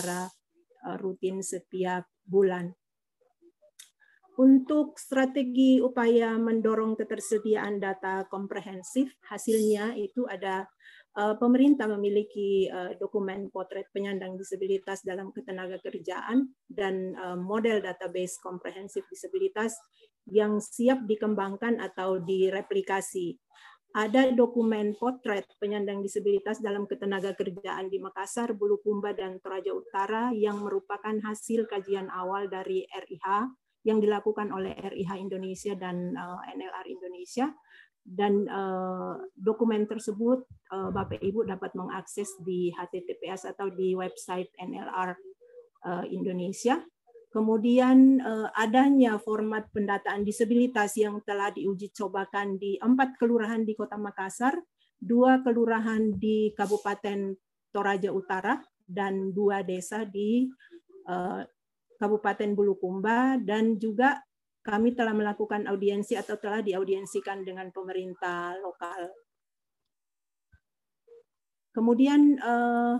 [0.00, 0.32] secara
[0.96, 2.72] rutin setiap bulan.
[4.40, 10.64] Untuk strategi upaya mendorong ketersediaan data komprehensif, hasilnya itu ada
[11.20, 19.04] uh, pemerintah memiliki uh, dokumen potret penyandang disabilitas dalam ketenaga kerjaan dan model database komprehensif
[19.12, 19.76] disabilitas
[20.32, 23.36] yang siap dikembangkan atau direplikasi.
[23.90, 30.62] Ada dokumen potret penyandang disabilitas dalam ketenaga kerjaan di Makassar, Bulukumba, dan Toraja Utara yang
[30.62, 33.50] merupakan hasil kajian awal dari RIH
[33.82, 37.50] yang dilakukan oleh RIH Indonesia dan uh, eh, NLR Indonesia
[38.06, 45.18] dan uh, dokumen tersebut uh, Bapak Ibu dapat mengakses di HTTPS atau di website NLR
[45.84, 46.78] uh, Indonesia.
[47.30, 53.94] Kemudian uh, adanya format pendataan disabilitas yang telah diuji cobakan di empat kelurahan di Kota
[53.94, 54.58] Makassar,
[54.98, 57.38] dua kelurahan di Kabupaten
[57.70, 60.50] Toraja Utara, dan dua desa di
[61.06, 61.46] uh,
[62.02, 64.18] Kabupaten Bulukumba dan juga
[64.66, 69.08] kami telah melakukan audiensi atau telah diaudiensikan dengan pemerintah lokal.
[71.70, 72.94] Kemudian eh,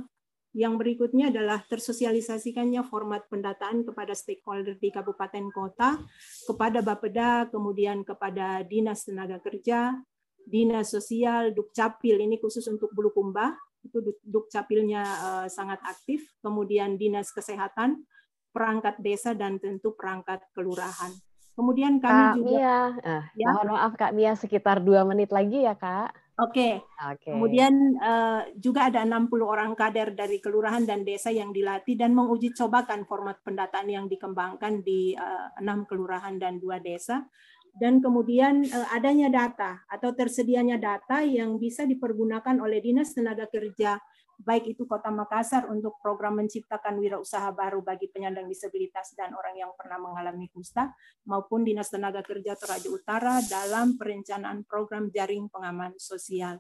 [0.51, 6.03] yang berikutnya adalah tersosialisasikannya format pendataan kepada stakeholder di kabupaten kota,
[6.47, 9.95] kepada Bapeda, kemudian kepada Dinas Tenaga Kerja,
[10.43, 13.55] Dinas Sosial, Dukcapil, ini khusus untuk Bulukumba,
[13.87, 18.03] itu Dukcapilnya eh, sangat aktif, kemudian Dinas Kesehatan,
[18.51, 21.15] perangkat desa dan tentu perangkat kelurahan.
[21.55, 23.49] Kemudian kami Kak juga Mia, eh, ya?
[23.55, 26.11] mohon maaf Kak Mia sekitar dua menit lagi ya Kak.
[26.41, 26.81] Oke.
[26.81, 27.15] Okay.
[27.17, 27.33] Okay.
[27.37, 32.57] Kemudian uh, juga ada 60 orang kader dari kelurahan dan desa yang dilatih dan menguji
[32.57, 37.29] cobakan format pendataan yang dikembangkan di uh, enam kelurahan dan dua desa.
[37.77, 44.01] Dan kemudian uh, adanya data atau tersedianya data yang bisa dipergunakan oleh Dinas Tenaga Kerja
[44.41, 49.73] baik itu Kota Makassar untuk program menciptakan wirausaha baru bagi penyandang disabilitas dan orang yang
[49.77, 50.97] pernah mengalami kusta,
[51.29, 56.57] maupun Dinas Tenaga Kerja Toraja Utara dalam perencanaan program jaring pengaman sosial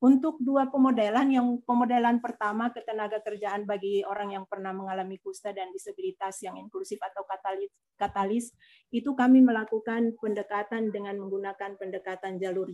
[0.00, 5.68] untuk dua pemodelan, yang pemodelan pertama ketenaga kerjaan bagi orang yang pernah mengalami kusta dan
[5.76, 7.68] disabilitas yang inklusif atau katalis,
[8.00, 8.56] katalis
[8.88, 12.72] itu kami melakukan pendekatan dengan menggunakan pendekatan jalur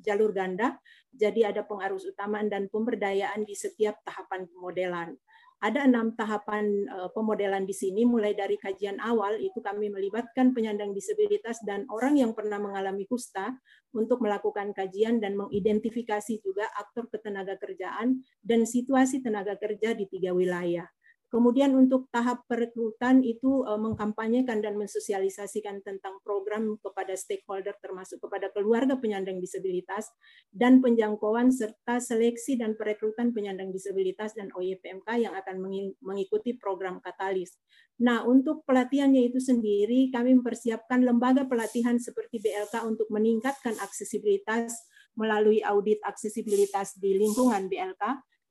[0.00, 0.80] jalur ganda.
[1.12, 5.12] Jadi ada pengarus utamaan dan pemberdayaan di setiap tahapan pemodelan
[5.56, 10.92] ada enam tahapan uh, pemodelan di sini, mulai dari kajian awal itu kami melibatkan penyandang
[10.92, 13.56] disabilitas dan orang yang pernah mengalami kusta
[13.96, 20.36] untuk melakukan kajian dan mengidentifikasi juga aktor ketenaga kerjaan dan situasi tenaga kerja di tiga
[20.36, 20.84] wilayah.
[21.26, 28.54] Kemudian untuk tahap perekrutan itu eh, mengkampanyekan dan mensosialisasikan tentang program kepada stakeholder termasuk kepada
[28.54, 30.06] keluarga penyandang disabilitas
[30.54, 35.66] dan penjangkauan serta seleksi dan perekrutan penyandang disabilitas dan OYPMK yang akan
[35.98, 37.58] mengikuti program Katalis.
[37.96, 44.76] Nah, untuk pelatihannya itu sendiri kami mempersiapkan lembaga pelatihan seperti BLK untuk meningkatkan aksesibilitas
[45.16, 48.04] melalui audit aksesibilitas di lingkungan BLK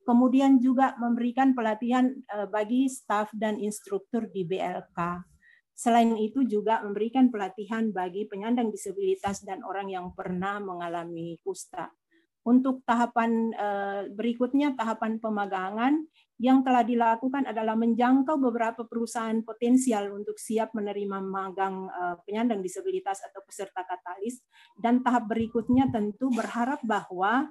[0.06, 5.26] kemudian juga memberikan pelatihan eh, bagi staf dan instruktur di BLK.
[5.76, 11.92] Selain itu juga memberikan pelatihan bagi penyandang disabilitas dan orang yang pernah mengalami kusta.
[12.46, 16.06] Untuk tahapan eh, berikutnya, tahapan pemagangan
[16.38, 23.18] yang telah dilakukan adalah menjangkau beberapa perusahaan potensial untuk siap menerima magang eh, penyandang disabilitas
[23.26, 24.46] atau peserta katalis.
[24.78, 27.50] Dan tahap berikutnya tentu berharap bahwa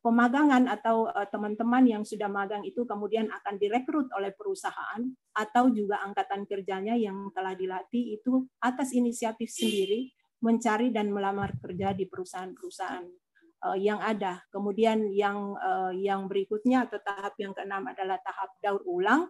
[0.00, 5.04] pemagangan atau eh, teman-teman yang sudah magang itu kemudian akan direkrut oleh perusahaan
[5.36, 10.08] atau juga angkatan kerjanya yang telah dilatih itu atas inisiatif sendiri
[10.40, 13.04] mencari dan melamar kerja di perusahaan-perusahaan
[13.68, 14.40] eh, yang ada.
[14.48, 15.52] Kemudian yang
[16.00, 19.28] yang berikutnya atau tahap yang keenam adalah tahap daur ulang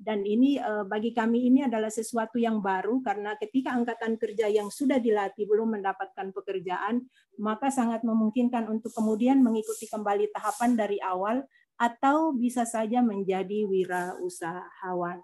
[0.00, 4.72] dan ini eh, bagi kami ini adalah sesuatu yang baru karena ketika angkatan kerja yang
[4.72, 7.04] sudah dilatih belum mendapatkan pekerjaan,
[7.36, 11.44] maka sangat memungkinkan untuk kemudian mengikuti kembali tahapan dari awal
[11.76, 15.20] atau bisa saja menjadi wirausahawan.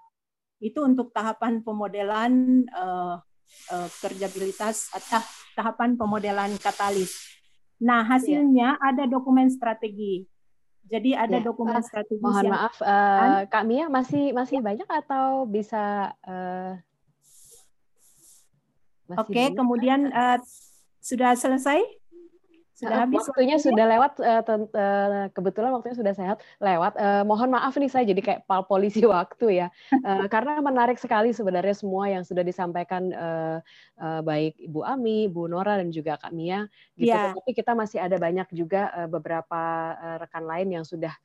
[0.60, 3.16] Itu untuk tahapan pemodelan uh,
[3.72, 5.24] uh, kerjabilitas atau
[5.56, 7.16] tahapan pemodelan katalis.
[7.80, 10.24] Nah, hasilnya ada dokumen strategi
[10.86, 11.44] jadi ada ya.
[11.44, 14.64] dokumen strategis Mohon yang maaf, uh, Kak Mia masih masih ya.
[14.64, 16.14] banyak atau bisa?
[16.22, 16.78] Uh,
[19.14, 20.38] Oke, okay, kemudian uh,
[20.98, 21.78] sudah selesai?
[22.76, 26.92] Sudah habis waktunya waktunya sudah lewat uh, kebetulan waktunya sudah sehat lewat.
[27.00, 29.68] Uh, mohon maaf nih saya jadi kayak pal polisi waktu ya.
[30.04, 33.58] Uh, karena menarik sekali sebenarnya semua yang sudah disampaikan uh,
[33.96, 36.68] uh, baik Ibu Ami, Bu Nora dan juga Kak Mia
[37.00, 37.16] gitu.
[37.16, 37.32] Yeah.
[37.32, 41.16] Tapi kita masih ada banyak juga uh, beberapa uh, rekan lain yang sudah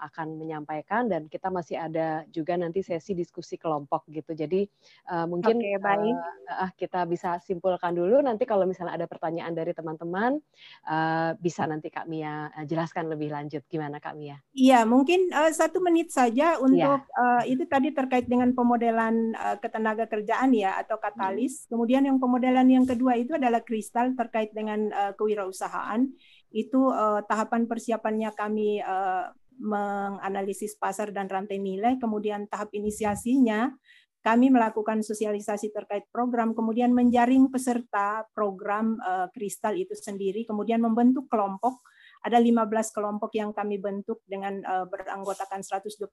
[0.00, 4.32] akan menyampaikan dan kita masih ada juga nanti sesi diskusi kelompok gitu.
[4.32, 4.64] Jadi
[5.12, 6.16] uh, mungkin okay, baik.
[6.48, 10.40] Uh, kita bisa simpulkan dulu nanti kalau misalnya ada pertanyaan dari teman-teman
[10.88, 14.40] uh, bisa nanti Kak Mia jelaskan lebih lanjut gimana Kak Mia?
[14.56, 17.20] Iya mungkin uh, satu menit saja untuk yeah.
[17.20, 21.66] uh, itu tadi terkait dengan pemodelan uh, ketenaga kerjaan ya atau katalis.
[21.66, 21.76] Hmm.
[21.76, 26.08] Kemudian yang pemodelan yang kedua itu adalah kristal terkait dengan uh, kewirausahaan.
[26.48, 33.74] Itu uh, tahapan persiapannya kami uh, menganalisis pasar dan rantai nilai, kemudian tahap inisiasinya
[34.18, 41.30] kami melakukan sosialisasi terkait program, kemudian menjaring peserta program uh, kristal itu sendiri, kemudian membentuk
[41.30, 41.78] kelompok
[42.26, 46.08] ada 15 kelompok yang kami bentuk dengan uh, beranggotakan 129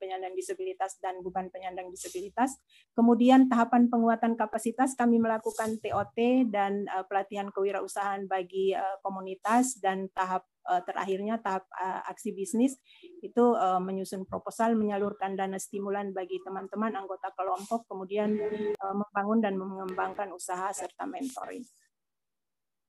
[0.00, 2.58] penyandang disabilitas dan bukan penyandang disabilitas.
[2.98, 6.18] Kemudian tahapan penguatan kapasitas kami melakukan TOT
[6.50, 11.62] dan uh, pelatihan kewirausahaan bagi uh, komunitas dan tahap terakhirnya tahap
[12.10, 12.74] aksi bisnis
[13.22, 13.44] itu
[13.78, 18.34] menyusun proposal menyalurkan dana stimulan bagi teman-teman anggota kelompok kemudian
[18.74, 21.62] membangun dan mengembangkan usaha serta mentoring.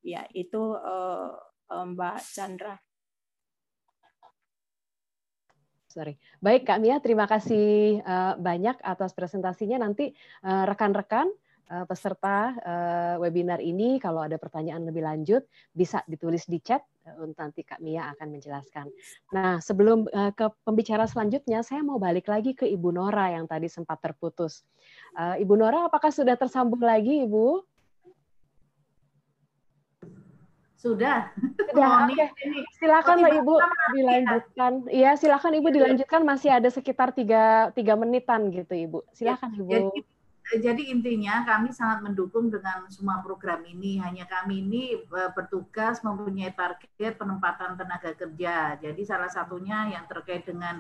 [0.01, 0.73] Ya, itu
[1.67, 2.75] Mbak Chandra.
[5.87, 6.13] Sorry.
[6.37, 9.81] Baik Kak Mia, terima kasih uh, banyak atas presentasinya.
[9.81, 11.31] Nanti eh, rekan-rekan
[11.67, 12.55] peserta
[13.19, 15.43] webinar ini kalau ada pertanyaan lebih lanjut
[15.75, 16.79] bisa ditulis di chat
[17.35, 18.87] nanti Kak Mia akan menjelaskan.
[19.35, 23.99] Nah, sebelum ke pembicara selanjutnya, saya mau balik lagi ke Ibu Nora yang tadi sempat
[23.99, 24.63] terputus.
[25.19, 27.59] Ibu Nora, apakah sudah tersambung lagi, Ibu?
[30.87, 31.19] Sudah.
[31.67, 32.07] Sudah.
[32.07, 32.15] Oke.
[32.15, 32.63] Okay.
[32.79, 33.55] Silakan Mbak Ibu
[33.91, 34.71] dilanjutkan.
[34.87, 38.99] Iya, silakan Ibu dilanjutkan masih ada sekitar tiga tiga menitan gitu Ibu.
[39.11, 39.67] Silakan Ibu.
[39.67, 39.99] Jadi,
[40.63, 43.99] jadi intinya kami sangat mendukung dengan semua program ini.
[43.99, 48.79] Hanya kami ini e, bertugas mempunyai target penempatan tenaga kerja.
[48.79, 50.79] Jadi salah satunya yang terkait dengan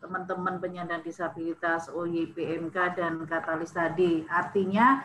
[0.00, 4.26] teman-teman penyandang disabilitas OYPMK dan katalis tadi.
[4.26, 5.04] Artinya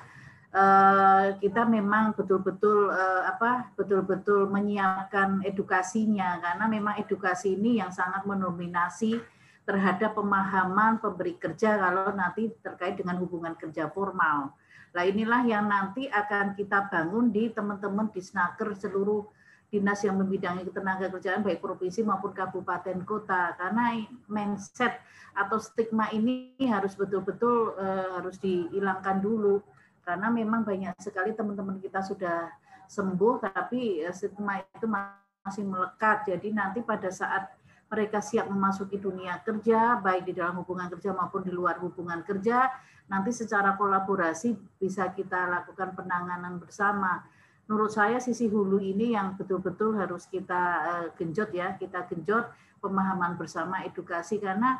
[1.38, 6.40] kita memang betul-betul uh, apa betul-betul menyiapkan edukasinya.
[6.40, 9.20] Karena memang edukasi ini yang sangat mendominasi
[9.68, 14.56] terhadap pemahaman pemberi kerja kalau nanti terkait dengan hubungan kerja formal.
[14.96, 19.28] Nah inilah yang nanti akan kita bangun di teman-teman di Snaker seluruh
[19.68, 23.52] dinas yang membidangi ketenaga kerjaan baik provinsi maupun kabupaten kota.
[23.60, 24.00] Karena
[24.32, 25.04] mindset
[25.36, 29.60] atau stigma ini harus betul-betul uh, harus dihilangkan dulu
[30.08, 32.48] karena memang banyak sekali teman-teman kita sudah
[32.88, 36.32] sembuh tapi eh, stigma itu masih melekat.
[36.32, 37.52] Jadi nanti pada saat
[37.92, 42.72] mereka siap memasuki dunia kerja baik di dalam hubungan kerja maupun di luar hubungan kerja
[43.08, 47.28] nanti secara kolaborasi bisa kita lakukan penanganan bersama.
[47.68, 52.48] Menurut saya sisi hulu ini yang betul-betul harus kita eh, genjot ya kita genjot
[52.80, 54.40] pemahaman bersama edukasi.
[54.40, 54.80] Karena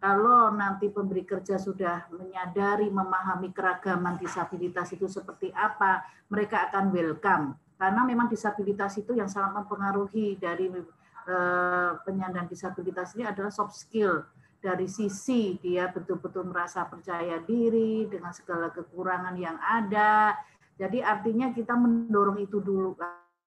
[0.00, 6.00] kalau nanti pemberi kerja sudah menyadari, memahami keragaman disabilitas itu seperti apa,
[6.32, 7.52] mereka akan welcome.
[7.76, 14.24] Karena memang disabilitas itu yang sangat mempengaruhi dari eh, penyandang disabilitas ini adalah soft skill.
[14.60, 20.32] Dari sisi dia betul-betul merasa percaya diri dengan segala kekurangan yang ada.
[20.80, 22.96] Jadi artinya kita mendorong itu dulu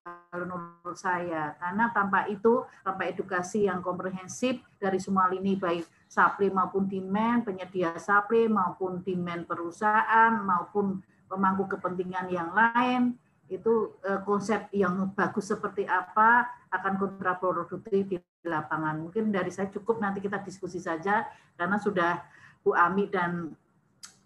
[0.04, 1.56] kalau menurut saya.
[1.58, 7.96] Karena tanpa itu, tanpa edukasi yang komprehensif dari semua lini baik supply maupun demand, penyedia
[7.98, 13.18] supply maupun demand perusahaan maupun pemangku kepentingan yang lain
[13.50, 19.08] itu eh, konsep yang bagus seperti apa akan kontraproduktif di lapangan.
[19.08, 21.26] Mungkin dari saya cukup nanti kita diskusi saja
[21.58, 22.24] karena sudah
[22.64, 23.52] Bu Ami dan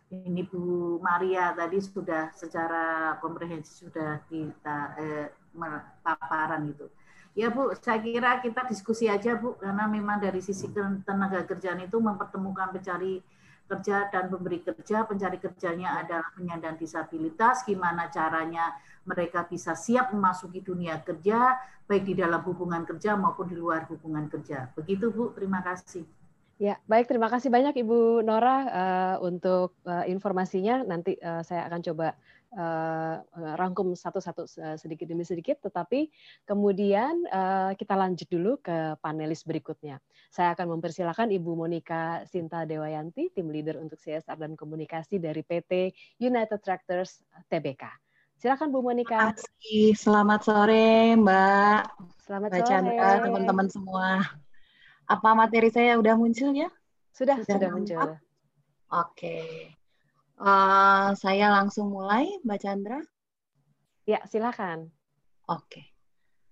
[0.08, 5.28] ini Bu Maria tadi sudah secara komprehensif sudah kita eh,
[6.06, 6.88] paparan itu.
[7.38, 10.74] Ya Bu, saya kira kita diskusi aja Bu, karena memang dari sisi
[11.06, 13.22] tenaga kerjaan itu mempertemukan pencari
[13.68, 18.74] kerja dan pemberi kerja, pencari kerjanya adalah penyandang disabilitas, gimana caranya
[19.06, 24.26] mereka bisa siap memasuki dunia kerja, baik di dalam hubungan kerja maupun di luar hubungan
[24.32, 24.72] kerja.
[24.74, 26.08] Begitu Bu, terima kasih.
[26.58, 27.06] Ya, baik.
[27.06, 30.82] Terima kasih banyak Ibu Nora uh, untuk uh, informasinya.
[30.82, 32.18] Nanti uh, saya akan coba
[32.56, 33.20] uh,
[33.60, 34.48] rangkum satu-satu
[34.80, 36.08] sedikit demi sedikit, tetapi
[36.48, 40.00] kemudian uh, kita lanjut dulu ke panelis berikutnya.
[40.32, 45.92] Saya akan mempersilahkan Ibu Monika Sinta Dewayanti, tim leader untuk CSR dan komunikasi dari PT
[46.24, 47.88] United Tractors TBK.
[48.38, 49.34] Silakan Bu Monika.
[49.98, 51.82] Selamat sore Mbak.
[52.22, 52.98] Selamat Mbak sore.
[53.26, 54.22] teman-teman semua.
[55.10, 56.70] Apa materi saya udah muncul ya?
[57.18, 57.98] Sudah, sudah, sudah muncul.
[58.06, 58.22] Oke.
[59.18, 59.77] Okay.
[60.38, 63.02] Uh, saya langsung mulai, Mbak Chandra.
[64.06, 64.94] Ya, silakan.
[65.50, 65.98] Oke.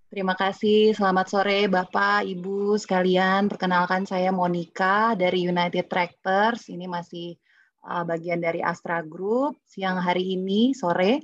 [0.09, 0.97] Terima kasih.
[0.97, 3.45] Selamat sore Bapak, Ibu sekalian.
[3.45, 6.71] Perkenalkan saya Monica dari United Tractors.
[6.71, 7.37] Ini masih
[7.85, 9.61] uh, bagian dari Astra Group.
[9.69, 11.21] Siang hari ini sore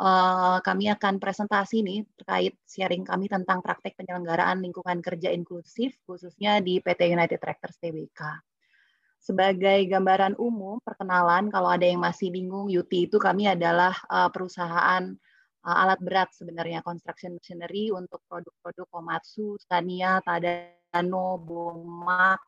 [0.00, 6.58] uh, kami akan presentasi nih terkait sharing kami tentang praktek penyelenggaraan lingkungan kerja inklusif khususnya
[6.64, 8.49] di PT United Tractors Tbk.
[9.20, 15.12] Sebagai gambaran umum, perkenalan kalau ada yang masih bingung, Yuti itu kami adalah uh, perusahaan
[15.60, 22.40] uh, alat berat sebenarnya construction machinery untuk produk-produk Komatsu, Scania, Tadano, Bomak,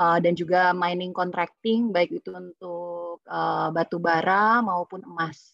[0.00, 5.52] uh, dan juga mining contracting baik itu untuk uh, batu bara maupun emas.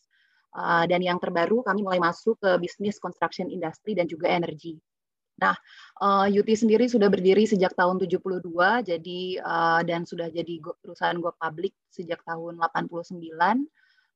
[0.55, 4.79] Uh, dan yang terbaru kami mulai masuk ke bisnis construction industry dan juga energi.
[5.39, 5.55] Nah,
[6.03, 8.43] uh, Yuti sendiri sudah berdiri sejak tahun 72,
[8.83, 13.15] jadi uh, dan sudah jadi go, perusahaan go public sejak tahun 89,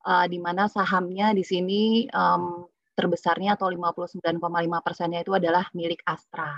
[0.02, 2.66] uh, di mana sahamnya di sini um,
[2.98, 4.42] terbesarnya atau 59,5
[4.82, 6.50] persennya itu adalah milik Astra.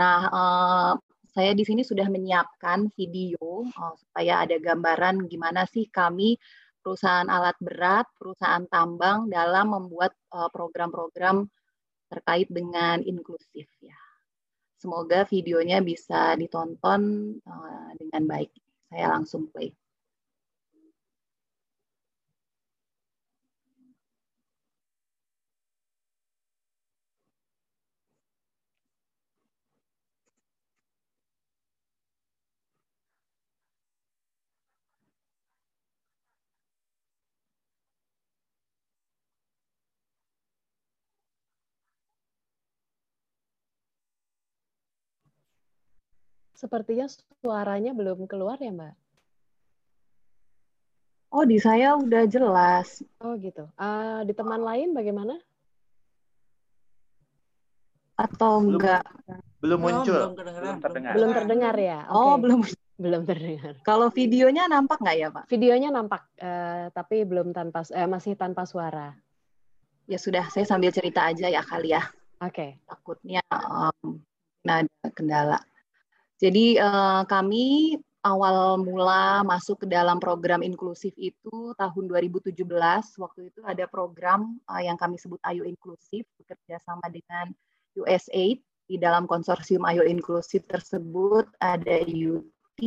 [0.00, 0.92] Nah, uh,
[1.28, 6.40] saya di sini sudah menyiapkan video uh, supaya ada gambaran gimana sih kami
[6.80, 11.63] perusahaan alat berat, perusahaan tambang dalam membuat program-program uh,
[12.08, 13.98] terkait dengan inklusif ya.
[14.78, 18.52] Semoga videonya bisa ditonton uh, dengan baik.
[18.92, 19.72] Saya langsung play.
[46.54, 47.10] Sepertinya
[47.42, 48.94] suaranya belum keluar ya, Mbak?
[51.34, 53.02] Oh, di saya udah jelas.
[53.18, 53.66] Oh, gitu.
[53.74, 55.34] Uh, di teman lain bagaimana?
[58.14, 59.02] Atau belum, enggak?
[59.58, 60.30] Belum muncul.
[60.30, 61.12] Belum, belum terdengar.
[61.18, 62.06] Belum terdengar ya?
[62.06, 62.14] Okay.
[62.14, 62.60] Oh, belum.
[62.94, 63.74] Belum terdengar.
[63.82, 65.44] Kalau videonya nampak nggak ya, Pak?
[65.50, 69.10] Videonya nampak, uh, tapi belum tanpa, uh, masih tanpa suara.
[70.06, 72.06] Ya sudah, saya sambil cerita aja ya kali ya.
[72.38, 72.54] Oke.
[72.54, 72.70] Okay.
[72.86, 74.22] Takutnya um,
[74.62, 75.58] ada kendala.
[76.44, 82.52] Jadi uh, kami awal mula masuk ke dalam program inklusif itu tahun 2017.
[83.16, 87.48] Waktu itu ada program uh, yang kami sebut Ayo Inklusif bekerja sama dengan
[87.96, 92.80] USAID di dalam konsorsium Ayo Inklusif tersebut ada UT,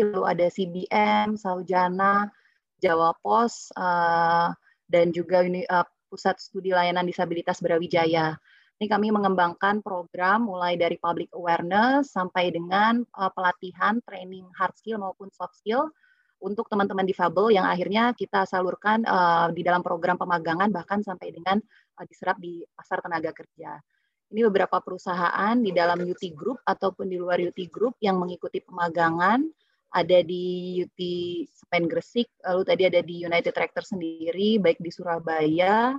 [0.00, 2.32] lalu ada CBM, Saujana,
[2.80, 4.56] Jawa Pos, uh,
[4.88, 8.40] dan juga uh, Pusat Studi Layanan Disabilitas Brawijaya.
[8.74, 14.98] Ini kami mengembangkan program mulai dari public awareness sampai dengan uh, pelatihan, training hard skill
[14.98, 15.94] maupun soft skill
[16.42, 21.62] untuk teman-teman difabel yang akhirnya kita salurkan uh, di dalam program pemagangan bahkan sampai dengan
[21.96, 23.78] uh, diserap di pasar tenaga kerja.
[24.34, 29.46] Ini beberapa perusahaan di dalam UT Group ataupun di luar UT Group yang mengikuti pemagangan
[29.94, 31.00] ada di UT
[31.46, 35.94] Sepen Gresik, lalu tadi ada di United Tractor sendiri, baik di Surabaya,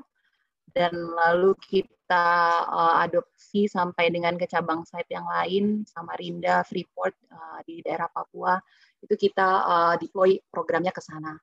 [0.74, 2.26] dan lalu kita
[2.68, 8.58] uh, adopsi sampai dengan ke cabang site yang lain, Samarinda, Freeport uh, di daerah Papua,
[9.04, 11.38] itu kita uh, deploy programnya ke sana.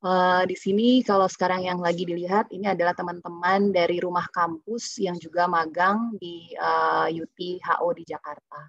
[0.00, 5.20] Uh, di sini kalau sekarang yang lagi dilihat ini adalah teman-teman dari rumah kampus yang
[5.20, 8.60] juga magang di uh, UT HO di Jakarta.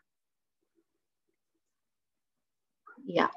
[3.07, 3.31] Ya,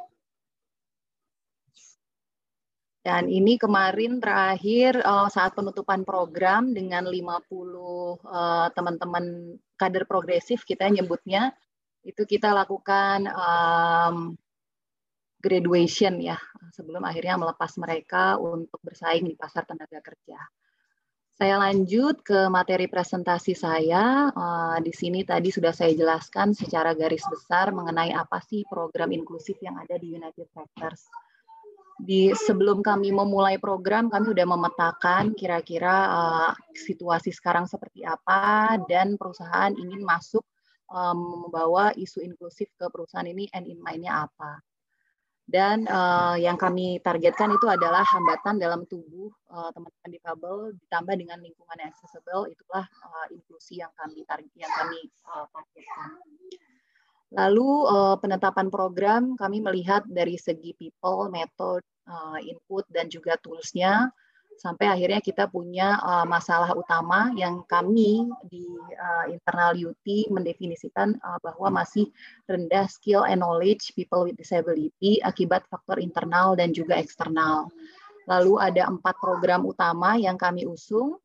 [3.05, 10.89] dan ini kemarin terakhir uh, saat penutupan program dengan 50 uh, teman-teman kader progresif kita
[10.89, 11.53] nyebutnya
[12.01, 14.33] itu kita lakukan um,
[15.37, 16.41] graduation ya
[16.73, 20.41] sebelum akhirnya melepas mereka untuk bersaing di pasar tenaga kerja.
[21.35, 24.33] Saya lanjut ke materi presentasi saya.
[24.33, 29.61] Uh, di sini tadi sudah saya jelaskan secara garis besar mengenai apa sih program inklusif
[29.61, 31.05] yang ada di United Tractors
[32.03, 39.15] di sebelum kami memulai program kami sudah memetakan kira-kira uh, situasi sekarang seperti apa dan
[39.15, 40.43] perusahaan ingin masuk
[40.91, 44.59] um, membawa isu inklusif ke perusahaan ini and in mind-nya apa.
[45.45, 49.29] Dan uh, yang kami targetkan itu adalah hambatan dalam tubuh
[49.77, 54.73] teman-teman uh, difabel ditambah dengan lingkungan yang accessible itulah uh, inklusi yang kami target yang
[54.73, 56.17] kami uh, targetkan.
[57.35, 64.15] Lalu uh, penetapan program kami melihat dari segi people, method, uh, input dan juga toolsnya
[64.55, 68.63] sampai akhirnya kita punya uh, masalah utama yang kami di
[68.95, 72.07] uh, internal UT mendefinisikan uh, bahwa masih
[72.47, 77.67] rendah skill and knowledge people with disability akibat faktor internal dan juga eksternal.
[78.31, 81.21] Lalu ada empat program utama yang kami usung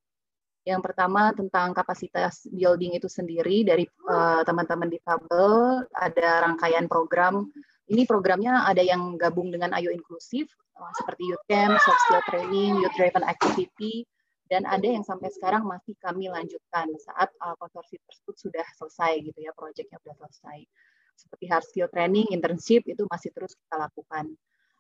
[0.70, 7.50] Yang pertama tentang kapasitas building itu sendiri dari uh, teman-teman difabel, ada rangkaian program.
[7.90, 10.46] Ini programnya ada yang gabung dengan Ayo Inklusif,
[10.78, 14.06] uh, seperti Youth Camp, Soft Skill Training, Youth Driven Activity,
[14.46, 19.40] dan ada yang sampai sekarang masih kami lanjutkan saat uh, konsorsium tersebut sudah selesai gitu
[19.42, 20.70] ya, proyeknya sudah selesai.
[21.18, 24.38] Seperti hard skill training, internship itu masih terus kita lakukan.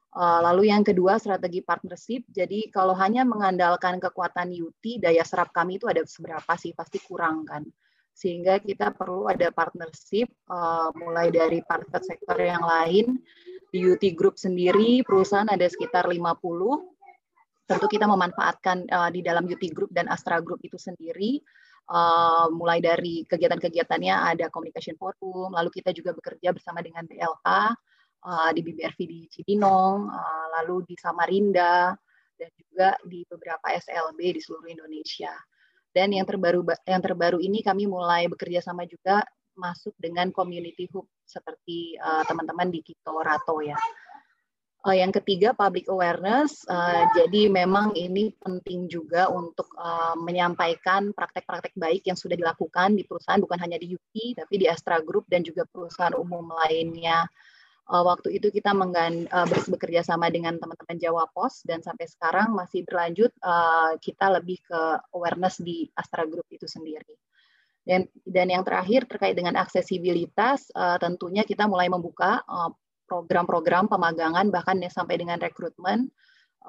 [0.09, 2.25] Eh, lalu yang kedua strategi partnership.
[2.33, 6.73] Jadi kalau hanya mengandalkan kekuatan UT, daya serap kami itu ada seberapa sih?
[6.73, 7.61] Pasti kurang kan.
[8.17, 13.21] Sehingga kita perlu ada partnership uh, mulai dari private sektor yang lain.
[13.69, 16.17] Di UT Group sendiri perusahaan ada sekitar 50.
[17.69, 21.39] Tentu kita memanfaatkan uh, di dalam UT Group dan Astra Group itu sendiri
[21.89, 27.49] Uh, mulai dari kegiatan-kegiatannya ada communication forum, lalu kita juga bekerja bersama dengan BLK
[28.25, 31.93] uh, di BBRV di Cibinong, uh, lalu di Samarinda,
[32.39, 35.31] dan juga di beberapa SLB di seluruh Indonesia.
[35.89, 39.25] Dan yang terbaru yang terbaru ini kami mulai bekerja sama juga
[39.59, 43.75] masuk dengan community hub seperti uh, teman-teman di Kito Rato ya.
[44.79, 46.63] Uh, yang ketiga public awareness.
[46.63, 53.03] Uh, jadi memang ini penting juga untuk uh, menyampaikan praktek-praktek baik yang sudah dilakukan di
[53.03, 57.27] perusahaan bukan hanya di UP tapi di Astra Group dan juga perusahaan umum lainnya
[57.89, 62.53] uh, waktu itu kita menggan, uh, bekerja sama dengan teman-teman Jawa Pos dan sampai sekarang
[62.53, 64.81] masih berlanjut uh, kita lebih ke
[65.17, 67.17] awareness di Astra Group itu sendiri.
[67.83, 72.45] Dan dan yang terakhir terkait dengan aksesibilitas uh, tentunya kita mulai membuka
[73.09, 76.13] program-program uh, pemagangan bahkan ya sampai dengan rekrutmen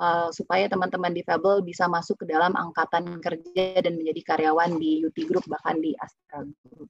[0.01, 5.19] uh, supaya teman-teman difabel bisa masuk ke dalam angkatan kerja dan menjadi karyawan di UT
[5.29, 6.89] Group bahkan di Astra Group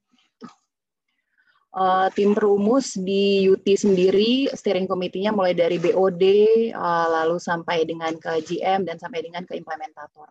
[1.74, 6.24] uh, tim perumus di UT sendiri steering committee-nya mulai dari BOD
[6.74, 10.30] uh, eh, lalu sampai dengan ke GM dan sampai dengan ke implementator.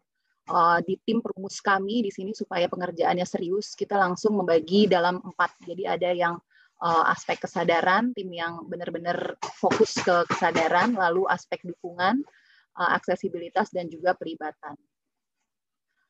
[0.49, 5.53] Uh, di tim perumus kami di sini supaya pengerjaannya serius kita langsung membagi dalam empat.
[5.61, 6.35] Jadi ada yang
[6.81, 12.25] uh, aspek kesadaran, tim yang benar-benar fokus ke kesadaran, lalu aspek dukungan,
[12.81, 14.73] uh, aksesibilitas dan juga pelibatan.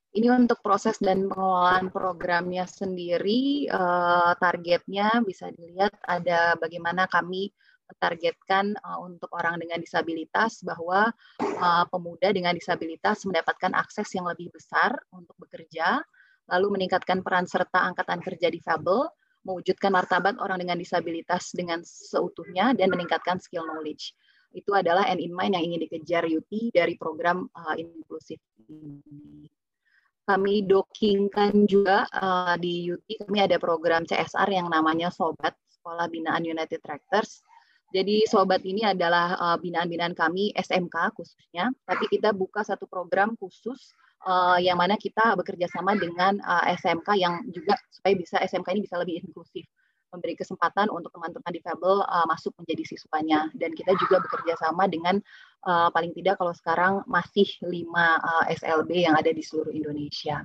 [0.10, 7.54] Ini untuk proses dan pengelolaan programnya sendiri, uh, targetnya bisa dilihat ada bagaimana kami
[7.86, 14.50] mentargetkan uh, untuk orang dengan disabilitas bahwa uh, pemuda dengan disabilitas mendapatkan akses yang lebih
[14.50, 16.02] besar untuk bekerja,
[16.50, 19.14] lalu meningkatkan peran serta angkatan kerja difabel,
[19.46, 24.18] mewujudkan martabat orang dengan disabilitas dengan seutuhnya, dan meningkatkan skill knowledge.
[24.58, 29.59] Itu adalah end in mind yang ingin dikejar Yuti dari program uh, inklusif ini
[30.30, 36.46] kami dokingkan juga uh, di UT kami ada program CSR yang namanya Sobat Sekolah Binaan
[36.46, 37.42] United Tractors.
[37.90, 43.98] Jadi Sobat ini adalah uh, binaan-binaan kami SMK khususnya, tapi kita buka satu program khusus
[44.30, 48.86] uh, yang mana kita bekerja sama dengan uh, SMK yang juga supaya bisa SMK ini
[48.86, 49.66] bisa lebih inklusif
[50.10, 55.22] memberi kesempatan untuk teman-teman difabel uh, masuk menjadi siswanya dan kita juga bekerja sama dengan
[55.66, 60.44] uh, paling tidak kalau sekarang masih lima uh, SLB yang ada di seluruh Indonesia.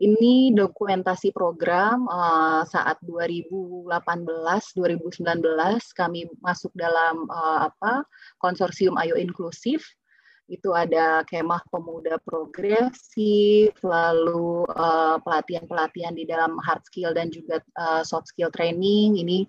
[0.00, 4.72] Ini dokumentasi program uh, saat 2018-2019
[5.92, 8.08] kami masuk dalam uh, apa
[8.40, 9.84] konsorsium Ayo Inklusif
[10.50, 17.62] itu ada kemah pemuda progresif, lalu eh, pelatihan-pelatihan uh, di dalam hard skill dan juga
[17.78, 19.46] uh, soft skill training ini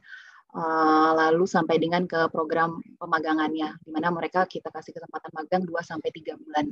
[0.53, 5.73] uh, lalu sampai dengan ke program pemagangannya di mana mereka kita kasih kesempatan magang 2
[5.81, 6.65] sampai 3 bulan.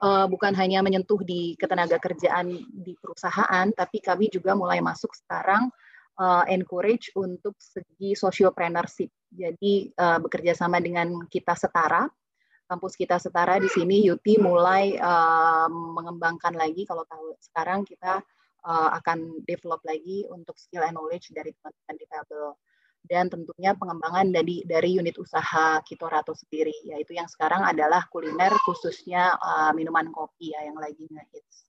[0.00, 5.68] Uh, bukan hanya menyentuh di ketenaga kerjaan di perusahaan, tapi kami juga mulai masuk sekarang
[6.16, 9.12] uh, encourage untuk segi sociopreneurship.
[9.28, 12.08] Jadi uh, bekerja sama dengan kita setara
[12.70, 18.22] kampus kita setara di sini Yuti mulai uh, mengembangkan lagi kalau tahu sekarang kita
[18.62, 22.54] uh, akan develop lagi untuk skill and knowledge dari teman-teman difabel
[23.10, 29.34] dan tentunya pengembangan dari dari unit usaha Kitorato sendiri yaitu yang sekarang adalah kuliner khususnya
[29.40, 31.66] uh, minuman kopi ya yang lagi ngehits.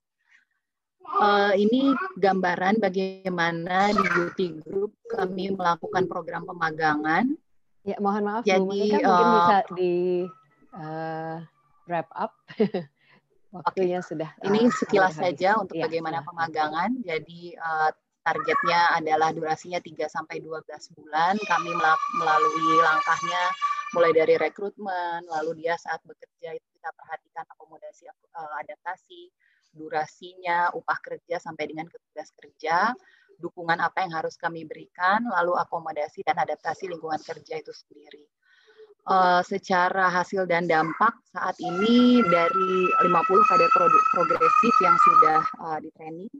[1.02, 7.26] Uh, ini gambaran bagaimana di Beauty Group kami melakukan program pemagangan.
[7.82, 9.94] Ya, mohon maaf, Jadi, Bu mungkin uh, bisa di
[10.76, 11.38] uh,
[11.86, 12.32] wrap up.
[13.52, 14.08] Waktunya okay.
[14.08, 14.30] sudah.
[14.48, 16.26] Ini sekilas saja untuk ya, bagaimana ya.
[16.26, 16.90] pemagangan.
[17.04, 17.90] Jadi uh,
[18.24, 21.36] targetnya adalah durasinya 3 sampai 12 bulan.
[21.36, 21.70] Kami
[22.16, 23.42] melalui langkahnya
[23.92, 29.28] mulai dari rekrutmen, lalu dia saat bekerja itu kita perhatikan akomodasi uh, adaptasi,
[29.76, 32.96] durasinya, upah kerja sampai dengan tugas kerja,
[33.36, 38.24] dukungan apa yang harus kami berikan, lalu akomodasi dan adaptasi lingkungan kerja itu sendiri
[39.08, 43.70] uh, secara hasil dan dampak saat ini dari 50 kader
[44.14, 46.30] progresif yang sudah uh, di training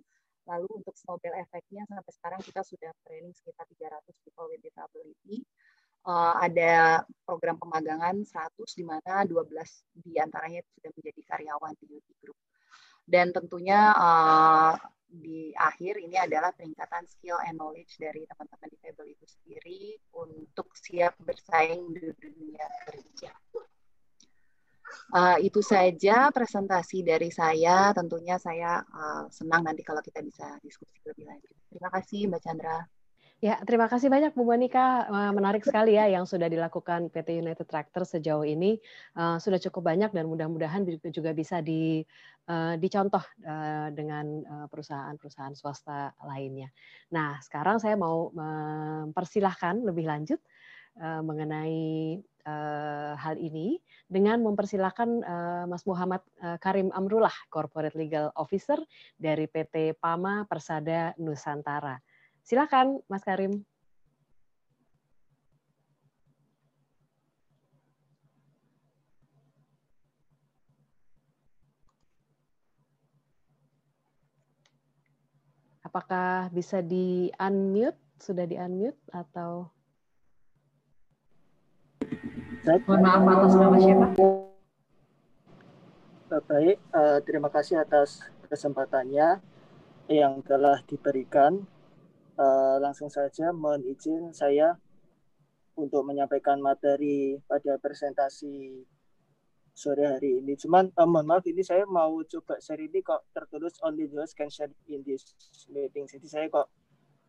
[0.46, 5.46] lalu untuk snowball efeknya sampai sekarang kita sudah training sekitar 300 people with disability.
[6.03, 8.35] Uh, ada program pemagangan 100
[8.75, 9.55] di mana 12
[10.03, 12.38] di antaranya sudah menjadi karyawan di Youth Group.
[13.07, 14.75] Dan tentunya uh,
[15.12, 19.83] di akhir ini adalah peningkatan skill and knowledge dari teman-teman difabel itu sendiri
[20.16, 23.33] untuk siap bersaing di dunia kerja.
[25.12, 27.92] Uh, itu saja presentasi dari saya.
[27.92, 31.53] Tentunya saya uh, senang nanti kalau kita bisa diskusi lebih lanjut.
[31.68, 32.79] Terima kasih Mbak Chandra.
[33.42, 35.11] Ya, terima kasih banyak Bu Monika.
[35.35, 38.78] Menarik sekali ya yang sudah dilakukan PT United Tractor sejauh ini.
[39.18, 42.07] Uh, sudah cukup banyak dan mudah-mudahan juga bisa di,
[42.46, 46.70] uh, dicontoh uh, dengan perusahaan-perusahaan swasta lainnya.
[47.11, 50.38] Nah, sekarang saya mau mempersilahkan lebih lanjut
[51.02, 52.20] mengenai
[53.16, 55.09] hal ini dengan mempersilahkan
[55.66, 58.76] Mas Muhammad uh, Karim Amrullah, Corporate Legal Officer
[59.16, 61.96] dari PT Pama Persada Nusantara.
[62.42, 63.62] Silakan, Mas Karim.
[75.87, 78.00] Apakah bisa di unmute?
[78.16, 79.68] Sudah di unmute atau?
[82.62, 84.07] Mohon maaf atas nama siapa?
[86.48, 89.42] Baik, uh, terima kasih atas kesempatannya
[90.09, 91.66] yang telah diberikan
[92.42, 94.74] uh, langsung saja mohon izin saya
[95.78, 98.83] untuk menyampaikan materi pada presentasi
[99.72, 100.52] sore hari ini.
[100.59, 104.50] Cuman uh, mohon maaf ini saya mau coba share ini kok tertulis only those can
[104.50, 105.33] share in this
[105.70, 106.05] meeting.
[106.11, 106.68] Jadi saya kok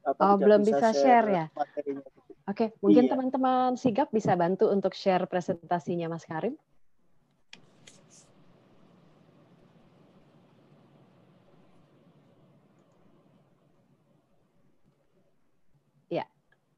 [0.04, 1.46] apa, oh, belum bisa, bisa share, share ya.
[1.56, 2.04] Materinya.
[2.44, 3.12] Oke, mungkin iya.
[3.16, 3.80] teman-teman iya.
[3.80, 6.60] sigap bisa bantu untuk share presentasinya Mas Karim.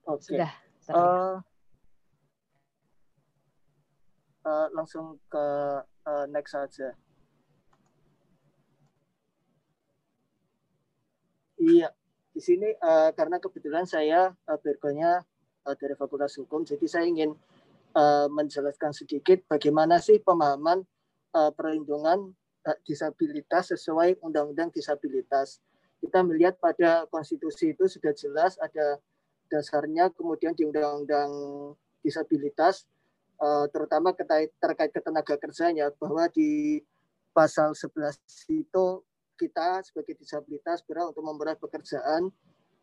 [0.05, 0.37] Oke.
[0.37, 0.51] Sudah.
[0.85, 1.41] Uh,
[4.45, 5.45] uh, langsung ke
[6.05, 6.93] uh, next saja.
[11.57, 11.89] Iya,
[12.29, 15.25] di sini uh, karena kebetulan saya uh, bergonya
[15.65, 17.33] uh, dari Fakultas Hukum, jadi saya ingin
[17.97, 20.85] uh, menjelaskan sedikit bagaimana sih pemahaman
[21.33, 22.37] uh, perlindungan
[22.69, 25.57] uh, disabilitas sesuai Undang-Undang Disabilitas.
[25.97, 29.01] Kita melihat pada konstitusi itu sudah jelas ada
[29.49, 31.31] dasarnya kemudian di undang-undang
[32.01, 32.85] disabilitas
[33.41, 36.81] uh, terutama terkait, ketenaga kerjanya bahwa di
[37.35, 38.15] pasal 11
[38.51, 38.85] itu
[39.35, 42.31] kita sebagai disabilitas berhak untuk memperoleh pekerjaan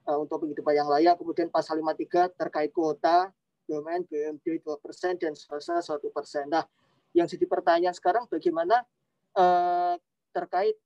[0.05, 1.17] uh, untuk penghidupan yang layak.
[1.17, 3.33] Kemudian pasal 53 terkait kuota
[3.65, 6.03] BUMN, BUMD 2% dan swasta 1%.
[6.53, 6.67] Nah,
[7.17, 8.85] yang jadi pertanyaan sekarang bagaimana
[9.37, 9.97] uh,
[10.33, 10.77] terkait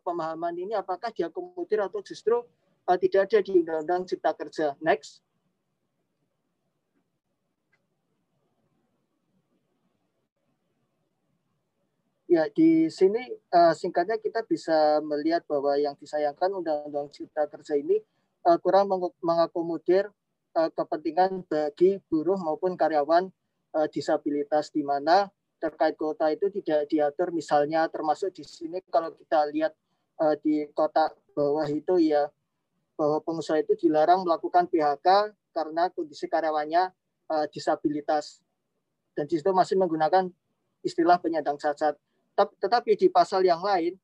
[0.00, 2.40] pemahaman ini apakah diakomodir atau justru
[2.88, 4.74] uh, tidak ada di Undang-Undang Cipta Kerja.
[4.82, 5.22] Next.
[12.32, 18.00] Ya, di sini uh, singkatnya kita bisa melihat bahwa yang disayangkan Undang-Undang Cipta Kerja ini
[18.48, 20.08] uh, kurang meng mengakomodir
[20.56, 23.28] uh, kepentingan bagi buruh maupun karyawan
[23.76, 25.28] uh, disabilitas di mana
[25.60, 29.72] terkait kota itu tidak diatur misalnya termasuk di sini kalau kita lihat
[30.18, 32.32] uh, di kotak bawah itu ya
[33.02, 36.94] bahwa pengusaha itu dilarang melakukan PHK karena kondisi karyawannya
[37.34, 38.38] uh, disabilitas
[39.18, 40.30] dan di situ masih menggunakan
[40.86, 41.98] istilah penyandang cacat.
[42.38, 43.98] Tetapi di pasal yang lain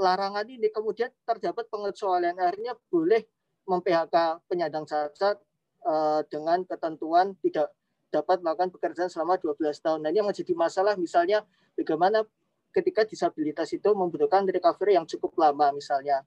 [0.00, 3.20] larangan ini kemudian terdapat pengecualian akhirnya boleh
[3.68, 5.36] mem-PHK penyandang cacat
[5.84, 7.68] uh, dengan ketentuan tidak
[8.08, 10.00] dapat melakukan pekerjaan selama 12 tahun.
[10.00, 11.44] Nah, ini yang menjadi masalah misalnya
[11.76, 12.24] bagaimana
[12.72, 16.24] ketika disabilitas itu membutuhkan recovery yang cukup lama misalnya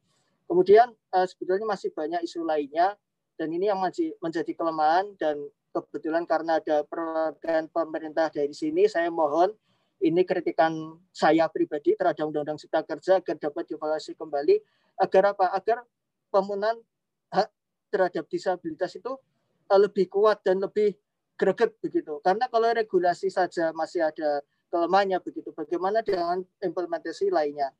[0.49, 2.97] Kemudian uh, sebetulnya masih banyak isu lainnya
[3.37, 5.37] dan ini yang masih menjadi kelemahan dan
[5.69, 9.53] kebetulan karena ada perwakilan pemerintah dari sini saya mohon
[10.01, 14.55] ini kritikan saya pribadi terhadap Undang-Undang Cipta Kerja agar dapat dievaluasi kembali
[15.05, 15.45] agar apa?
[15.53, 15.77] Agar
[16.33, 16.79] pemenuhan
[17.29, 17.47] hak
[17.91, 19.13] terhadap disabilitas itu
[19.69, 20.95] uh, lebih kuat dan lebih
[21.35, 22.17] greget begitu.
[22.23, 27.75] Karena kalau regulasi saja masih ada kelemahannya begitu, bagaimana dengan implementasi lainnya?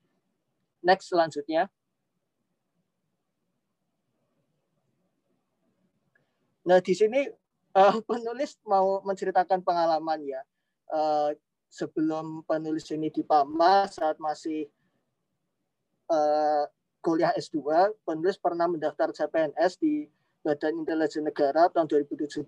[0.83, 1.71] Next selanjutnya.
[6.69, 7.25] Nah, di sini
[7.73, 10.41] uh, penulis mau menceritakan pengalaman ya.
[10.85, 11.33] Uh,
[11.65, 14.69] sebelum penulis ini di PAMA saat masih
[16.13, 16.69] uh,
[17.01, 17.57] kuliah S2,
[18.05, 20.05] penulis pernah mendaftar CPNS di
[20.45, 22.45] Badan Intelijen Negara tahun 2017.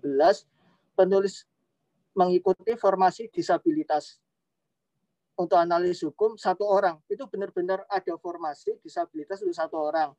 [0.94, 1.46] Penulis
[2.14, 4.22] mengikuti formasi disabilitas
[5.34, 10.12] untuk analis hukum satu orang itu benar-benar ada formasi disabilitas untuk satu orang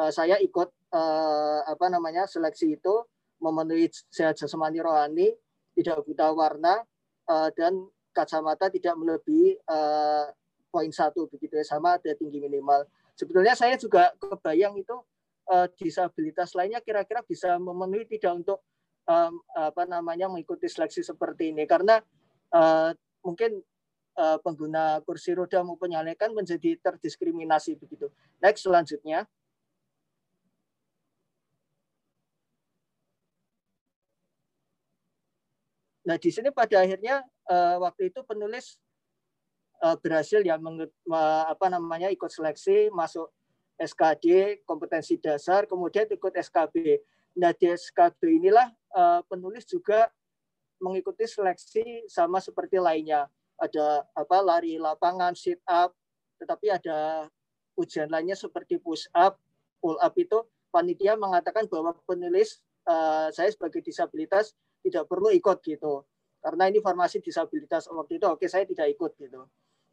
[0.00, 2.94] uh, saya ikut uh, apa namanya seleksi itu
[3.40, 5.32] memenuhi sehat jasmani rohani
[5.74, 6.84] tidak buta warna
[7.26, 10.28] uh, dan kacamata tidak melebihi uh,
[10.70, 14.94] poin satu begitu ya sama ada tinggi minimal sebetulnya saya juga kebayang itu
[15.50, 18.60] uh, disabilitas lainnya kira-kira bisa memenuhi tidak untuk
[19.58, 21.98] apa namanya mengikuti seleksi seperti ini karena
[23.26, 23.58] mungkin
[24.14, 28.06] pengguna kursi roda maupun nyalekan menjadi terdiskriminasi begitu.
[28.38, 29.26] Next selanjutnya.
[36.10, 38.74] Nah, di sini pada akhirnya uh, waktu itu penulis
[39.78, 43.30] uh, berhasil ya meng, uh, apa namanya ikut seleksi masuk
[43.78, 46.98] SKD kompetensi dasar kemudian ikut SKB.
[47.38, 50.10] Nah di SKB inilah uh, penulis juga
[50.82, 53.30] mengikuti seleksi sama seperti lainnya.
[53.54, 55.94] Ada apa lari lapangan, sit up,
[56.42, 57.30] tetapi ada
[57.78, 59.38] ujian lainnya seperti push up,
[59.78, 60.42] pull up itu
[60.74, 62.58] panitia mengatakan bahwa penulis
[62.90, 66.04] uh, saya sebagai disabilitas tidak perlu ikut gitu
[66.40, 69.44] karena ini formasi disabilitas waktu itu oke saya tidak ikut gitu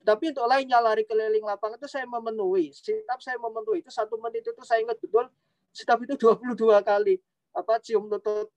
[0.07, 2.71] tapi untuk lainnya lari keliling lapangan itu saya memenuhi.
[2.71, 3.83] Sit up saya memenuhi.
[3.83, 5.27] Itu satu menit itu saya ingat betul.
[5.75, 7.19] Sit up itu 22 kali.
[7.51, 8.47] Apa cium lutut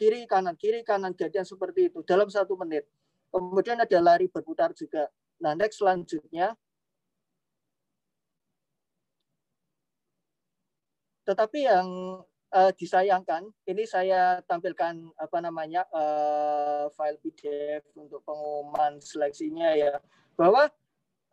[0.00, 2.88] kiri kanan kiri kanan jadian seperti itu dalam satu menit.
[3.28, 5.12] Kemudian ada lari berputar juga.
[5.44, 6.56] Nah next selanjutnya.
[11.28, 11.88] Tetapi yang
[12.54, 19.98] uh, disayangkan, ini saya tampilkan apa namanya uh, file PDF untuk pengumuman seleksinya ya,
[20.38, 20.70] bahwa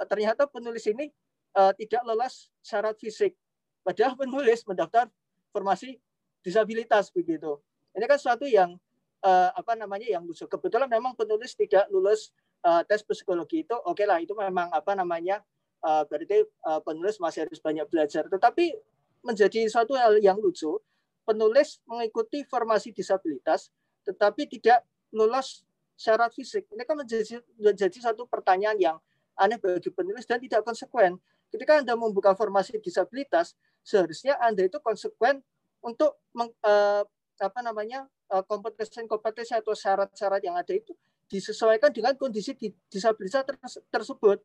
[0.01, 1.13] Eh, ternyata penulis ini
[1.53, 3.37] uh, tidak lolos syarat fisik.
[3.85, 5.05] Padahal penulis mendaftar
[5.53, 6.01] formasi
[6.41, 7.61] disabilitas begitu.
[7.93, 8.81] Ini kan suatu yang
[9.21, 10.49] uh, apa namanya yang lucu.
[10.49, 12.33] Kebetulan memang penulis tidak lulus
[12.65, 15.45] uh, tes psikologi itu, oke okay lah itu memang apa namanya
[15.85, 18.25] uh, berarti uh, penulis masih harus banyak belajar.
[18.25, 18.73] Tetapi
[19.21, 20.81] menjadi suatu hal yang lucu,
[21.23, 23.69] penulis mengikuti formasi disabilitas,
[24.03, 25.63] tetapi tidak lulus
[25.95, 26.65] syarat fisik.
[26.73, 28.97] Ini kan menjadi menjadi satu pertanyaan yang
[29.37, 31.21] aneh bagi penulis dan tidak konsekuen.
[31.51, 33.53] Ketika Anda membuka formasi disabilitas,
[33.83, 35.43] seharusnya Anda itu konsekuen
[35.83, 37.03] untuk meng, uh,
[37.41, 40.95] apa namanya kompetensi-kompetensi atau syarat-syarat yang ada itu
[41.27, 42.55] disesuaikan dengan kondisi
[42.87, 43.43] disabilitas
[43.91, 44.39] tersebut.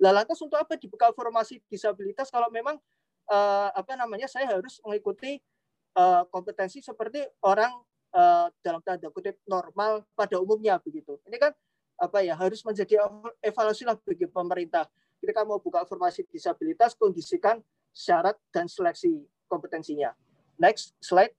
[0.00, 2.76] Lah lantas untuk apa dibuka formasi disabilitas kalau memang
[3.28, 5.40] uh, apa namanya saya harus mengikuti
[5.96, 7.72] uh, kompetensi seperti orang
[8.14, 11.18] uh, dalam tanda kutip normal pada umumnya begitu.
[11.26, 11.52] Ini kan
[12.00, 13.04] apa ya harus menjadi
[13.44, 14.88] evaluasi lah bagi pemerintah.
[15.20, 17.60] Ketika mau buka formasi disabilitas, kondisikan
[17.92, 19.20] syarat dan seleksi
[19.52, 20.16] kompetensinya.
[20.56, 21.36] Next slide.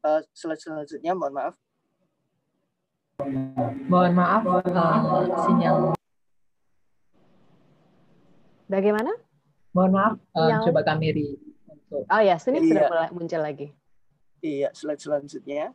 [0.00, 1.54] Uh, slide selanjutnya, mohon maaf.
[3.90, 5.76] Mohon maaf, uh, sinyal.
[8.70, 9.12] Bagaimana?
[9.76, 11.36] Mohon maaf, uh, coba kami
[11.90, 12.66] Oh ya, sini iya.
[12.66, 13.68] sudah mulai muncul lagi.
[14.42, 15.70] Iya, slide selanjutnya.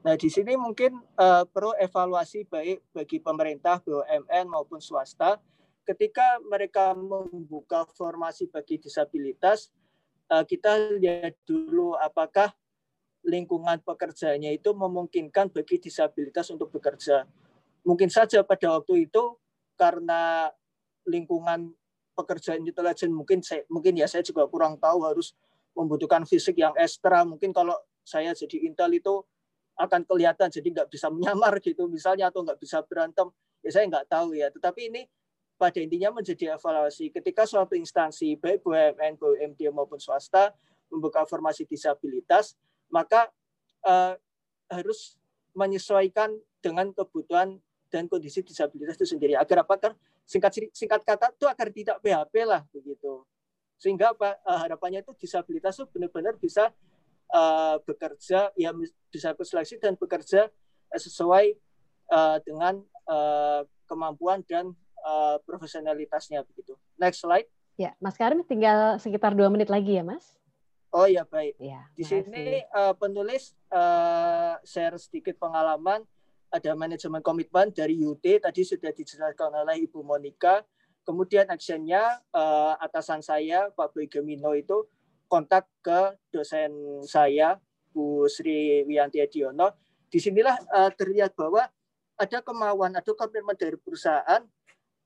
[0.00, 5.36] Nah, di sini mungkin uh, perlu evaluasi baik bagi pemerintah, BUMN maupun swasta
[5.84, 9.74] ketika mereka membuka formasi bagi disabilitas,
[10.30, 12.54] uh, kita lihat dulu apakah
[13.26, 17.28] lingkungan pekerjaannya itu memungkinkan bagi disabilitas untuk bekerja.
[17.84, 19.36] Mungkin saja pada waktu itu
[19.76, 20.48] karena
[21.04, 21.74] lingkungan
[22.14, 25.32] pekerjaan intelijen mungkin saya mungkin ya saya juga kurang tahu harus
[25.74, 27.22] membutuhkan fisik yang ekstra.
[27.22, 29.22] Mungkin kalau saya jadi intel itu
[29.78, 33.30] akan kelihatan jadi nggak bisa menyamar gitu misalnya atau nggak bisa berantem.
[33.64, 34.50] Ya saya nggak tahu ya.
[34.50, 35.02] Tetapi ini
[35.60, 37.12] pada intinya menjadi evaluasi.
[37.12, 40.56] Ketika suatu instansi baik BUMN, BUMD maupun swasta
[40.90, 42.58] membuka formasi disabilitas
[42.90, 43.30] maka
[43.86, 44.18] uh,
[44.68, 45.16] harus
[45.54, 49.34] menyesuaikan dengan kebutuhan dan kondisi disabilitas itu sendiri.
[49.34, 49.74] Agar apa?
[49.78, 49.92] Kan
[50.30, 53.26] singkat singkat kata itu agar tidak PHP lah begitu
[53.82, 56.70] sehingga apa uh, harapannya itu disabilitas itu benar-benar bisa
[57.34, 58.70] uh, bekerja ya
[59.10, 60.46] bisa berseleksi dan bekerja
[60.92, 61.58] uh, sesuai
[62.14, 62.78] uh, dengan
[63.10, 64.70] uh, kemampuan dan
[65.02, 66.78] uh, profesionalitasnya begitu.
[66.94, 67.48] Next slide.
[67.80, 70.36] Ya, Mas Karim tinggal sekitar dua menit lagi ya, Mas.
[70.90, 71.56] Oh ya baik.
[71.56, 76.04] Ya, Di sini uh, penulis uh, share sedikit pengalaman.
[76.50, 80.66] Ada manajemen komitmen dari UT tadi sudah dijelaskan oleh Ibu Monica.
[81.06, 84.86] Kemudian actionnya uh, atasan saya Pak Boy Gemino itu
[85.30, 86.74] kontak ke dosen
[87.06, 87.62] saya
[87.94, 89.78] Bu Sri Wiyanti Adiono.
[90.10, 91.70] Di sinilah uh, terlihat bahwa
[92.18, 94.42] ada kemauan, ada komitmen dari perusahaan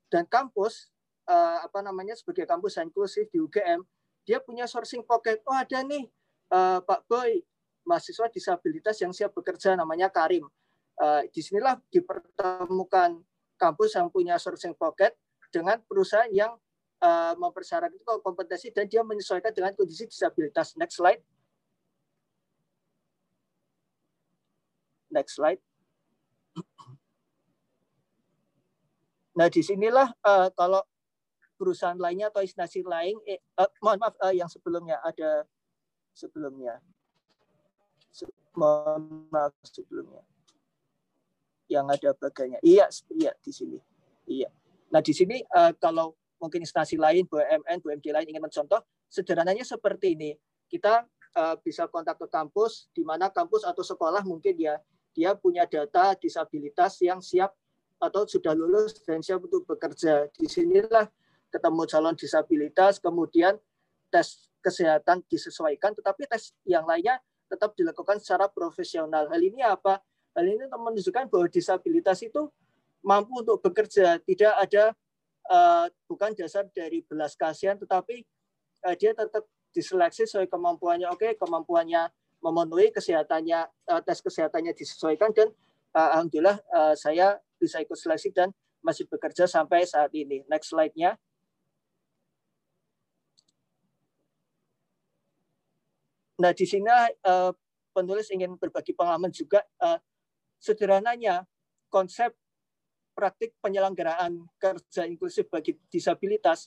[0.09, 0.89] dan kampus
[1.29, 3.85] uh, apa namanya sebagai kampus inklusif di UGM,
[4.25, 5.45] dia punya sourcing pocket.
[5.45, 6.09] Oh ada nih
[6.51, 7.45] uh, Pak Boy
[7.85, 10.49] mahasiswa disabilitas yang siap bekerja namanya Karim.
[10.95, 13.19] Uh, di sinilah dipertemukan
[13.59, 15.15] kampus yang punya sourcing pocket
[15.51, 16.55] dengan perusahaan yang
[17.03, 20.75] uh, mempersyaratkan kompetensi dan dia menyesuaikan dengan kondisi disabilitas.
[20.79, 21.23] Next slide.
[25.11, 25.63] Next slide.
[29.35, 30.79] Nah, di sinilah uh, kalau
[31.59, 35.43] perusahaan lainnya atau instansi lain, eh, uh, mohon maaf, uh, yang sebelumnya ada
[36.15, 36.79] sebelumnya.
[38.15, 40.23] Se mohon maaf sebelumnya.
[41.69, 42.61] Yang ada bagiannya.
[42.61, 43.79] Iya, iya di sini.
[44.29, 44.49] Iya.
[44.93, 50.13] Nah, di sini uh, kalau mungkin instansi lain, BUMN, BUMD lain ingin mencontoh, sederhananya seperti
[50.13, 50.37] ini.
[50.69, 51.03] Kita
[51.37, 54.77] uh, bisa kontak ke kampus, di mana kampus atau sekolah mungkin ya
[55.15, 57.55] dia punya data disabilitas yang siap
[58.03, 60.27] atau sudah lulus dan siap untuk bekerja.
[60.35, 61.07] Di sinilah
[61.49, 63.55] ketemu calon disabilitas, kemudian
[64.11, 69.31] tes kesehatan disesuaikan, tetapi tes yang lainnya tetap dilakukan secara profesional.
[69.31, 70.03] Hal ini apa?
[70.35, 72.51] Hal ini menunjukkan bahwa disabilitas itu
[73.07, 74.91] mampu untuk bekerja, tidak ada
[75.47, 78.27] uh, bukan dasar dari belas kasihan, tetapi
[78.83, 81.07] uh, dia tetap diseleksi sesuai kemampuannya.
[81.15, 82.11] Oke, kemampuannya
[82.43, 85.55] memenuhi kesehatannya, uh, tes kesehatannya disesuaikan dan
[85.95, 86.59] alhamdulillah
[86.99, 88.51] saya bisa ikut seleksi dan
[88.83, 90.43] masih bekerja sampai saat ini.
[90.51, 91.15] Next slide-nya.
[96.43, 96.91] Nah, di sini
[97.95, 99.63] penulis ingin berbagi pengalaman juga.
[100.59, 101.47] Sederhananya,
[101.91, 102.35] konsep
[103.15, 106.67] praktik penyelenggaraan kerja inklusif bagi disabilitas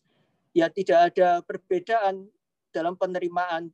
[0.55, 2.31] ya tidak ada perbedaan
[2.71, 3.67] dalam penerimaan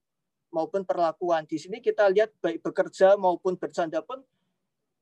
[0.49, 1.45] maupun perlakuan.
[1.45, 4.25] Di sini kita lihat baik bekerja maupun bercanda pun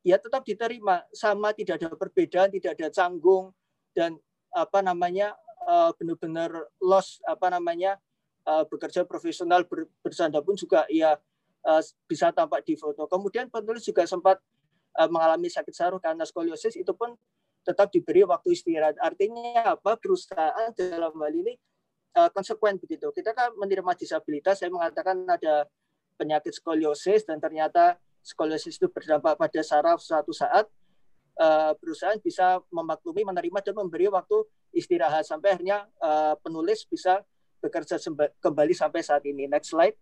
[0.01, 3.53] ya tetap diterima sama tidak ada perbedaan tidak ada canggung
[3.93, 4.17] dan
[4.51, 5.37] apa namanya
[5.69, 8.01] uh, benar-benar loss apa namanya
[8.49, 11.15] uh, bekerja profesional ber, bersanda pun juga ya
[11.65, 14.41] uh, bisa tampak di foto kemudian penulis juga sempat
[15.07, 17.15] mengalami sakit saraf karena skoliosis itu pun
[17.61, 21.53] tetap diberi waktu istirahat artinya apa perusahaan dalam hal ini
[22.17, 25.69] uh, konsekuen begitu kita kan menerima disabilitas saya mengatakan ada
[26.17, 30.69] penyakit skoliosis dan ternyata skoliosis itu berdampak pada saraf suatu saat
[31.41, 35.83] uh, perusahaan bisa memaklumi, menerima dan memberi waktu istirahat sampai akhirnya
[36.39, 37.19] penulis bisa
[37.59, 37.99] bekerja
[38.39, 39.51] kembali sampai saat ini.
[39.51, 39.99] Next slide.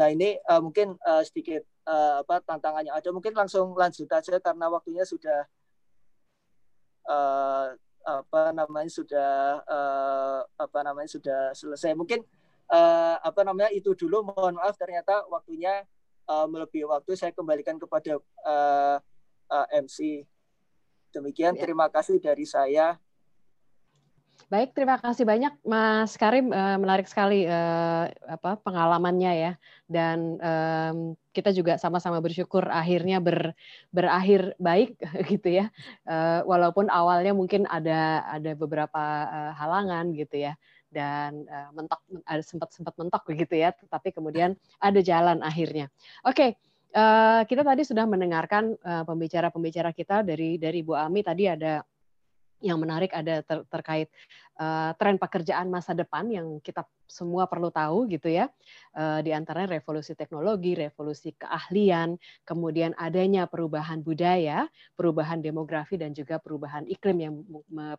[0.00, 3.12] Nah ini uh, mungkin uh, sedikit uh, apa tantangannya ada.
[3.12, 5.44] Mungkin langsung lanjut aja karena waktunya sudah
[7.04, 11.92] uh, apa namanya sudah uh, apa namanya sudah selesai.
[11.92, 12.24] Mungkin
[12.72, 15.84] uh, apa namanya itu dulu mohon maaf ternyata waktunya
[16.30, 18.96] uh, melebihi waktu saya kembalikan kepada uh,
[19.52, 20.24] uh, MC
[21.10, 21.66] demikian ya.
[21.66, 22.94] terima kasih dari saya
[24.50, 26.50] Baik, terima kasih banyak Mas Karim.
[26.50, 27.46] menarik sekali
[28.26, 29.52] apa pengalamannya ya.
[29.86, 30.42] Dan
[31.30, 33.54] kita juga sama-sama bersyukur akhirnya ber,
[33.94, 34.98] berakhir baik
[35.30, 35.70] gitu ya.
[36.42, 38.98] walaupun awalnya mungkin ada ada beberapa
[39.54, 40.58] halangan gitu ya
[40.90, 45.86] dan mentok ada sempat sempat mentok begitu ya tetapi kemudian ada jalan akhirnya
[46.26, 46.58] oke
[47.46, 51.86] kita tadi sudah mendengarkan pembicara-pembicara kita dari dari Bu Ami tadi ada
[52.60, 54.08] yang menarik ada ter terkait
[54.60, 58.46] uh, tren pekerjaan masa depan yang kita semua perlu tahu gitu ya.
[58.94, 66.38] Uh, di antaranya revolusi teknologi, revolusi keahlian, kemudian adanya perubahan budaya, perubahan demografi dan juga
[66.38, 67.34] perubahan iklim yang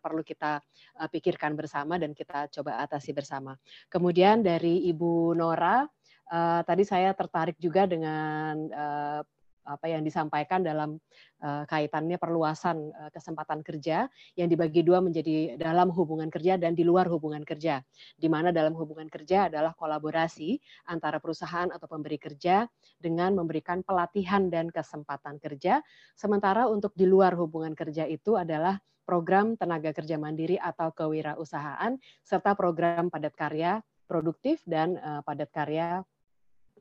[0.00, 0.62] perlu kita
[1.02, 3.58] uh, pikirkan bersama dan kita coba atasi bersama.
[3.90, 5.84] Kemudian dari Ibu Nora
[6.32, 9.20] uh, tadi saya tertarik juga dengan uh,
[9.62, 10.98] apa yang disampaikan dalam
[11.42, 16.82] uh, kaitannya perluasan uh, kesempatan kerja yang dibagi dua menjadi dalam hubungan kerja dan di
[16.82, 17.82] luar hubungan kerja.
[18.18, 20.58] Di mana dalam hubungan kerja adalah kolaborasi
[20.90, 22.66] antara perusahaan atau pemberi kerja
[22.98, 25.82] dengan memberikan pelatihan dan kesempatan kerja.
[26.14, 32.54] Sementara untuk di luar hubungan kerja itu adalah program tenaga kerja mandiri atau kewirausahaan serta
[32.54, 36.06] program padat karya produktif dan uh, padat karya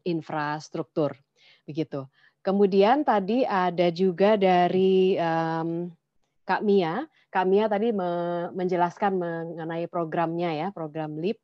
[0.05, 1.17] infrastruktur
[1.65, 2.05] begitu.
[2.41, 5.89] Kemudian tadi ada juga dari um,
[6.41, 7.05] Kak Mia.
[7.29, 8.09] Kak Mia tadi me
[8.51, 11.37] menjelaskan mengenai programnya ya, program LIP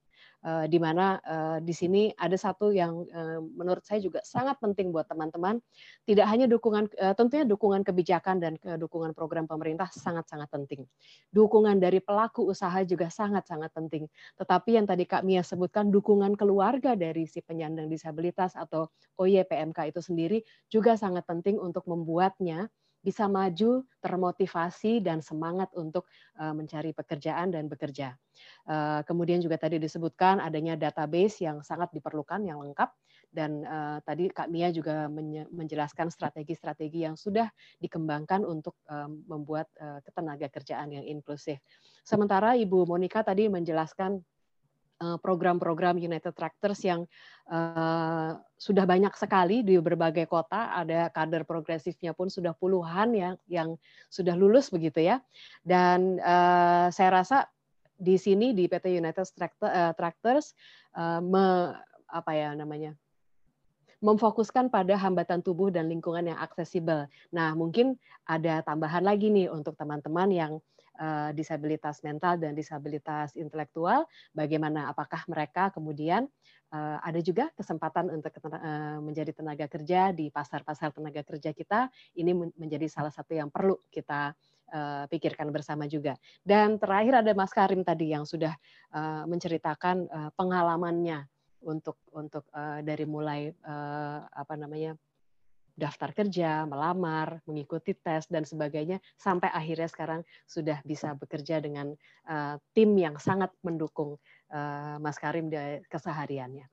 [0.47, 4.95] uh, di mana uh, di sini ada satu yang uh, menurut saya juga sangat penting
[4.95, 5.59] buat teman-teman.
[6.07, 6.87] Tidak hanya dukungan,
[7.19, 10.87] tentunya dukungan kebijakan dan dukungan program pemerintah sangat-sangat penting.
[11.35, 14.07] Dukungan dari pelaku usaha juga sangat-sangat penting.
[14.39, 18.87] Tetapi yang tadi Kak Mia sebutkan, dukungan keluarga dari si penyandang disabilitas atau
[19.19, 20.39] OYPMK itu sendiri
[20.71, 22.71] juga sangat penting untuk membuatnya
[23.01, 26.05] bisa maju, termotivasi dan semangat untuk
[26.37, 28.15] mencari pekerjaan dan bekerja.
[29.07, 32.89] Kemudian juga tadi disebutkan adanya database yang sangat diperlukan, yang lengkap,
[33.31, 33.63] dan
[34.05, 35.09] tadi Kak Mia juga
[35.51, 38.77] menjelaskan strategi-strategi yang sudah dikembangkan untuk
[39.25, 39.71] membuat
[40.05, 41.59] ketenaga kerjaan yang inklusif.
[42.05, 44.36] Sementara Ibu Monika tadi menjelaskan Eh,
[44.97, 47.05] program-program United Tractors yang
[47.49, 50.73] uh, sudah banyak sekali di berbagai kota.
[50.73, 53.69] Ada kader progresifnya pun sudah puluhan yang yang
[54.09, 55.21] sudah lulus begitu ya.
[55.61, 57.45] Dan uh, saya rasa
[57.97, 59.25] di sini di PT United
[59.97, 60.53] Tractors
[61.25, 61.73] me,
[62.09, 62.93] apa ya namanya
[63.97, 67.09] memfokuskan pada hambatan tubuh dan lingkungan yang aksesibel.
[67.33, 67.97] Nah, mungkin
[68.29, 70.53] ada tambahan lagi nih untuk teman-teman yang
[70.97, 76.25] Eh, disabilitas mental dan disabilitas intelektual, bagaimana apakah mereka kemudian
[76.73, 82.33] eh, ada juga kesempatan untuk eh, menjadi tenaga kerja di pasar-pasar tenaga kerja kita, ini
[82.57, 84.33] menjadi salah satu yang perlu kita
[85.07, 86.19] pikirkan bersama juga.
[86.43, 88.51] Dan terakhir ada Mas Karim tadi yang sudah
[89.23, 91.23] menceritakan pengalamannya
[91.63, 92.43] untuk untuk
[92.83, 93.47] dari mulai
[94.27, 94.99] apa namanya
[95.77, 101.93] daftar kerja, melamar, mengikuti tes dan sebagainya sampai akhirnya sekarang sudah bisa bekerja dengan
[102.25, 104.17] uh, tim yang sangat mendukung
[104.49, 106.65] uh, Mas Karim di kesehariannya.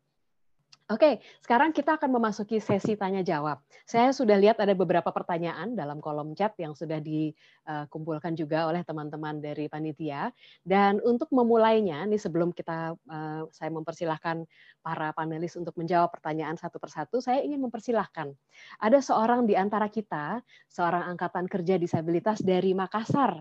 [0.85, 3.57] Oke, sekarang kita akan memasuki sesi tanya jawab.
[3.89, 9.41] Saya sudah lihat ada beberapa pertanyaan dalam kolom chat yang sudah dikumpulkan juga oleh teman-teman
[9.41, 10.29] dari panitia.
[10.61, 14.45] Dan untuk memulainya, nih sebelum kita eh, saya mempersilahkan
[14.85, 18.37] para panelis untuk menjawab pertanyaan satu persatu, saya ingin mempersilahkan
[18.77, 23.41] ada seorang di antara kita, seorang angkatan kerja disabilitas dari Makassar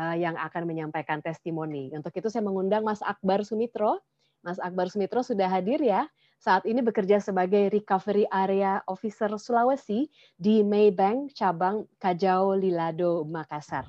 [0.00, 1.92] eh, yang akan menyampaikan testimoni.
[1.92, 4.00] Untuk itu saya mengundang Mas Akbar Sumitro.
[4.40, 6.08] Mas Akbar Sumitro sudah hadir ya
[6.40, 10.08] saat ini bekerja sebagai Recovery Area Officer Sulawesi
[10.40, 13.84] di Maybank cabang Kajau Lilado Makassar.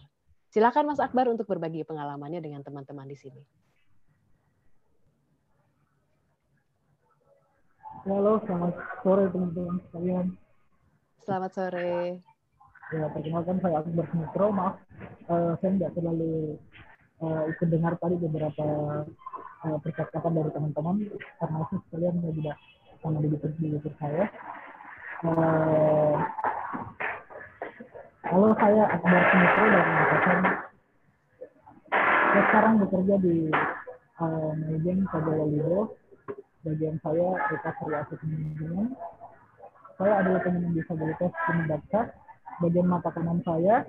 [0.52, 3.40] Silakan Mas Akbar untuk berbagi pengalamannya dengan teman-teman di sini.
[8.04, 10.26] Halo, selamat sore teman-teman sekalian.
[11.24, 12.20] Selamat sore.
[12.92, 14.48] Ya, perkenalkan saya Akbar Sumitro.
[14.52, 14.76] Maaf,
[15.32, 16.60] uh, saya tidak terlalu
[17.22, 18.66] uh, ikut dengar tadi beberapa
[19.66, 20.96] uh, percakapan dari teman-teman
[21.38, 22.54] karena itu sekalian saya juga
[23.02, 23.28] sama di
[23.66, 24.26] YouTube saya.
[25.22, 26.18] Uh,
[28.58, 30.38] saya Akbar Sumitro Makassar.
[32.32, 33.38] Saya sekarang bekerja di
[34.22, 35.12] uh, Maybank
[35.50, 35.98] Lido.
[36.62, 38.94] Bagian saya recovery asset management.
[39.98, 41.82] Saya adalah penyandang disabilitas penyebab
[42.62, 43.82] Bagian mata kanan saya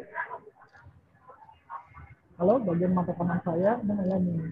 [2.43, 4.51] Halo, bagian mata kanan saya mengalami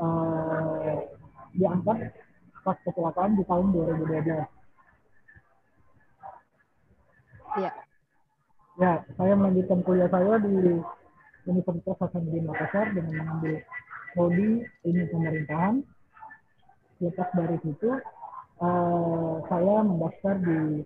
[0.00, 0.96] uh,
[1.52, 2.08] diangkat
[2.64, 4.48] pas kecelakaan di tahun 2012.
[7.60, 7.72] Iya.
[8.80, 10.80] Ya, saya melanjutkan kuliah saya di
[11.44, 13.60] Universitas Hasanuddin Makassar dengan mengambil
[14.16, 15.84] prodi ilmu pemerintahan.
[16.96, 17.92] Lepas dari situ,
[18.64, 20.80] uh, saya mendaftar di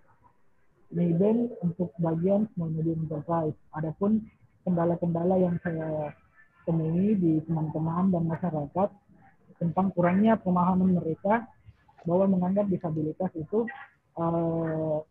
[0.90, 3.54] Maybank untuk bagian small medium enterprise.
[3.78, 4.26] Adapun
[4.66, 6.18] kendala-kendala yang saya
[6.62, 8.88] temui di teman-teman dan masyarakat
[9.58, 11.46] tentang kurangnya pemahaman mereka
[12.02, 13.66] bahwa menganggap disabilitas itu
[14.18, 15.02] uh,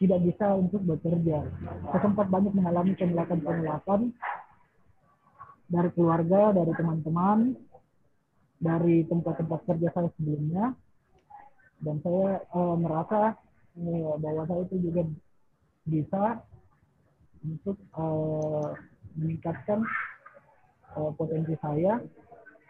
[0.00, 1.44] tidak bisa untuk bekerja.
[1.92, 4.10] Saya sempat banyak mengalami penolakan-penolakan
[5.70, 7.38] dari keluarga, dari teman-teman,
[8.58, 10.72] dari tempat-tempat kerja saya sebelumnya,
[11.80, 13.36] dan saya uh, merasa
[13.80, 15.02] uh, bahwa saya itu juga
[15.84, 16.40] bisa
[17.44, 18.72] untuk uh,
[19.14, 19.84] meningkatkan
[20.96, 22.00] uh, potensi saya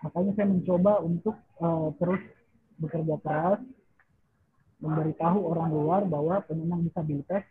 [0.05, 2.21] makanya saya mencoba untuk uh, terus
[2.77, 3.61] bekerja keras
[4.85, 7.45] memberitahu orang luar bahwa penyandang disabilitas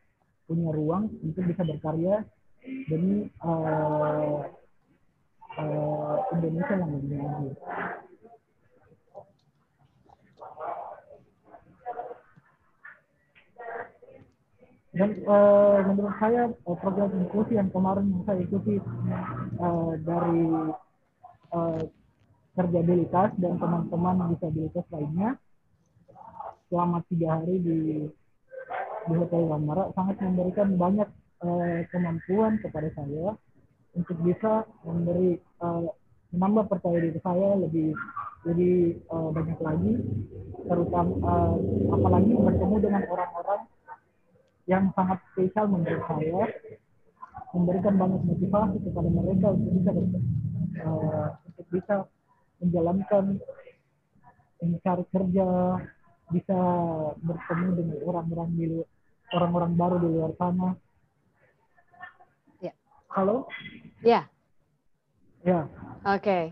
[0.45, 2.21] punya ruang untuk bisa berkarya
[2.91, 4.45] demi uh,
[5.57, 7.51] uh, Indonesia yang lebih maju.
[14.93, 18.77] Dan uh, menurut saya program inklusi yang kemarin saya ikuti
[19.63, 20.43] uh, dari
[21.55, 21.81] uh,
[22.53, 25.39] kerjabilitas dan teman-teman disabilitas lainnya.
[26.67, 27.79] Selama tiga hari di
[29.03, 31.09] di Hotel Wamara sangat memberikan banyak
[31.43, 33.35] uh, kemampuan kepada saya
[33.93, 35.91] untuk bisa memberi uh,
[36.33, 37.93] menambah percaya diri saya lebih
[38.47, 39.93] lebih uh, banyak lagi
[40.65, 41.55] terutama uh,
[41.93, 43.61] apalagi bertemu dengan orang-orang
[44.65, 46.41] yang sangat spesial menurut saya
[47.53, 49.91] memberikan banyak motivasi kepada mereka untuk bisa
[50.83, 51.95] uh, untuk bisa
[52.59, 53.37] menjalankan
[54.63, 55.47] mencari kerja
[56.31, 56.59] bisa
[57.21, 58.65] bertemu dengan orang-orang di
[59.33, 60.73] orang-orang baru di luar sana
[63.13, 63.45] Halo?
[64.01, 64.25] Ya.
[65.45, 65.69] Ya.
[66.01, 66.17] Oke.
[66.17, 66.43] Okay.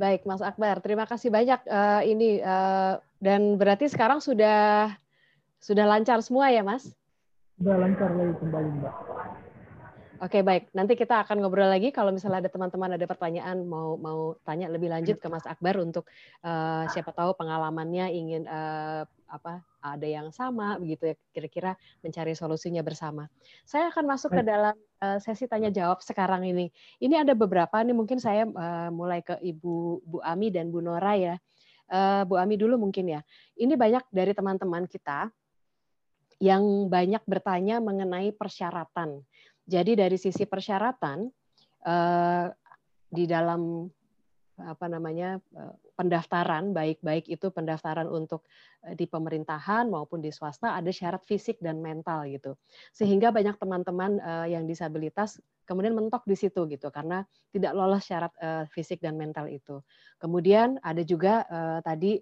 [0.00, 0.80] Baik, Mas Akbar.
[0.80, 4.88] Terima kasih banyak uh, ini uh, dan berarti sekarang sudah
[5.60, 6.96] sudah lancar semua ya, Mas?
[7.60, 8.96] Sudah lancar lagi kembali, Mbak.
[10.20, 14.36] Oke baik, nanti kita akan ngobrol lagi kalau misalnya ada teman-teman ada pertanyaan mau mau
[14.44, 16.04] tanya lebih lanjut ke Mas Akbar untuk
[16.44, 21.72] uh, siapa tahu pengalamannya ingin uh, apa ada yang sama begitu ya kira-kira
[22.04, 23.32] mencari solusinya bersama.
[23.64, 26.68] Saya akan masuk ke dalam uh, sesi tanya jawab sekarang ini.
[27.00, 31.16] Ini ada beberapa nih mungkin saya uh, mulai ke Ibu Bu Ami dan Bu Nora
[31.16, 31.40] ya.
[31.88, 33.24] Uh, Bu Ami dulu mungkin ya.
[33.56, 35.32] Ini banyak dari teman-teman kita
[36.40, 39.24] yang banyak bertanya mengenai persyaratan
[39.70, 41.30] jadi dari sisi persyaratan
[41.86, 42.46] eh,
[43.06, 43.86] di dalam
[44.60, 48.42] apa namanya eh, pendaftaran baik-baik itu pendaftaran untuk
[48.82, 52.58] eh, di pemerintahan maupun di swasta ada syarat fisik dan mental gitu.
[52.90, 54.18] Sehingga banyak teman-teman
[54.50, 57.22] yang disabilitas kemudian mentok di situ gitu karena
[57.54, 58.34] tidak lolos syarat
[58.74, 59.78] fisik dan mental itu.
[60.18, 61.46] Kemudian ada juga
[61.86, 62.18] tadi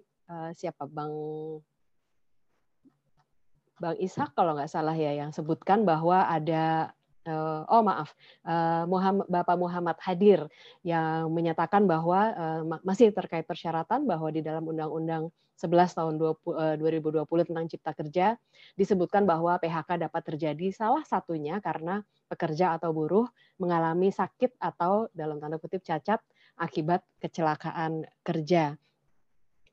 [0.53, 0.85] siapa?
[0.85, 1.09] Bang
[3.79, 6.93] Bang Ishak kalau nggak salah ya yang sebutkan bahwa ada
[7.69, 8.09] oh maaf
[8.47, 10.47] uh, Muhammad, Bapak Muhammad Hadir
[10.81, 16.75] yang menyatakan bahwa uh, masih terkait persyaratan bahwa di dalam Undang-Undang 11 tahun 20, uh,
[16.79, 18.27] 2020 tentang Cipta Kerja
[18.79, 22.01] disebutkan bahwa PHK dapat terjadi salah satunya karena
[22.31, 23.27] pekerja atau buruh
[23.59, 26.23] mengalami sakit atau dalam tanda kutip cacat
[26.55, 28.79] akibat kecelakaan kerja.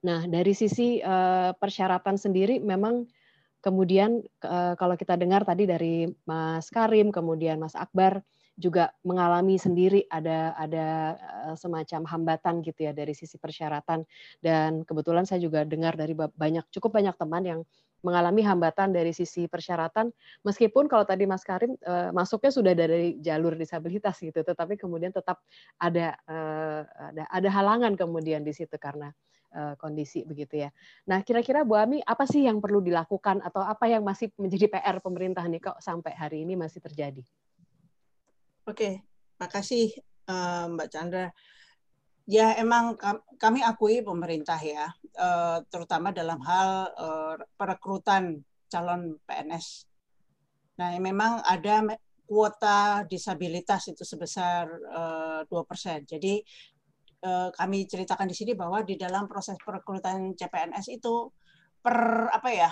[0.07, 1.03] Nah, dari sisi
[1.59, 3.11] persyaratan sendiri memang
[3.67, 8.23] Kemudian eh, kalau kita dengar tadi dari Mas Karim, kemudian Mas Akbar
[8.55, 11.19] juga mengalami sendiri ada ada
[11.51, 14.07] eh, semacam hambatan gitu ya dari sisi persyaratan.
[14.39, 17.61] Dan kebetulan saya juga dengar dari banyak cukup banyak teman yang
[18.07, 20.15] mengalami hambatan dari sisi persyaratan.
[20.47, 25.43] Meskipun kalau tadi Mas Karim eh, masuknya sudah dari jalur disabilitas gitu tetapi kemudian tetap
[25.83, 26.15] ada
[27.03, 29.11] ada ada halangan kemudian di situ karena
[29.81, 30.71] kondisi begitu ya.
[31.09, 35.01] Nah, kira-kira Bu Ami apa sih yang perlu dilakukan atau apa yang masih menjadi PR
[35.01, 37.25] pemerintah nih kok sampai hari ini masih terjadi?
[38.67, 39.07] Oke,
[39.41, 39.97] makasih
[40.29, 41.29] eh, Mbak Chandra.
[42.27, 42.99] Ya, emang
[43.39, 46.91] kami akui pemerintah ya, eh, terutama dalam hal
[47.55, 49.87] perekrutan calon PNS.
[50.77, 51.97] Nah, memang ada
[52.27, 54.67] kuota disabilitas itu sebesar
[55.47, 56.03] 2%.
[56.05, 56.76] Jadi Eh,
[57.25, 61.33] kami ceritakan di sini bahwa di dalam proses perekrutan CPNS itu
[61.81, 62.71] per apa ya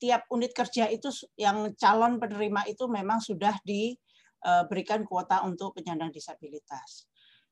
[0.00, 7.04] tiap unit kerja itu yang calon penerima itu memang sudah diberikan kuota untuk penyandang disabilitas.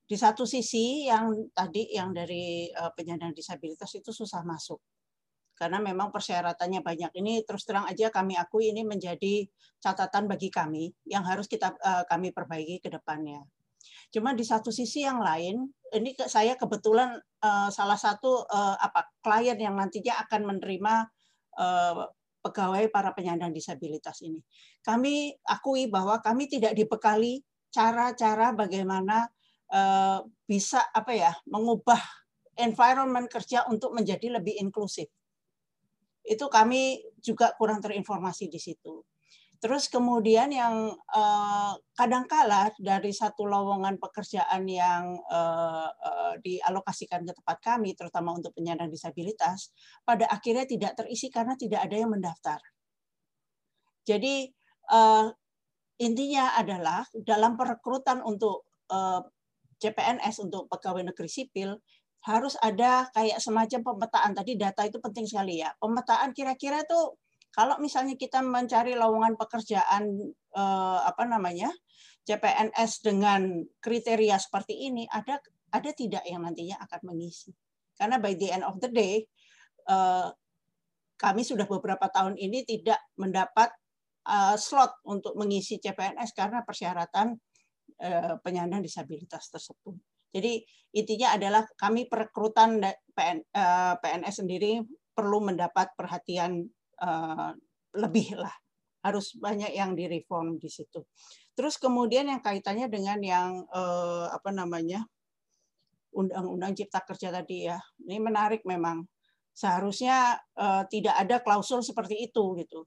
[0.09, 4.81] Di satu sisi yang tadi yang dari eh, penyandang disabilitas itu susah masuk
[5.53, 7.13] karena memang persyaratannya banyak.
[7.13, 9.45] Ini terus terang aja kami akui ini menjadi
[9.77, 13.45] catatan bagi kami yang harus kita eh, kami perbaiki ke depannya.
[14.09, 19.57] Cuma di satu sisi yang lain, ini saya kebetulan uh, salah satu uh, apa klien
[19.61, 20.95] yang nantinya akan menerima
[21.61, 22.09] uh,
[22.41, 24.41] pegawai para penyandang disabilitas ini.
[24.81, 29.29] Kami akui bahwa kami tidak dibekali cara-cara bagaimana
[30.49, 32.01] bisa apa ya mengubah
[32.57, 35.13] environment kerja untuk menjadi lebih inklusif.
[36.25, 39.05] Itu kami juga kurang terinformasi di situ.
[39.59, 47.59] Terus kemudian yang eh, kadangkala dari satu lowongan pekerjaan yang eh, eh, dialokasikan ke tempat
[47.59, 49.75] kami, terutama untuk penyandang disabilitas,
[50.07, 52.59] pada akhirnya tidak terisi karena tidak ada yang mendaftar.
[54.07, 54.49] Jadi
[56.01, 58.65] intinya adalah dalam perekrutan untuk
[59.77, 61.77] CPNS untuk pegawai negeri sipil
[62.25, 65.77] harus ada kayak semacam pemetaan tadi data itu penting sekali ya.
[65.77, 67.21] Pemetaan kira-kira tuh
[67.59, 71.75] kalau misalnya kita mencari lowongan pekerjaan eh, apa namanya
[72.23, 75.43] CPNS dengan kriteria seperti ini, ada
[75.75, 77.51] ada tidak yang nantinya akan mengisi?
[77.99, 79.27] Karena by the end of the day,
[79.91, 80.29] eh,
[81.19, 83.75] kami sudah beberapa tahun ini tidak mendapat
[84.31, 87.35] eh, slot untuk mengisi CPNS karena persyaratan
[87.99, 89.99] eh, penyandang disabilitas tersebut.
[90.31, 90.63] Jadi
[90.95, 92.79] intinya adalah kami perekrutan
[93.99, 94.79] PNS eh, sendiri
[95.11, 96.63] perlu mendapat perhatian
[96.99, 97.51] Eh,
[97.95, 98.53] lebih lah
[99.07, 101.07] harus banyak yang direform di situ.
[101.55, 105.07] Terus kemudian yang kaitannya dengan yang uh, apa namanya
[106.11, 109.07] undang-undang cipta kerja tadi ya, ini menarik memang.
[109.55, 112.87] Seharusnya uh, tidak ada klausul seperti itu gitu,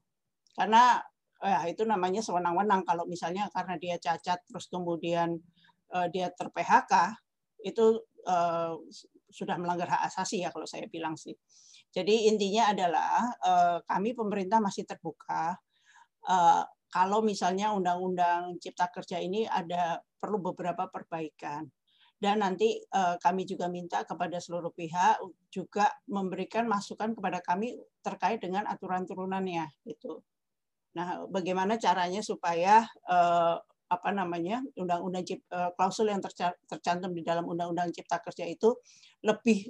[0.55, 0.99] karena
[1.41, 5.35] ya itu namanya sewenang-wenang kalau misalnya karena dia cacat terus kemudian
[5.95, 7.17] uh, dia ter PHK
[7.65, 8.77] itu uh,
[9.31, 11.35] sudah melanggar hak asasi ya kalau saya bilang sih.
[11.91, 15.55] Jadi intinya adalah eh, kami pemerintah masih terbuka.
[16.27, 21.63] Eh, kalau misalnya undang-undang cipta kerja ini ada perlu beberapa perbaikan
[22.21, 25.17] dan nanti uh, kami juga minta kepada seluruh pihak
[25.49, 27.73] juga memberikan masukan kepada kami
[28.05, 30.21] terkait dengan aturan turunannya itu.
[30.93, 32.85] Nah, bagaimana caranya supaya
[33.91, 36.21] apa namanya undang-undang uh, klausul yang
[36.69, 38.71] tercantum di dalam undang-undang cipta kerja itu
[39.25, 39.67] lebih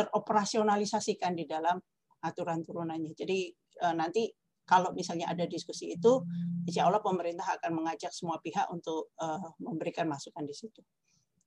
[0.00, 1.76] teroperasionalisasikan di dalam
[2.24, 3.12] aturan turunannya.
[3.12, 3.52] Jadi
[3.84, 4.32] uh, nanti
[4.64, 6.22] kalau misalnya ada diskusi itu,
[6.62, 10.78] insya Allah pemerintah akan mengajak semua pihak untuk uh, memberikan masukan di situ.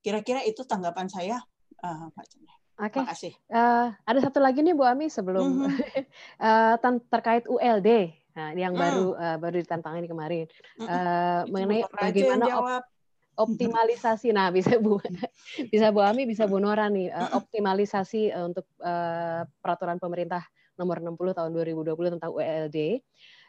[0.03, 1.39] Kira-kira itu tanggapan saya,
[1.79, 2.55] uh, Pak Chandra.
[2.83, 2.99] Oke.
[2.99, 3.33] Okay.
[3.47, 6.03] Uh, ada satu lagi nih Bu Ami sebelum mm -hmm.
[6.43, 8.11] uh, terkait ULD.
[8.33, 8.81] Nah, yang mm.
[8.81, 9.57] baru uh, baru
[10.09, 10.89] kemarin mm -hmm.
[10.89, 12.83] uh, mengenai bagaimana op
[13.38, 14.29] optimalisasi.
[14.34, 15.01] Nah, bisa Bu
[15.73, 20.45] bisa Bu Ami, bisa Bu Nora nih uh, optimalisasi uh, untuk uh, peraturan pemerintah
[20.77, 23.01] nomor 60 tahun 2020 tentang ULD.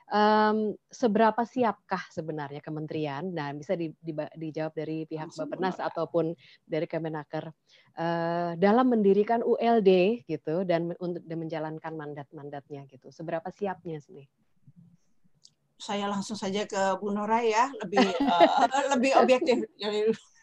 [0.05, 3.25] Um, seberapa siapkah sebenarnya kementerian?
[3.33, 6.37] Nah, bisa di, di, dijawab dari pihak Bappenas ataupun
[6.69, 7.49] dari Kemenaker
[7.97, 13.09] uh, dalam mendirikan ULD gitu dan untuk dan menjalankan mandat-mandatnya gitu.
[13.09, 14.29] Seberapa siapnya sih?
[15.75, 19.67] Saya langsung saja ke Bu Nora ya, lebih uh, lebih objektif.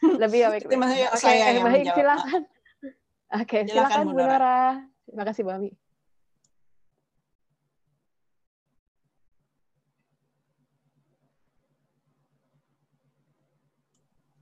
[0.01, 0.75] lebih objektif.
[0.75, 1.97] Oke, okay, saya yang baik, menjawab.
[1.97, 2.41] silakan.
[2.41, 4.59] Oke, okay, silakan, silakan Bu Nora.
[5.07, 5.71] Terima kasih Bu Ami.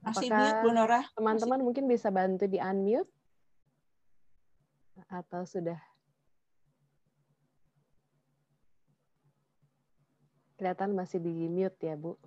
[0.09, 1.01] Masih mute, Bu Nora?
[1.13, 3.11] Teman-teman mungkin bisa bantu di unmute?
[5.05, 5.77] Atau sudah?
[10.59, 12.19] Kelihatan masih di mute ya, Bu.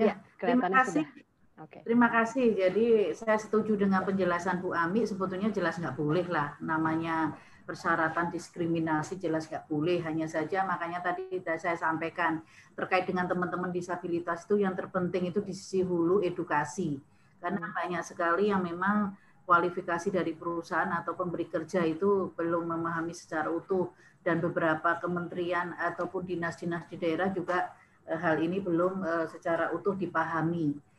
[0.00, 1.04] Ya, terima kasih.
[1.04, 1.28] Sudah.
[1.68, 1.84] Okay.
[1.84, 2.56] Terima kasih.
[2.56, 5.04] Jadi saya setuju dengan penjelasan Bu Ami.
[5.04, 7.36] Sebetulnya jelas nggak boleh lah namanya
[7.70, 10.02] persyaratan diskriminasi jelas nggak boleh.
[10.02, 12.42] Hanya saja makanya tadi saya sampaikan
[12.74, 16.98] terkait dengan teman-teman disabilitas itu yang terpenting itu di sisi hulu edukasi.
[17.38, 17.74] Karena hmm.
[17.78, 19.14] banyak sekali yang memang
[19.46, 23.94] kualifikasi dari perusahaan atau pemberi kerja itu belum memahami secara utuh
[24.26, 27.70] dan beberapa kementerian ataupun dinas-dinas di daerah juga
[28.10, 30.90] eh, hal ini belum eh, secara utuh dipahami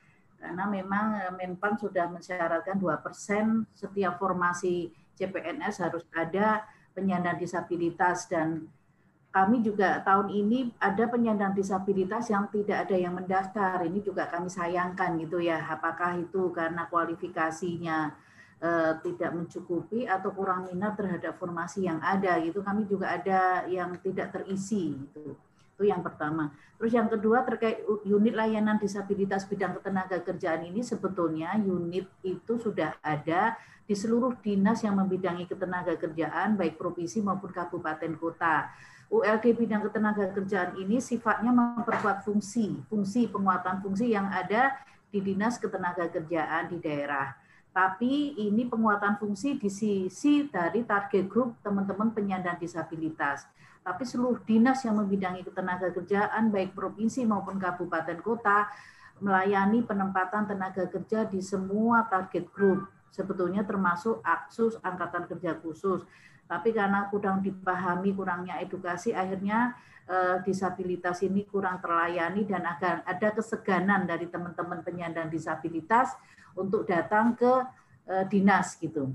[0.41, 8.67] karena memang eh, Menpan sudah mensyaratkan 2% setiap formasi CPNS harus ada penyandang disabilitas dan
[9.31, 13.79] kami juga tahun ini ada penyandang disabilitas yang tidak ada yang mendaftar.
[13.79, 15.55] Ini juga kami sayangkan gitu ya.
[15.71, 18.11] Apakah itu karena kualifikasinya
[18.59, 22.59] eh, tidak mencukupi atau kurang minat terhadap formasi yang ada gitu.
[22.59, 25.39] Kami juga ada yang tidak terisi gitu.
[25.79, 26.51] Itu yang pertama.
[26.75, 32.99] Terus yang kedua terkait unit layanan disabilitas bidang ketenaga kerjaan ini sebetulnya unit itu sudah
[32.99, 33.55] ada
[33.91, 38.71] di seluruh dinas yang membidangi ketenaga kerjaan baik provinsi maupun kabupaten kota.
[39.11, 44.79] ULD bidang ketenaga kerjaan ini sifatnya memperkuat fungsi, fungsi penguatan fungsi yang ada
[45.11, 47.35] di dinas ketenaga kerjaan di daerah.
[47.75, 53.43] Tapi ini penguatan fungsi di sisi dari target grup teman-teman penyandang disabilitas
[53.81, 58.69] tapi seluruh dinas yang membidangi ketenaga kerjaan baik provinsi maupun kabupaten kota
[59.17, 66.01] melayani penempatan tenaga kerja di semua target group sebetulnya termasuk aksus angkatan kerja khusus
[66.47, 69.75] tapi karena kurang dipahami kurangnya edukasi akhirnya
[70.07, 76.15] eh, disabilitas ini kurang terlayani dan agar ada keseganan dari teman-teman penyandang disabilitas
[76.55, 77.51] untuk datang ke
[78.07, 79.11] eh, dinas gitu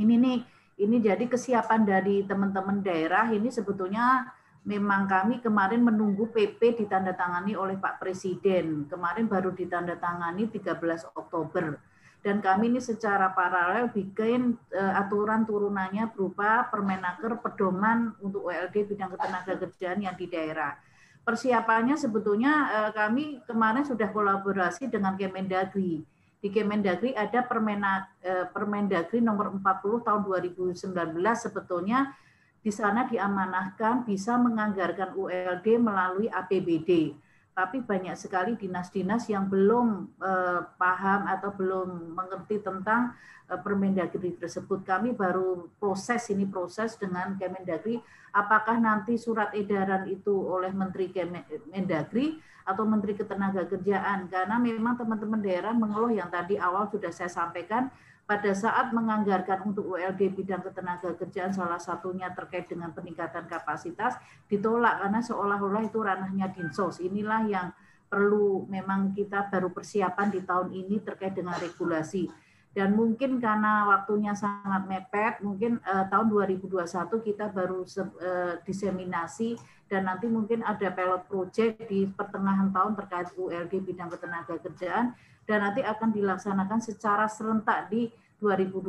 [0.00, 0.38] ini nih
[0.80, 4.32] ini jadi kesiapan dari teman-teman daerah ini sebetulnya
[4.64, 8.84] memang kami kemarin menunggu PP ditandatangani oleh Pak Presiden.
[8.88, 11.80] Kemarin baru ditandatangani 13 Oktober.
[12.20, 19.16] Dan kami ini secara paralel bikin uh, aturan turunannya berupa Permenaker pedoman untuk WLD bidang
[19.16, 20.76] ketenaga kerjaan yang di daerah.
[21.24, 26.04] Persiapannya sebetulnya uh, kami kemarin sudah kolaborasi dengan Kemendagri
[26.40, 32.16] di Kemendagri ada Permenak, eh, Permendagri nomor 40 tahun 2019 sebetulnya
[32.64, 37.12] di sana diamanahkan bisa menganggarkan ULD melalui APBD.
[37.50, 43.12] Tapi banyak sekali dinas-dinas yang belum eh, paham atau belum mengerti tentang
[43.50, 44.86] eh, Permendagri tersebut.
[44.86, 48.00] Kami baru proses ini proses dengan Kemendagri
[48.34, 55.74] apakah nanti surat edaran itu oleh Menteri Kemendagri atau Menteri Ketenagakerjaan karena memang teman-teman daerah
[55.74, 57.90] mengeluh yang tadi awal sudah saya sampaikan
[58.30, 64.14] pada saat menganggarkan untuk ULD bidang ketenagakerjaan salah satunya terkait dengan peningkatan kapasitas
[64.46, 67.02] ditolak karena seolah-olah itu ranahnya dinsos.
[67.02, 67.66] Inilah yang
[68.06, 72.30] perlu memang kita baru persiapan di tahun ini terkait dengan regulasi
[72.70, 76.86] dan mungkin karena waktunya sangat mepet, mungkin uh, tahun 2021
[77.26, 79.58] kita baru uh, diseminasi
[79.90, 85.18] dan nanti mungkin ada pilot project di pertengahan tahun terkait ULD bidang ketenaga kerjaan
[85.50, 88.06] dan nanti akan dilaksanakan secara serentak di
[88.38, 88.86] 2020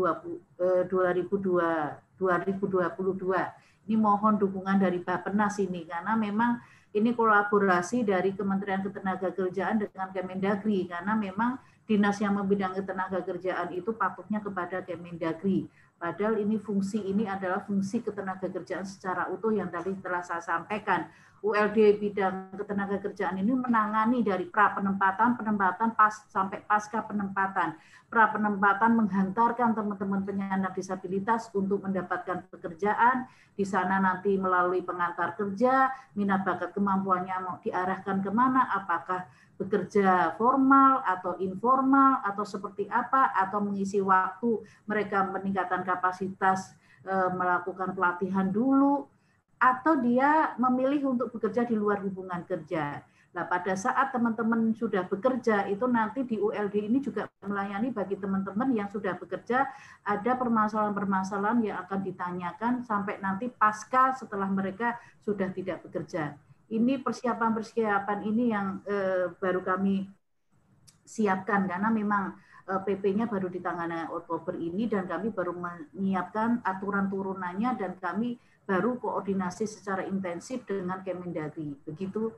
[0.61, 3.89] uh, 2002 2022.
[3.89, 6.61] Ini mohon dukungan dari Bappenas ini karena memang
[6.93, 11.57] ini kolaborasi dari Kementerian Ketenagakerjaan dengan Kemendagri karena memang
[11.89, 15.65] dinas yang membidangi tenaga kerjaan itu patuhnya kepada Kemendagri.
[15.97, 21.09] Padahal ini fungsi ini adalah fungsi ketenaga kerjaan secara utuh yang tadi telah saya sampaikan.
[21.41, 27.73] ULD bidang ketenaga kerjaan ini menangani dari pra penempatan, penempatan pas sampai pasca penempatan.
[28.13, 33.25] Pra penempatan menghantarkan teman-teman penyandang disabilitas untuk mendapatkan pekerjaan.
[33.57, 39.25] Di sana nanti melalui pengantar kerja, minat bakat kemampuannya mau diarahkan ke mana, apakah
[39.61, 44.57] bekerja formal atau informal atau seperti apa atau mengisi waktu
[44.89, 46.73] mereka meningkatkan kapasitas
[47.05, 49.05] e, melakukan pelatihan dulu
[49.61, 53.05] atau dia memilih untuk bekerja di luar hubungan kerja.
[53.31, 58.75] Nah, pada saat teman-teman sudah bekerja, itu nanti di ULD ini juga melayani bagi teman-teman
[58.75, 59.69] yang sudah bekerja,
[60.03, 66.35] ada permasalahan-permasalahan yang akan ditanyakan sampai nanti pasca setelah mereka sudah tidak bekerja
[66.71, 70.07] ini persiapan-persiapan ini yang eh, baru kami
[71.03, 72.39] siapkan karena memang
[72.71, 78.39] eh, PP-nya baru ditangani Oktober ini dan kami baru menyiapkan aturan turunannya dan kami
[78.71, 81.75] baru koordinasi secara intensif dengan Kemendagri.
[81.83, 82.31] Begitu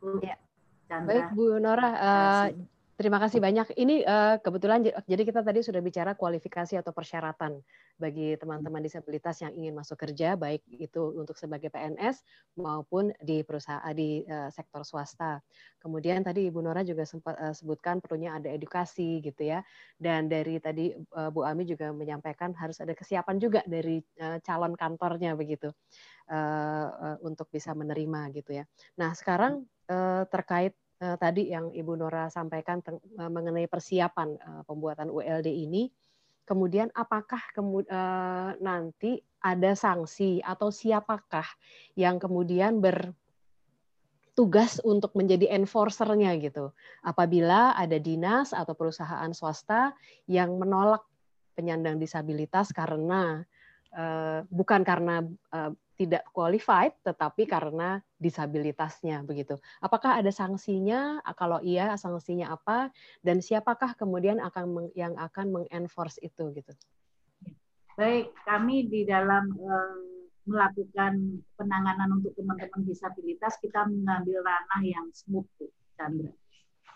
[0.00, 0.40] Bu ya.
[0.88, 1.12] Chandra.
[1.12, 2.46] Baik Bu Nora, uh,
[2.92, 3.72] Terima kasih banyak.
[3.72, 7.56] Ini uh, kebetulan jadi kita tadi sudah bicara kualifikasi atau persyaratan
[7.96, 12.20] bagi teman-teman disabilitas yang ingin masuk kerja, baik itu untuk sebagai PNS
[12.60, 15.40] maupun di perusahaan di uh, sektor swasta.
[15.80, 19.64] Kemudian tadi Ibu Nora juga sempat uh, sebutkan perlunya ada edukasi gitu ya.
[19.96, 24.76] Dan dari tadi uh, Bu Ami juga menyampaikan harus ada kesiapan juga dari uh, calon
[24.76, 25.72] kantornya begitu
[26.28, 28.68] uh, uh, untuk bisa menerima gitu ya.
[29.00, 35.10] Nah sekarang uh, terkait uh, tadi yang Ibu Nora sampaikan uh, mengenai persiapan uh, pembuatan
[35.10, 35.90] ULD ini,
[36.46, 41.44] kemudian apakah kemud uh, nanti ada sanksi atau siapakah
[41.98, 43.18] yang kemudian bertugas
[44.86, 46.70] untuk menjadi enforcernya gitu,
[47.02, 49.98] apabila ada dinas atau perusahaan swasta
[50.30, 51.02] yang menolak
[51.58, 53.44] penyandang disabilitas karena
[53.96, 59.60] uh, bukan karena uh, tidak qualified, tetapi karena disabilitasnya begitu.
[59.78, 61.22] Apakah ada sanksinya?
[61.38, 62.90] Kalau iya, sanksinya apa?
[63.22, 66.72] Dan siapakah kemudian akan yang akan mengenforce itu gitu?
[67.94, 70.00] Baik, kami di dalam uh,
[70.48, 75.46] melakukan penanganan untuk teman-teman disabilitas, kita mengambil ranah yang smooth,
[75.94, 76.32] Chandra.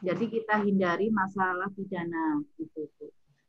[0.02, 2.84] Jadi kita hindari masalah pidana itu.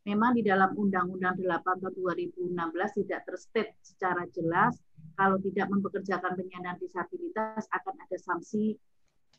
[0.07, 2.55] Memang di dalam Undang-Undang 8 tahun 2016
[3.03, 4.79] tidak terstate secara jelas
[5.19, 8.79] kalau tidak mempekerjakan penyandang disabilitas akan ada sanksi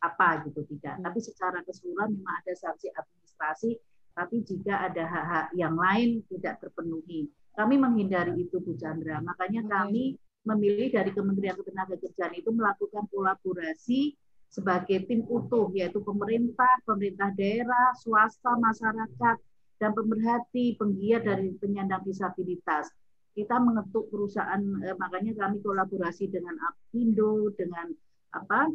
[0.05, 1.01] apa gitu tidak.
[1.01, 1.09] Hmm.
[1.09, 3.71] Tapi secara keseluruhan memang ada sanksi administrasi,
[4.12, 7.33] tapi jika ada hak-hak yang lain tidak terpenuhi.
[7.57, 9.19] Kami menghindari itu Bu Chandra.
[9.25, 14.14] Makanya kami memilih dari Kementerian Ketenagakerjaan itu melakukan kolaborasi
[14.49, 19.37] sebagai tim utuh yaitu pemerintah, pemerintah daerah, swasta, masyarakat,
[19.79, 22.91] dan pemerhati, penggiat dari penyandang disabilitas.
[23.35, 27.87] Kita mengetuk perusahaan eh, makanya kami kolaborasi dengan Apindo dengan
[28.35, 28.66] apa?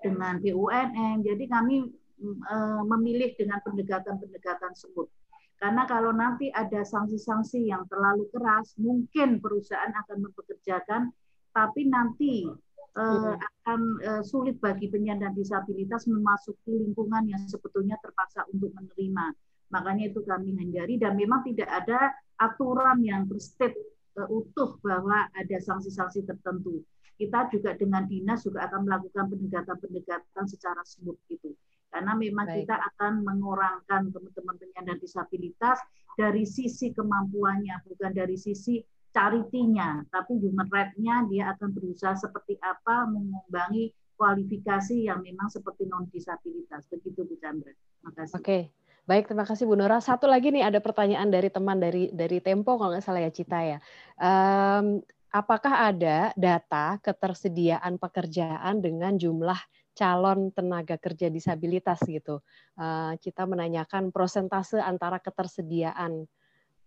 [0.00, 1.92] Dengan BUMN jadi kami
[2.24, 5.12] eh, memilih dengan pendekatan-pendekatan tersebut.
[5.60, 11.14] Karena kalau nanti ada sanksi-sanksi yang terlalu keras mungkin perusahaan akan mempekerjakan
[11.54, 12.50] tapi nanti
[12.98, 19.34] eh, akan eh, sulit bagi penyandang disabilitas memasuki lingkungan yang sebetulnya terpaksa untuk menerima
[19.72, 23.76] Makanya itu kami hindari dan memang tidak ada aturan yang berstate
[24.18, 26.82] uh, utuh bahwa ada sanksi-sanksi tertentu.
[27.14, 31.54] Kita juga dengan dinas juga akan melakukan pendekatan-pendekatan secara smooth gitu.
[31.94, 32.66] Karena memang Baik.
[32.66, 35.78] kita akan mengurangkan teman-teman penyandang disabilitas
[36.18, 38.82] dari sisi kemampuannya, bukan dari sisi
[39.14, 46.10] charity-nya, tapi human right-nya dia akan berusaha seperti apa mengimbangi kualifikasi yang memang seperti non
[46.10, 46.82] disabilitas.
[46.90, 47.70] Begitu Bu Chandra.
[47.70, 48.34] Terima kasih.
[48.42, 48.42] Oke.
[48.42, 48.62] Okay.
[49.04, 50.00] Baik, terima kasih Bu Nora.
[50.00, 53.60] Satu lagi nih ada pertanyaan dari teman dari dari Tempo kalau nggak salah ya Cita
[53.60, 53.78] ya.
[54.16, 59.60] Um, apakah ada data ketersediaan pekerjaan dengan jumlah
[59.92, 62.40] calon tenaga kerja disabilitas gitu?
[62.80, 66.24] Uh, kita menanyakan prosentase antara ketersediaan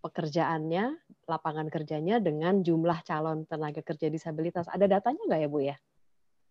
[0.02, 4.66] pekerjaannya, lapangan kerjanya dengan jumlah calon tenaga kerja disabilitas.
[4.66, 5.78] Ada datanya nggak ya Bu ya?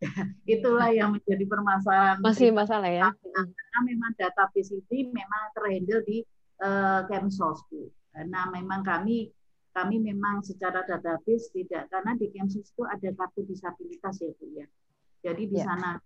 [0.45, 2.21] Itulah yang menjadi permasalahan.
[2.21, 3.09] Masih masalah ya.
[3.33, 6.17] Karena memang database ini memang terhandle di
[6.61, 7.89] uh, Kemsos Bu.
[8.29, 9.29] Nah memang kami
[9.73, 14.67] kami memang secara database tidak karena di Kemsos itu ada kartu disabilitas ya Bu ya.
[15.25, 15.65] Jadi di ya.
[15.65, 15.97] sana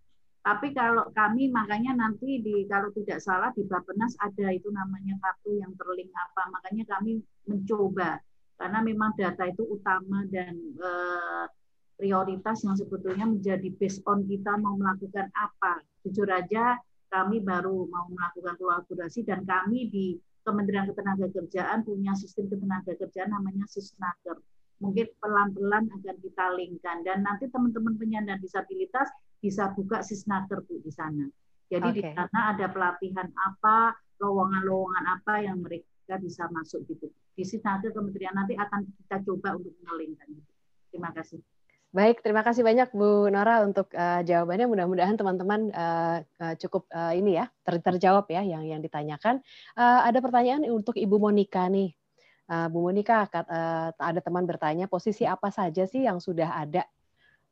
[0.42, 5.54] tapi kalau kami makanya nanti di kalau tidak salah di Bapenas ada itu namanya kartu
[5.62, 6.50] yang terlink apa.
[6.50, 8.18] Makanya kami mencoba
[8.58, 11.46] karena memang data itu utama dan eh,
[12.02, 15.86] prioritas yang sebetulnya menjadi based on kita mau melakukan apa.
[16.02, 16.82] Jujur aja
[17.14, 24.42] kami baru mau melakukan kolaborasi dan kami di Kementerian Ketenagakerjaan punya sistem ketenagakerjaan namanya Sisnaker.
[24.82, 29.06] Mungkin pelan-pelan akan kita linkkan dan nanti teman-teman penyandang disabilitas
[29.38, 31.30] bisa buka sisnaker Bu di sana.
[31.70, 31.98] Jadi okay.
[32.02, 37.14] di sana ada pelatihan apa, lowongan-lowongan apa yang mereka bisa masuk gitu.
[37.38, 40.34] Di sisnaker kementerian nanti akan kita coba untuk menelingkan.
[40.34, 40.52] Gitu.
[40.90, 41.38] Terima kasih.
[41.92, 44.64] Baik, terima kasih banyak Bu Nora untuk uh, jawabannya.
[44.72, 49.44] Mudah-mudahan teman-teman uh, uh, cukup uh, ini ya ter terjawab ya yang yang ditanyakan.
[49.76, 51.92] Uh, ada pertanyaan untuk Ibu Monika nih.
[52.48, 56.88] Uh, Bu Monika, uh, ada teman bertanya posisi apa saja sih yang sudah ada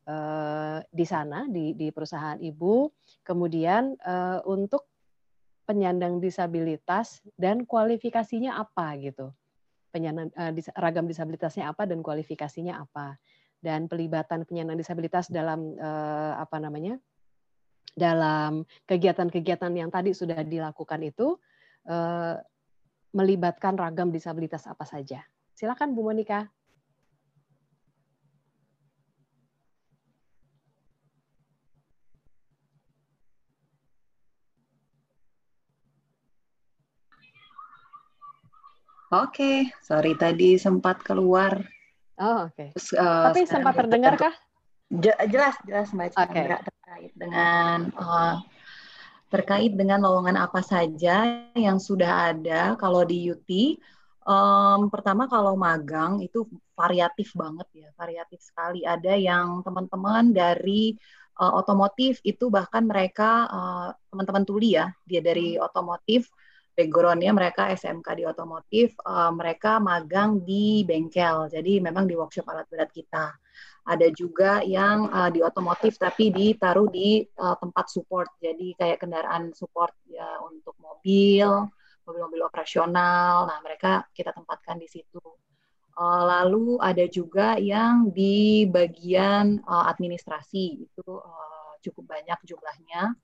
[0.10, 2.90] Eh, di sana di, di perusahaan ibu.
[3.22, 4.90] Kemudian uh, untuk
[5.70, 9.30] penyandang disabilitas dan kualifikasinya apa gitu.
[9.94, 13.22] Penyandang uh, dis, ragam disabilitasnya apa dan kualifikasinya apa.
[13.60, 16.96] Dan pelibatan penyandang disabilitas dalam uh, apa namanya?
[17.98, 21.36] dalam kegiatan-kegiatan yang tadi sudah dilakukan itu
[21.90, 22.36] uh,
[23.12, 25.26] melibatkan ragam disabilitas apa saja.
[25.58, 26.48] Silakan Bu Monika.
[39.10, 39.58] Oke, okay.
[39.82, 41.66] sorry tadi sempat keluar.
[42.20, 42.76] Oh, oke.
[42.76, 43.00] Okay.
[43.00, 44.36] uh, Tapi sempat terdengar kah?
[45.32, 46.66] Jelas, jelas Mbak Chandra okay.
[46.68, 48.36] terkait dengan uh,
[49.30, 53.80] terkait dengan lowongan apa saja yang sudah ada kalau di UT.
[54.28, 56.46] Um, pertama kalau magang itu
[56.76, 58.84] variatif banget ya, variatif sekali.
[58.84, 60.98] Ada yang teman-teman dari
[61.40, 66.28] uh, otomotif itu bahkan mereka uh, teman-teman tuli ya, dia dari otomotif
[66.80, 72.64] backgroundnya mereka SMK di otomotif, uh, mereka magang di bengkel, jadi memang di workshop alat
[72.72, 73.36] berat kita.
[73.84, 79.52] Ada juga yang uh, di otomotif tapi ditaruh di uh, tempat support, jadi kayak kendaraan
[79.52, 81.68] support ya untuk mobil,
[82.08, 83.52] mobil-mobil operasional.
[83.52, 85.20] Nah mereka kita tempatkan di situ.
[86.00, 93.20] Uh, lalu ada juga yang di bagian uh, administrasi itu uh, cukup banyak jumlahnya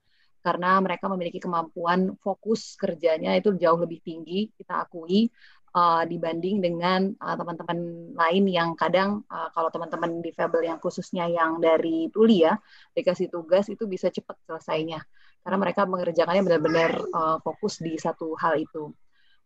[0.46, 5.26] karena mereka memiliki kemampuan fokus kerjanya itu jauh lebih tinggi kita akui
[5.74, 7.78] uh, dibanding dengan uh, teman-teman
[8.14, 12.54] lain yang kadang uh, kalau teman-teman difabel yang khususnya yang dari tuli ya
[12.94, 15.02] dikasih tugas itu bisa cepat selesainya
[15.46, 18.90] karena mereka mengerjakannya benar-benar uh, fokus di satu hal itu.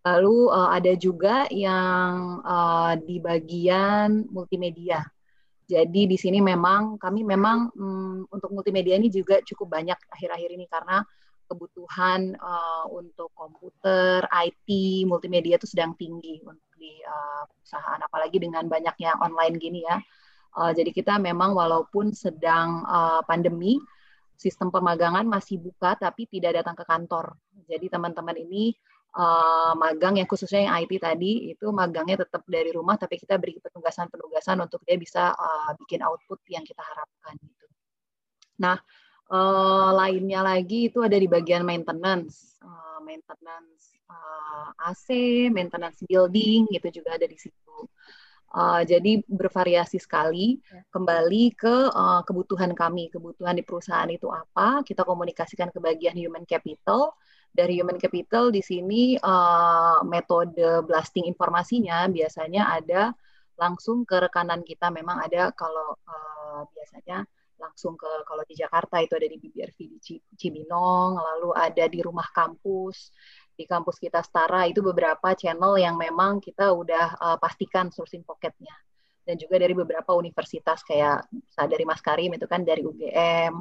[0.01, 5.05] Lalu uh, ada juga yang uh, di bagian multimedia.
[5.71, 10.67] Jadi di sini memang kami memang um, untuk multimedia ini juga cukup banyak akhir-akhir ini
[10.67, 11.07] karena
[11.47, 14.67] kebutuhan uh, untuk komputer, IT,
[15.07, 19.99] multimedia itu sedang tinggi untuk di uh, perusahaan apalagi dengan banyaknya online gini ya.
[20.59, 23.79] Uh, jadi kita memang walaupun sedang uh, pandemi
[24.35, 27.39] sistem pemagangan masih buka tapi tidak datang ke kantor.
[27.71, 28.75] Jadi teman-teman ini
[29.17, 33.59] uh, magang yang khususnya yang IT tadi itu magangnya tetap dari rumah tapi kita beri
[33.59, 37.67] penugasan-penugasan untuk dia bisa uh, bikin output yang kita harapkan gitu.
[38.61, 38.77] Nah,
[39.33, 46.89] uh, lainnya lagi itu ada di bagian maintenance, uh, maintenance uh, AC, maintenance building itu
[46.91, 47.89] juga ada di situ.
[48.51, 50.59] Uh, jadi bervariasi sekali.
[50.59, 50.83] Ya.
[50.91, 54.83] Kembali ke uh, kebutuhan kami, kebutuhan di perusahaan itu apa?
[54.83, 57.15] Kita komunikasikan ke bagian human capital
[57.51, 63.03] dari human capital di sini uh, metode blasting informasinya biasanya ada
[63.59, 64.89] langsung ke rekanan kita.
[64.89, 67.27] Memang ada kalau uh, biasanya
[67.61, 72.25] langsung ke kalau di Jakarta itu ada di BBRV di Cibinong lalu ada di rumah
[72.33, 73.13] kampus
[73.53, 74.65] di kampus kita Setara.
[74.65, 78.73] Itu beberapa channel yang memang kita udah uh, pastikan sourcing pocketnya
[79.25, 81.29] dan juga dari beberapa universitas kayak
[81.69, 83.53] dari Mas Karim itu kan dari UGM,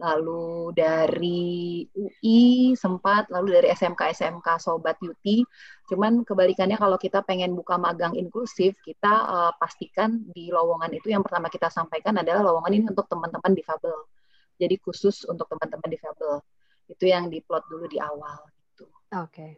[0.00, 5.44] lalu dari UI sempat, lalu dari SMK SMK Sobat Yuti.
[5.92, 11.20] Cuman kebalikannya kalau kita pengen buka magang inklusif, kita uh, pastikan di lowongan itu yang
[11.20, 13.98] pertama kita sampaikan adalah lowongan ini untuk teman-teman difabel.
[14.56, 16.40] Jadi khusus untuk teman-teman difabel.
[16.88, 18.42] Itu yang diplot dulu di awal.
[18.72, 18.84] Gitu.
[19.12, 19.28] Oke.
[19.28, 19.52] Okay.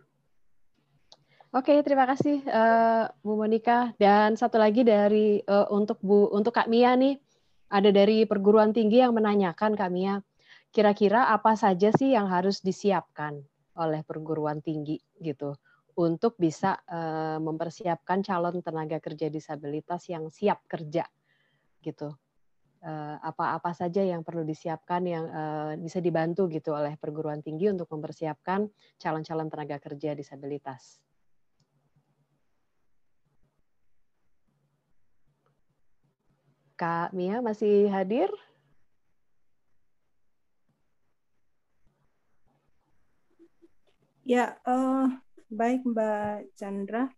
[1.55, 6.67] Oke, terima kasih uh, Bu Monika dan satu lagi dari uh, untuk Bu untuk Kak
[6.67, 7.15] Mia nih.
[7.71, 10.19] ada dari perguruan tinggi yang menanyakan kami ya,
[10.75, 13.39] kira-kira apa saja sih yang harus disiapkan
[13.79, 15.55] oleh perguruan tinggi gitu
[15.95, 21.07] untuk bisa uh, mempersiapkan calon tenaga kerja disabilitas yang siap kerja
[21.87, 22.11] gitu
[23.25, 25.25] apa-apa saja yang perlu disiapkan yang
[25.81, 28.69] bisa dibantu gitu oleh perguruan tinggi untuk mempersiapkan
[29.01, 31.01] calon-calon tenaga kerja disabilitas.
[36.85, 38.29] Kak Mia masih hadir?
[44.21, 45.09] Ya, uh,
[45.49, 47.09] baik Mbak Chandra.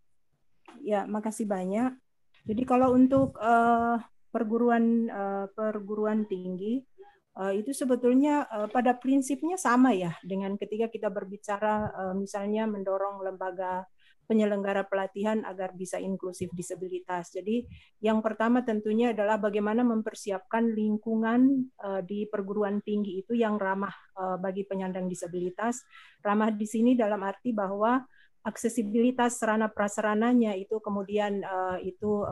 [0.87, 1.99] Ya, makasih banyak.
[2.47, 3.99] Jadi kalau untuk uh,
[4.31, 6.87] perguruan uh, perguruan tinggi
[7.35, 13.19] uh, itu sebetulnya uh, pada prinsipnya sama ya dengan ketika kita berbicara uh, misalnya mendorong
[13.19, 13.83] lembaga
[14.27, 17.33] penyelenggara pelatihan agar bisa inklusif disabilitas.
[17.33, 17.64] Jadi
[18.03, 24.37] yang pertama tentunya adalah bagaimana mempersiapkan lingkungan uh, di perguruan tinggi itu yang ramah uh,
[24.37, 25.81] bagi penyandang disabilitas.
[26.20, 28.03] Ramah di sini dalam arti bahwa
[28.43, 32.22] aksesibilitas sarana prasarananya itu kemudian uh, itu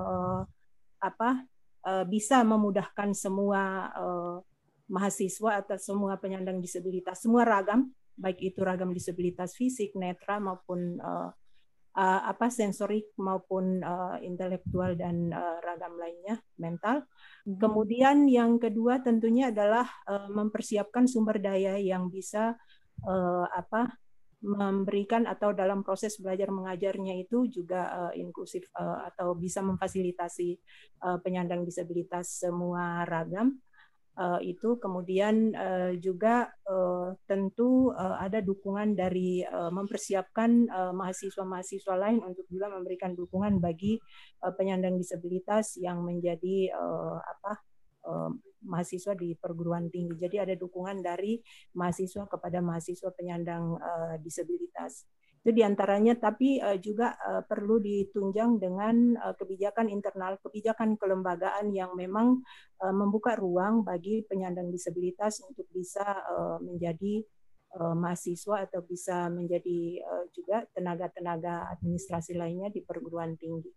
[1.03, 1.42] apa
[1.84, 4.36] Eh, bisa memudahkan semua eh,
[4.88, 11.32] mahasiswa atau semua penyandang disabilitas, semua ragam, baik itu ragam disabilitas fisik, netra maupun uh,
[11.95, 17.07] uh, apa sensorik maupun uh, intelektual dan uh, ragam lainnya mental.
[17.47, 17.59] Hmm.
[17.59, 22.59] Kemudian yang kedua tentunya adalah uh, mempersiapkan sumber daya yang bisa
[23.07, 23.95] uh, apa
[24.45, 30.61] memberikan atau dalam proses belajar mengajarnya itu juga uh, inklusif uh, atau bisa memfasilitasi
[31.01, 33.57] uh, penyandang disabilitas semua ragam
[34.18, 42.20] uh, itu kemudian uh, juga uh, tentu uh, ada dukungan dari uh, mempersiapkan mahasiswa-mahasiswa lain
[42.22, 43.98] untuk juga memberikan dukungan bagi
[44.42, 47.60] uh, penyandang disabilitas yang menjadi uh, apa
[48.60, 50.12] mahasiswa di perguruan tinggi.
[50.20, 51.40] Jadi ada dukungan dari
[51.72, 55.08] mahasiswa kepada mahasiswa penyandang uh, disabilitas.
[55.45, 61.68] Itu di antaranya, tapi uh, juga uh, perlu ditunjang dengan uh, kebijakan internal, kebijakan kelembagaan
[61.68, 62.40] yang memang
[62.80, 67.20] uh, membuka ruang bagi penyandang disabilitas untuk bisa uh, menjadi
[67.76, 73.68] uh, mahasiswa atau bisa menjadi uh, juga tenaga-tenaga administrasi lainnya di perguruan tinggi.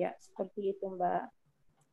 [0.00, 1.20] Ya, seperti itu Mbak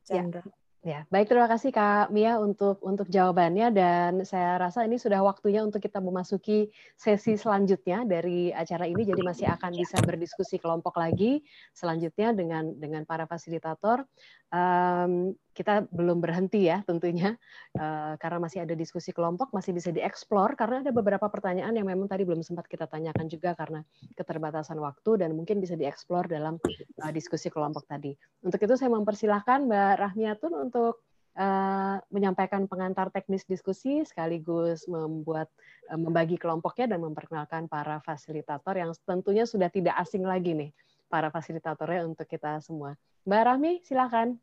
[0.08, 0.24] ya.
[0.24, 0.40] Chandra.
[0.40, 0.67] Ya.
[0.86, 3.74] Ya, baik terima kasih Kak Mia untuk untuk jawabannya.
[3.74, 9.02] Dan saya rasa ini sudah waktunya untuk kita memasuki sesi selanjutnya dari acara ini.
[9.02, 11.42] Jadi masih akan bisa berdiskusi kelompok lagi
[11.74, 14.06] selanjutnya dengan dengan para fasilitator.
[14.54, 17.34] Um, kita belum berhenti ya tentunya
[17.74, 22.06] uh, karena masih ada diskusi kelompok masih bisa dieksplor karena ada beberapa pertanyaan yang memang
[22.06, 23.82] tadi belum sempat kita tanyakan juga karena
[24.14, 26.62] keterbatasan waktu dan mungkin bisa dieksplor dalam
[27.02, 28.14] uh, diskusi kelompok tadi.
[28.46, 31.02] Untuk itu saya mempersilahkan Mbak Rahmiatun untuk
[31.34, 35.50] uh, menyampaikan pengantar teknis diskusi sekaligus membuat
[35.88, 40.70] membagi kelompoknya dan memperkenalkan para fasilitator yang tentunya sudah tidak asing lagi nih
[41.08, 42.94] para fasilitatornya untuk kita semua.
[43.24, 44.36] Mbak Rahmi, silakan.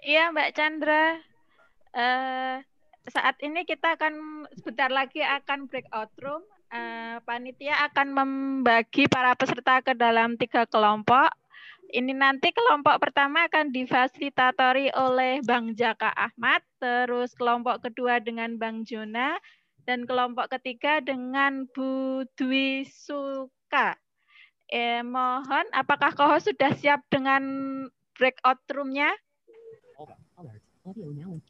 [0.00, 1.20] Iya, Mbak Chandra.
[1.92, 2.56] Uh,
[3.12, 6.40] saat ini kita akan sebentar lagi akan breakout room.
[6.72, 11.28] Uh, panitia akan membagi para peserta ke dalam tiga kelompok.
[11.90, 18.86] Ini nanti kelompok pertama akan difasilitatori oleh Bang Jaka Ahmad, terus kelompok kedua dengan Bang
[18.86, 19.36] Jona,
[19.84, 23.98] dan kelompok ketiga dengan Bu Dwi Suka.
[24.70, 27.42] Eh, mohon, apakah kau sudah siap dengan
[28.14, 29.10] breakout room-nya?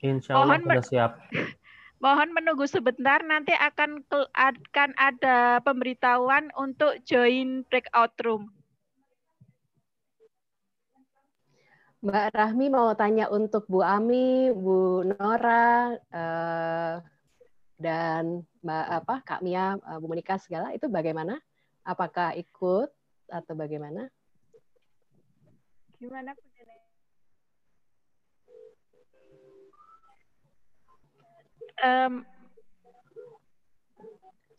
[0.03, 1.11] Insya Allah sudah siap.
[2.03, 4.01] Mohon menunggu sebentar, nanti akan
[4.33, 8.49] akan ada pemberitahuan untuk join breakout room.
[12.01, 16.95] Mbak Rahmi mau tanya untuk Bu Ami, Bu Nora, eh,
[17.77, 21.37] dan Mbak apa Kak Mia, eh, Bu Monika segala itu bagaimana?
[21.85, 22.89] Apakah ikut
[23.29, 24.09] atau bagaimana?
[26.01, 26.33] Gimana
[31.81, 32.29] Um,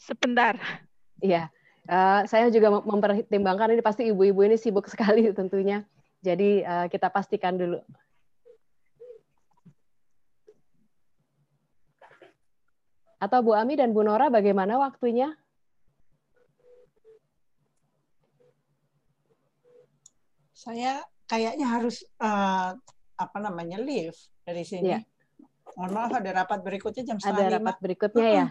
[0.02, 0.58] sebentar.
[1.22, 1.54] Iya,
[1.86, 5.86] uh, saya juga mempertimbangkan ini pasti ibu-ibu ini sibuk sekali tentunya.
[6.22, 7.82] Jadi uh, kita pastikan dulu.
[13.22, 15.30] Atau Bu Ami dan Bu Nora bagaimana waktunya?
[20.58, 22.74] Saya kayaknya harus uh,
[23.18, 24.98] apa namanya leave dari sini.
[24.98, 25.02] Ya.
[25.78, 28.46] Mohon maaf ada rapat berikutnya jam setengah Ada rapat berikutnya ya.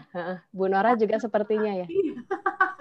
[0.49, 1.87] Bu Nora juga sepertinya ya.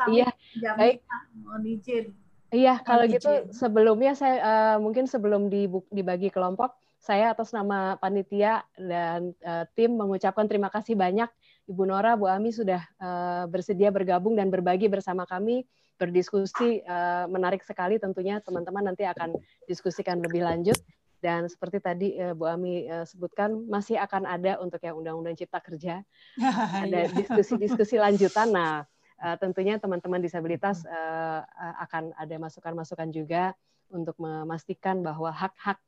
[0.09, 0.29] iya.
[0.81, 1.05] Baik.
[1.45, 2.05] Mohon izin.
[2.51, 5.47] Iya, kalau gitu sebelumnya saya uh, mungkin sebelum
[5.95, 11.31] dibagi kelompok, saya atas nama panitia dan uh, tim mengucapkan terima kasih banyak
[11.71, 15.63] Ibu Nora, Bu Ami sudah uh, bersedia bergabung dan berbagi bersama kami,
[15.95, 19.39] berdiskusi uh, menarik sekali tentunya teman-teman nanti akan
[19.71, 20.75] diskusikan lebih lanjut
[21.21, 25.61] dan seperti tadi uh, Bu Ami uh, sebutkan masih akan ada untuk yang Undang-Undang Cipta
[25.61, 26.01] Kerja
[26.85, 27.13] ada iya.
[27.13, 28.49] diskusi-diskusi lanjutan.
[28.51, 28.89] Nah,
[29.21, 31.45] uh, tentunya teman-teman disabilitas uh,
[31.85, 33.53] akan ada masukan-masukan juga
[33.93, 35.79] untuk memastikan bahwa hak-hak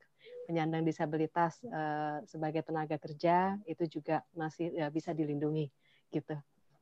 [0.44, 5.70] penyandang disabilitas uh, sebagai tenaga kerja itu juga masih ya, bisa dilindungi
[6.12, 6.36] gitu.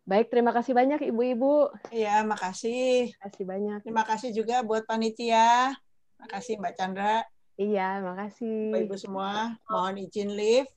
[0.09, 1.71] Baik, terima kasih banyak Ibu-ibu.
[1.93, 3.15] Iya, makasih.
[3.15, 3.79] Terima kasih banyak.
[3.85, 5.77] Terima kasih juga buat panitia.
[6.19, 7.23] Makasih Mbak Chandra.
[7.61, 8.73] Iya, makasih.
[8.73, 10.73] Bapak Ibu semua, mohon izin live.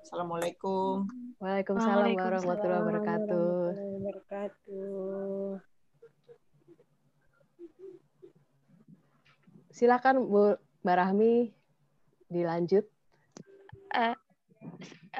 [0.00, 1.04] Assalamualaikum.
[1.36, 3.60] Waalaikumsalam warahmatullahi wabarakatuh.
[9.68, 11.52] Silakan Bu Mbak Rahmi,
[12.32, 12.88] dilanjut.
[13.92, 14.16] Uh,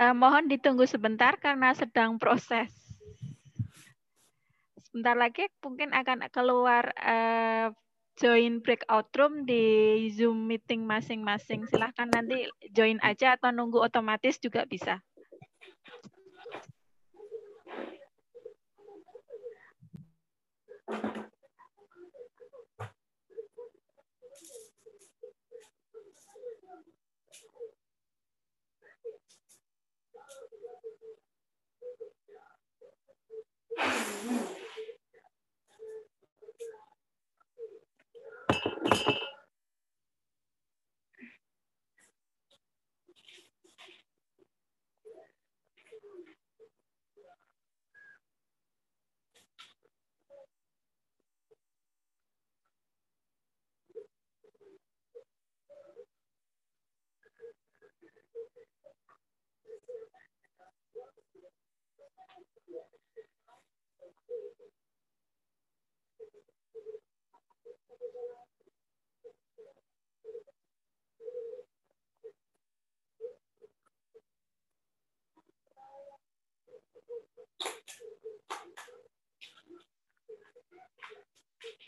[0.01, 2.73] uh, mohon ditunggu sebentar karena sedang proses.
[4.89, 7.77] Sebentar lagi mungkin akan keluar uh,
[8.15, 9.63] join breakout room di
[10.15, 11.67] Zoom meeting masing-masing.
[11.67, 15.03] Silahkan nanti join aja atau nunggu otomatis juga bisa.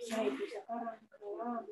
[0.07, 1.67] Saya bisa sekarang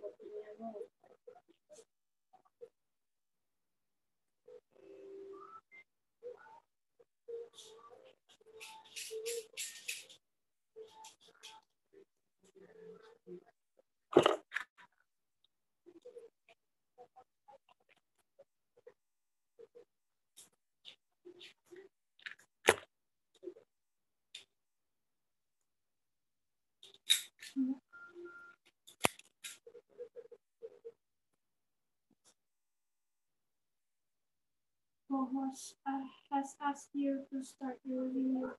[35.14, 38.50] keluar co-host uh, has asked you to start your video.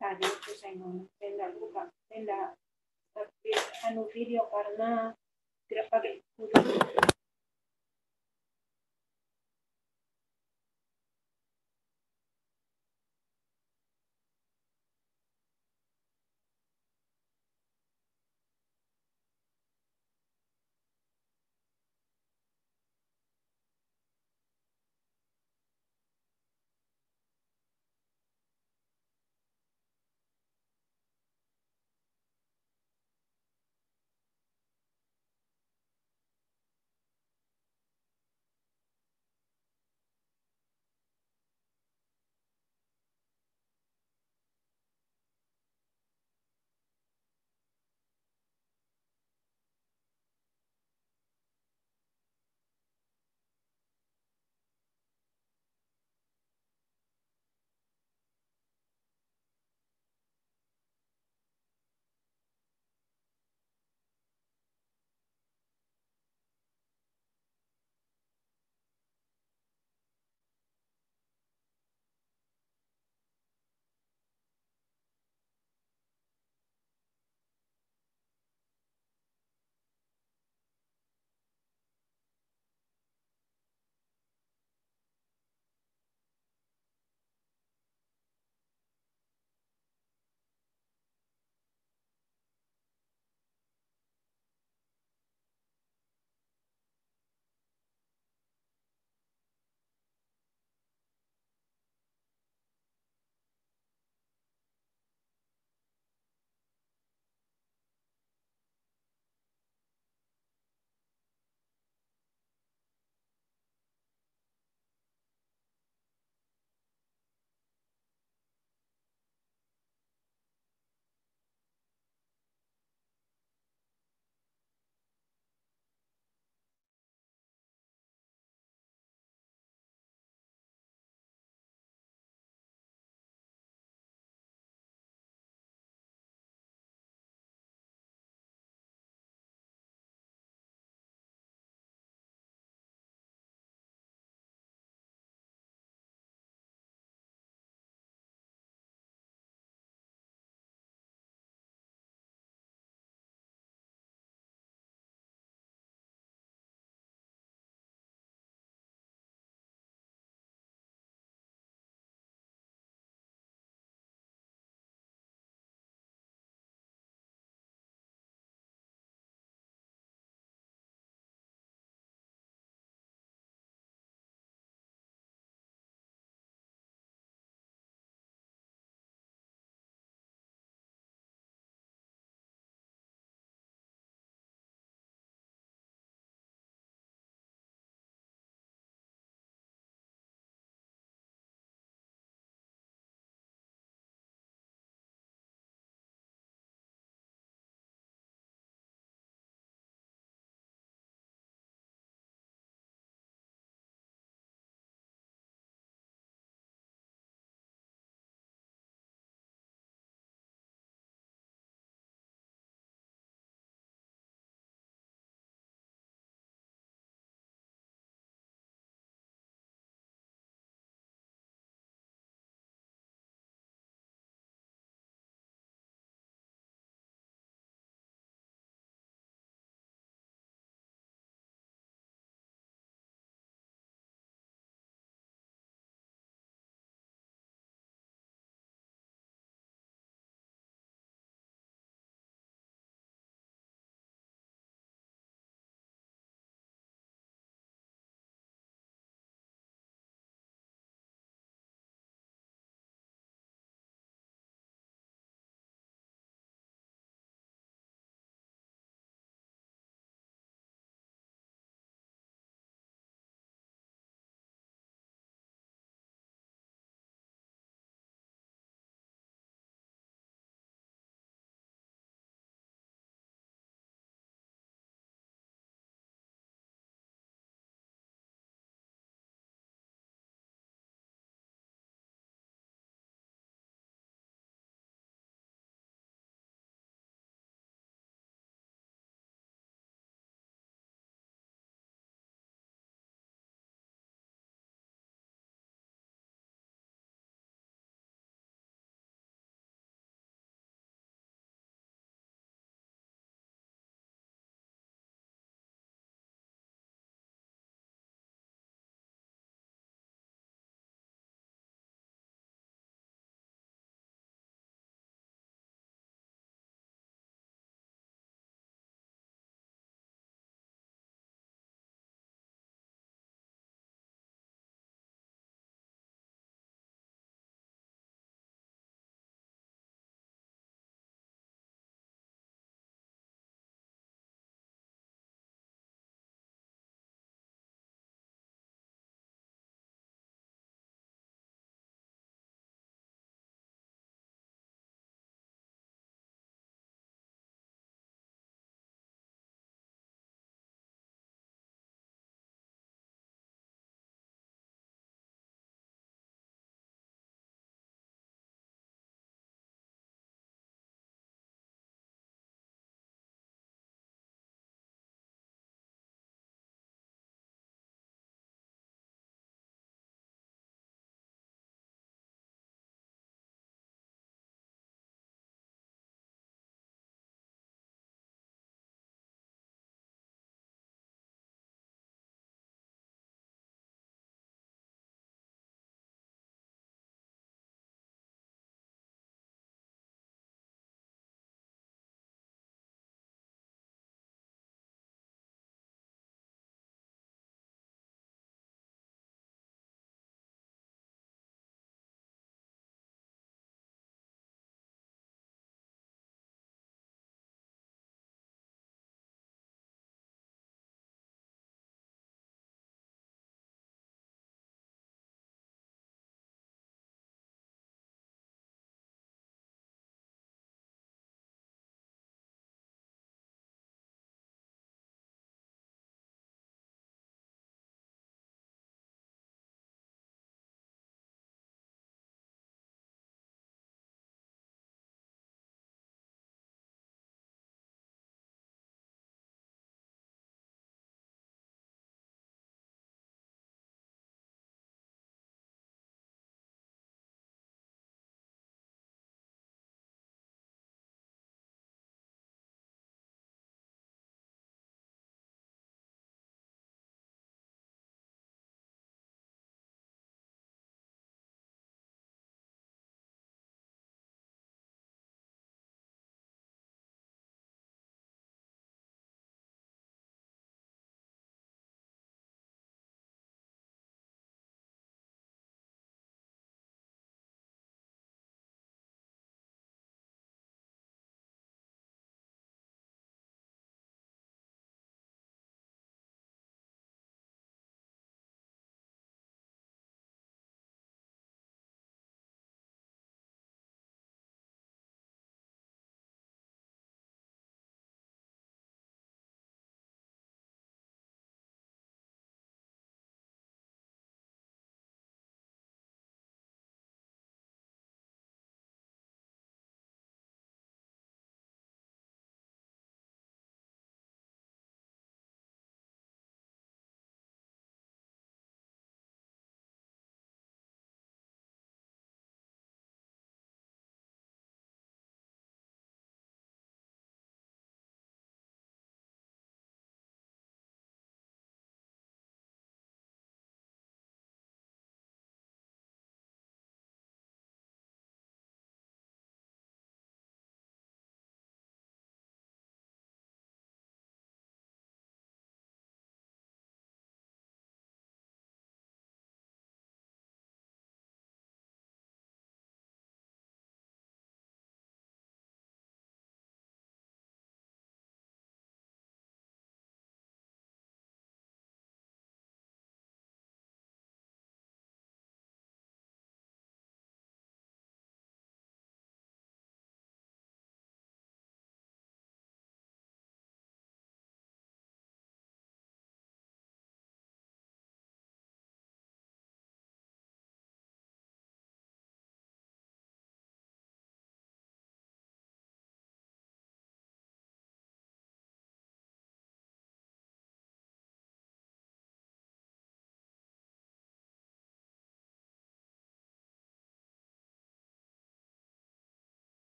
[0.00, 5.12] Tadi itu saya ngomong, saya tidak buka, saya tidak anu video karena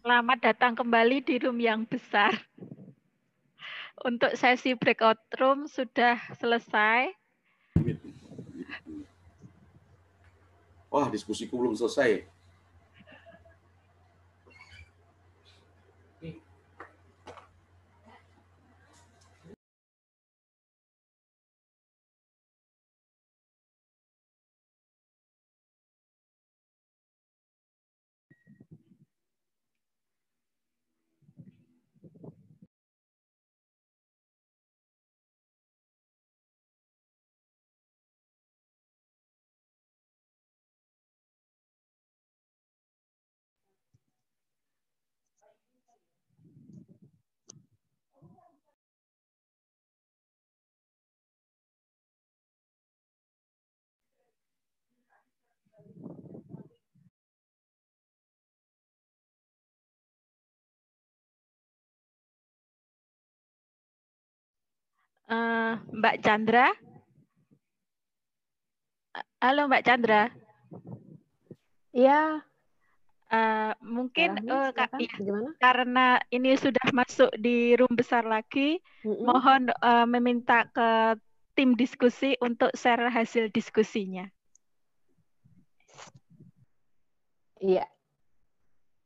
[0.00, 2.32] Selamat datang kembali di room yang besar.
[4.00, 7.12] Untuk sesi breakout room sudah selesai.
[10.88, 12.29] Wah, diskusiku belum selesai.
[65.30, 66.74] Uh, Mbak Chandra.
[69.38, 70.26] Halo Mbak Chandra.
[71.94, 72.42] Iya.
[73.30, 75.14] Uh, mungkin uh, Kak, ya,
[75.62, 79.22] karena ini sudah masuk di room besar lagi, mm -hmm.
[79.22, 81.14] mohon uh, meminta ke
[81.54, 84.26] tim diskusi untuk share hasil diskusinya.
[87.62, 87.86] Iya.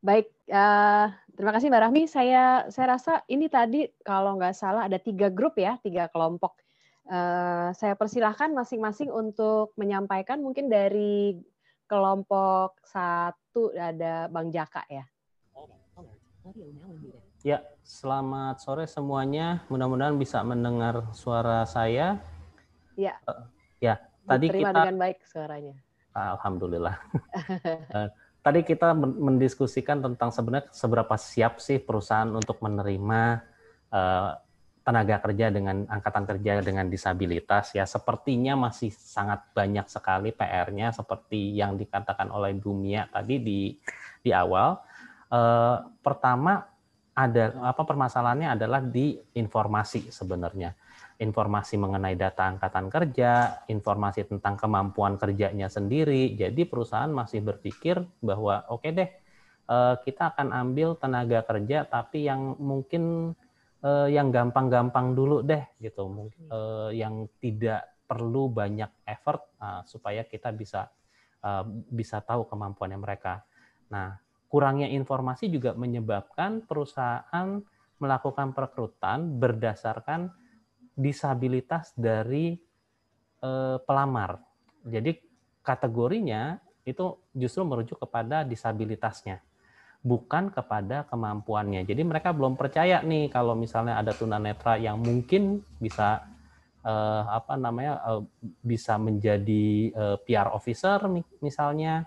[0.01, 1.07] Baik, uh,
[1.37, 2.03] terima kasih Mbak Rahmi.
[2.11, 6.59] Saya saya rasa ini tadi kalau nggak salah ada tiga grup ya, tiga kelompok.
[7.05, 11.37] Uh, saya persilahkan masing-masing untuk menyampaikan mungkin dari
[11.85, 15.05] kelompok satu ada Bang Jaka ya.
[17.45, 19.65] Ya, selamat sore semuanya.
[19.69, 22.21] Mudah-mudahan bisa mendengar suara saya.
[22.97, 23.21] Ya.
[23.29, 23.45] Uh,
[23.85, 25.77] ya, tadi Terima kita dengan baik suaranya.
[26.17, 26.97] Alhamdulillah.
[28.45, 33.41] tadi kita mendiskusikan tentang sebenarnya seberapa siap sih perusahaan untuk menerima
[33.89, 34.31] uh,
[34.85, 37.73] tenaga kerja dengan angkatan kerja dengan disabilitas.
[37.73, 43.61] Ya sepertinya masih sangat banyak sekali PR-nya seperti yang dikatakan oleh Dumia tadi di
[44.21, 44.77] di awal.
[45.33, 46.69] Uh, pertama
[47.17, 50.77] ada apa permasalahannya adalah di informasi sebenarnya
[51.25, 56.37] informasi mengenai data angkatan kerja, informasi tentang kemampuan kerjanya sendiri.
[56.37, 59.11] Jadi perusahaan masih berpikir bahwa oke okay deh
[59.73, 63.33] eh, kita akan ambil tenaga kerja tapi yang mungkin
[63.81, 69.49] eh, yang gampang-gampang dulu deh gitu, mungkin eh, yang tidak perlu banyak effort
[69.89, 70.93] supaya kita bisa
[71.89, 73.45] bisa tahu kemampuannya mereka.
[73.89, 74.13] Nah,
[74.53, 77.65] kurangnya informasi juga menyebabkan perusahaan
[77.97, 80.29] melakukan perekrutan berdasarkan
[80.95, 82.55] disabilitas dari
[83.43, 84.39] eh, pelamar.
[84.87, 85.19] Jadi
[85.65, 89.41] kategorinya itu justru merujuk kepada disabilitasnya,
[90.05, 91.89] bukan kepada kemampuannya.
[91.89, 96.29] Jadi mereka belum percaya nih kalau misalnya ada tunanetra yang mungkin bisa
[96.85, 98.23] eh, apa namanya eh,
[98.61, 101.01] bisa menjadi eh, PR officer
[101.41, 102.05] misalnya,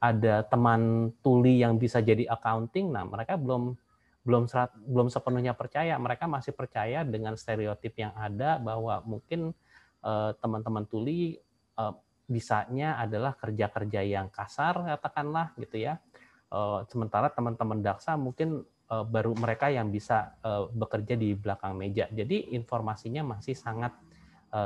[0.00, 2.92] ada teman tuli yang bisa jadi accounting.
[2.92, 3.76] Nah mereka belum
[4.24, 6.00] belum serat, belum sepenuhnya percaya.
[6.00, 9.52] Mereka masih percaya dengan stereotip yang ada bahwa mungkin
[10.00, 11.36] eh, teman-teman uh, tuli
[11.76, 11.92] uh,
[12.24, 16.00] bisanya adalah kerja-kerja yang kasar katakanlah gitu ya.
[16.48, 20.36] Uh, sementara teman-teman daksa mungkin baru mereka yang bisa
[20.76, 22.04] bekerja di belakang meja.
[22.12, 23.96] Jadi informasinya masih sangat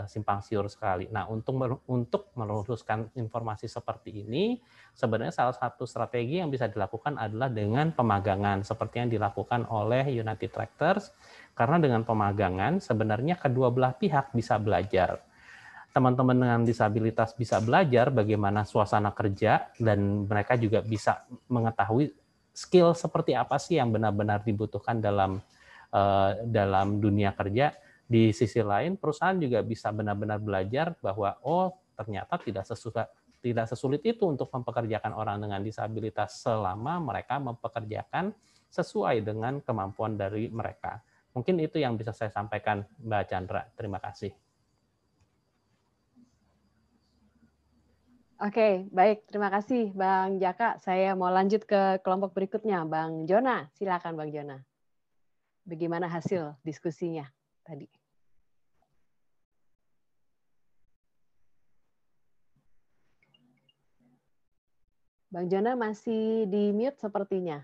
[0.04, 1.08] simpang siur sekali.
[1.08, 1.56] Nah, untuk
[1.88, 4.60] untuk meluruskan informasi seperti ini,
[4.92, 10.50] sebenarnya salah satu strategi yang bisa dilakukan adalah dengan pemagangan seperti yang dilakukan oleh United
[10.52, 11.08] Tractors.
[11.56, 15.24] Karena dengan pemagangan sebenarnya kedua belah pihak bisa belajar.
[15.96, 22.12] Teman-teman dengan disabilitas bisa belajar bagaimana suasana kerja dan mereka juga bisa mengetahui
[22.52, 25.40] skill seperti apa sih yang benar-benar dibutuhkan dalam
[25.90, 27.72] uh, dalam dunia kerja
[28.08, 33.04] di sisi lain, perusahaan juga bisa benar-benar belajar bahwa oh ternyata tidak sesulit
[33.38, 38.34] tidak sesulit itu untuk mempekerjakan orang dengan disabilitas selama mereka mempekerjakan
[38.72, 40.98] sesuai dengan kemampuan dari mereka.
[41.36, 43.62] Mungkin itu yang bisa saya sampaikan, Mbak Chandra.
[43.78, 44.34] Terima kasih.
[48.38, 49.26] Oke, baik.
[49.26, 50.78] Terima kasih, Bang Jaka.
[50.78, 52.86] Saya mau lanjut ke kelompok berikutnya.
[52.86, 54.62] Bang Jona, silakan Bang Jona.
[55.66, 57.26] Bagaimana hasil diskusinya
[57.66, 57.97] tadi?
[65.28, 67.60] Bang Jona masih di mute sepertinya.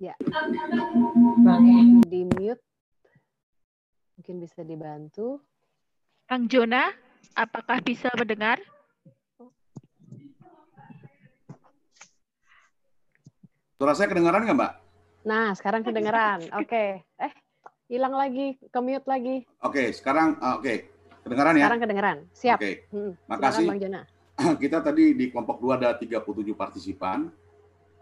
[0.00, 0.16] Ya.
[1.40, 2.69] Bang di mute
[4.20, 5.40] Mungkin bisa dibantu.
[6.28, 6.92] Kang Jona,
[7.32, 8.60] apakah bisa mendengar?
[13.80, 14.72] Suara saya kedengaran nggak, Mbak?
[15.24, 16.44] Nah, sekarang kedengaran.
[16.52, 16.68] Oke.
[16.68, 16.88] Okay.
[17.16, 17.32] Eh,
[17.88, 19.48] hilang lagi, ke mute lagi.
[19.64, 20.68] Oke, okay, sekarang uh, oke.
[20.68, 20.76] Okay.
[21.24, 21.64] Kedengaran ya?
[21.64, 22.16] Sekarang kedengaran.
[22.36, 22.58] Siap.
[22.60, 22.64] Oke.
[22.68, 22.74] Okay.
[22.92, 23.12] Hmm.
[23.24, 23.64] Makasih.
[23.72, 24.02] Bang Jona.
[24.68, 27.24] Kita tadi di kelompok 2 ada 37 partisipan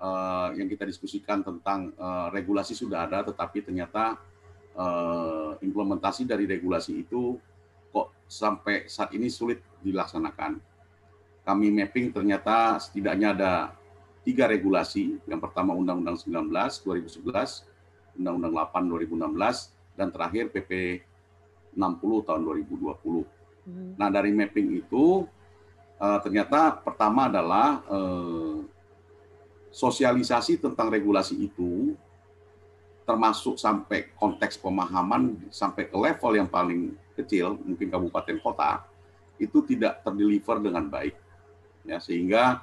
[0.03, 4.19] uh, yang kita diskusikan tentang uh, regulasi sudah ada, tetapi ternyata
[4.79, 7.37] uh, implementasi dari regulasi itu
[7.91, 10.63] kok sampai saat ini sulit dilaksanakan.
[11.43, 13.53] Kami mapping ternyata setidaknya ada
[14.23, 15.19] tiga regulasi.
[15.27, 16.53] Yang pertama Undang-Undang 19
[16.85, 21.03] 2011, Undang-Undang 8 2016, dan terakhir PP
[21.75, 23.25] 60 tahun 2020.
[23.65, 23.93] Hmm.
[23.97, 25.25] Nah dari mapping itu
[25.99, 28.63] uh, ternyata pertama adalah uh,
[29.73, 31.97] sosialisasi tentang regulasi itu
[33.09, 38.85] termasuk sampai konteks pemahaman sampai ke level yang paling kecil mungkin kabupaten kota
[39.41, 41.17] itu tidak terdeliver dengan baik
[41.89, 42.61] ya sehingga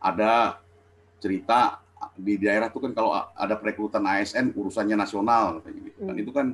[0.00, 0.56] ada
[1.20, 1.82] cerita
[2.18, 6.02] di daerah itu kan kalau ada perekrutan ASN urusannya nasional gitu.
[6.02, 6.22] Dan hmm.
[6.26, 6.46] itu kan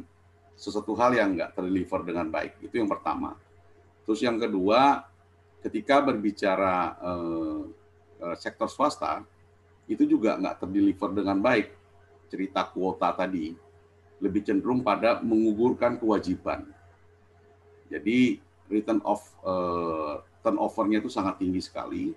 [0.59, 2.61] sesuatu hal yang nggak terdeliver dengan baik.
[2.61, 3.39] Itu yang pertama.
[4.05, 5.07] Terus yang kedua,
[5.65, 7.61] ketika berbicara eh,
[8.29, 9.25] eh, sektor swasta,
[9.89, 11.73] itu juga nggak terdeliver dengan baik.
[12.29, 13.57] Cerita kuota tadi
[14.19, 16.67] lebih cenderung pada mengugurkan kewajiban.
[17.89, 20.15] Jadi return of eh,
[20.45, 22.13] turnover-nya itu sangat tinggi sekali,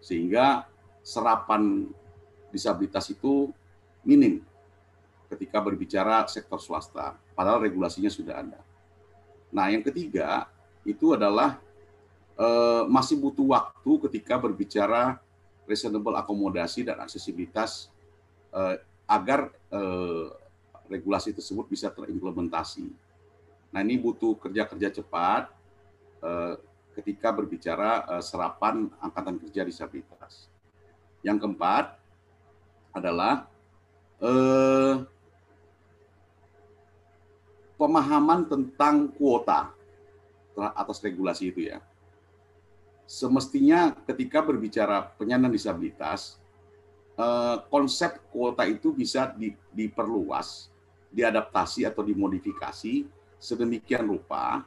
[0.00, 0.64] sehingga
[1.04, 1.86] serapan
[2.50, 3.52] disabilitas itu
[4.06, 4.40] minim
[5.26, 8.60] ketika berbicara sektor swasta, padahal regulasinya sudah ada.
[9.50, 10.46] Nah, yang ketiga
[10.86, 11.58] itu adalah
[12.38, 15.18] eh, masih butuh waktu ketika berbicara
[15.66, 17.90] reasonable akomodasi dan aksesibilitas
[18.54, 20.26] eh, agar eh,
[20.90, 22.90] regulasi tersebut bisa terimplementasi.
[23.70, 25.50] Nah, ini butuh kerja-kerja cepat
[26.22, 26.54] eh,
[26.98, 30.50] ketika berbicara eh, serapan angkatan kerja disabilitas.
[31.22, 31.98] Yang keempat
[32.94, 33.50] adalah
[34.22, 34.94] eh,
[37.76, 39.76] pemahaman tentang kuota
[40.56, 41.84] atas regulasi itu ya.
[43.04, 46.40] Semestinya ketika berbicara penyandang disabilitas,
[47.16, 50.68] eh, konsep kuota itu bisa di, diperluas,
[51.10, 54.64] diadaptasi atau dimodifikasi sedemikian rupa,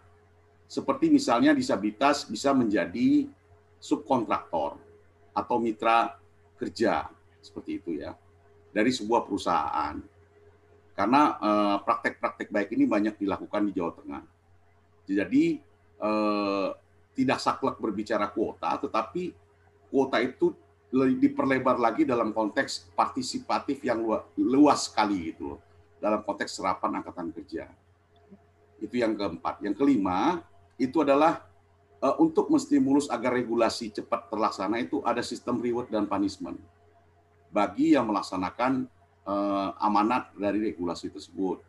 [0.70, 3.26] seperti misalnya disabilitas bisa menjadi
[3.82, 4.78] subkontraktor
[5.34, 6.20] atau mitra
[6.60, 7.10] kerja
[7.40, 8.14] seperti itu ya
[8.70, 9.98] dari sebuah perusahaan.
[10.94, 14.24] Karena eh, praktek-praktek baik ini banyak dilakukan di Jawa Tengah.
[15.10, 15.58] Jadi
[16.00, 16.70] eh,
[17.18, 19.34] tidak saklek berbicara kuota tetapi
[19.90, 20.54] kuota itu
[20.92, 24.02] diperlebar lagi dalam konteks partisipatif yang
[24.38, 25.62] luas sekali gitu
[26.02, 27.70] dalam konteks serapan angkatan kerja.
[28.80, 29.62] Itu yang keempat.
[29.62, 30.42] Yang kelima
[30.80, 31.46] itu adalah
[32.00, 36.58] uh, untuk menstimulus agar regulasi cepat terlaksana itu ada sistem reward dan punishment.
[37.52, 38.88] Bagi yang melaksanakan
[39.28, 41.62] uh, amanat dari regulasi tersebut.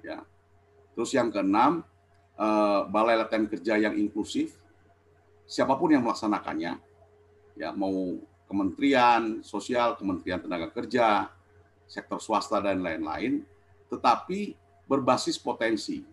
[0.00, 0.24] Ya.
[0.96, 1.84] Terus yang keenam,
[2.40, 4.56] uh, balai latihan kerja yang inklusif,
[5.44, 6.80] siapa pun yang melaksanakannya,
[7.56, 8.16] ya mau
[8.52, 11.32] Kementerian Sosial, Kementerian Tenaga Kerja,
[11.88, 13.40] sektor swasta dan lain-lain,
[13.88, 14.52] tetapi
[14.84, 16.04] berbasis potensi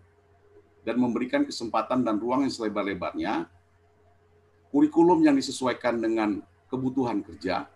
[0.80, 3.44] dan memberikan kesempatan dan ruang yang selebar-lebarnya,
[4.72, 6.40] kurikulum yang disesuaikan dengan
[6.72, 7.68] kebutuhan kerja,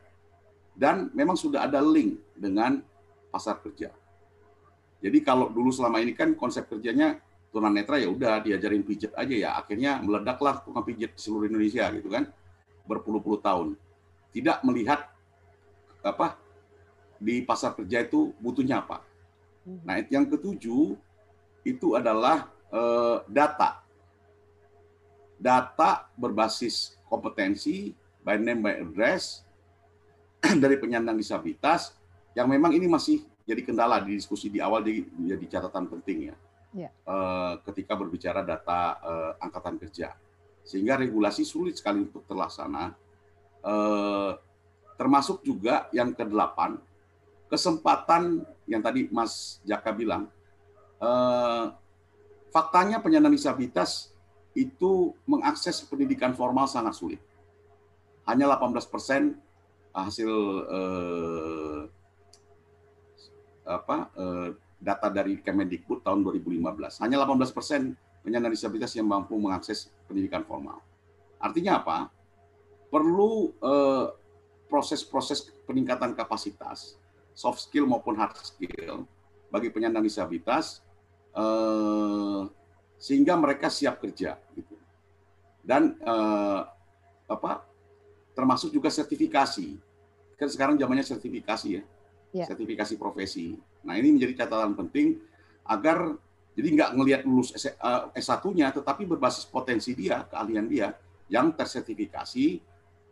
[0.73, 2.81] dan memang sudah ada link dengan
[3.29, 3.93] pasar kerja.
[5.05, 7.21] Jadi kalau dulu selama ini kan konsep kerjanya
[7.53, 12.09] tunanetra ya udah diajarin pijat aja ya, akhirnya meledaklah tukang pijat di seluruh Indonesia gitu
[12.09, 12.33] kan,
[12.89, 13.77] berpuluh-puluh tahun.
[14.35, 15.07] Tidak melihat
[16.03, 16.35] apa
[17.23, 19.01] di pasar kerja itu butuhnya apa.
[19.65, 20.99] Nah, yang ketujuh
[21.65, 23.87] itu adalah Eh, data.
[25.39, 27.95] Data berbasis kompetensi,
[28.27, 29.47] by name, by address,
[30.63, 31.95] dari penyandang disabilitas,
[32.35, 35.07] yang memang ini masih jadi kendala di diskusi di awal jadi,
[35.37, 36.37] jadi catatan penting ya.
[36.75, 36.91] ya.
[37.07, 40.19] Uh, ketika berbicara data uh, angkatan kerja.
[40.67, 42.97] Sehingga regulasi sulit sekali untuk terlaksana.
[43.65, 44.37] Uh,
[45.01, 46.77] termasuk juga yang kedelapan,
[47.49, 50.29] kesempatan yang tadi Mas Jaka bilang,
[51.01, 51.73] uh,
[52.55, 54.15] faktanya penyandang disabilitas
[54.55, 57.21] itu mengakses pendidikan formal sangat sulit.
[58.25, 59.37] Hanya 18 persen
[59.91, 60.31] hasil
[60.71, 61.81] eh,
[63.67, 67.03] apa eh, data dari Kemendikbud tahun 2015.
[67.03, 70.79] Hanya 18 persen penyandang disabilitas yang mampu mengakses pendidikan formal.
[71.43, 72.14] Artinya apa?
[72.95, 74.07] Perlu eh,
[74.71, 76.95] proses-proses peningkatan kapasitas
[77.35, 79.03] soft skill maupun hard skill
[79.51, 80.79] bagi penyandang disabilitas
[81.35, 82.43] eh,
[82.95, 84.79] sehingga mereka siap kerja gitu.
[85.59, 86.61] Dan eh,
[87.27, 87.67] apa
[88.39, 89.75] termasuk juga sertifikasi.
[90.39, 91.83] Kan sekarang zamannya sertifikasi ya.
[92.31, 92.47] ya.
[92.47, 93.59] Sertifikasi profesi.
[93.83, 95.19] Nah, ini menjadi catatan penting
[95.67, 96.15] agar
[96.55, 97.51] jadi nggak ngelihat lulus
[98.15, 100.95] S1-nya tetapi berbasis potensi dia, keahlian dia
[101.27, 102.63] yang tersertifikasi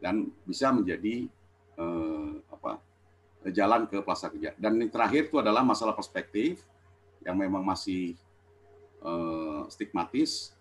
[0.03, 1.31] dan bisa menjadi
[1.79, 2.83] eh, apa
[3.55, 4.55] jalan ke plaza kerja.
[4.59, 6.62] Dan yang terakhir itu adalah masalah perspektif
[7.23, 8.15] yang memang masih
[9.03, 10.55] uh, stigmatis,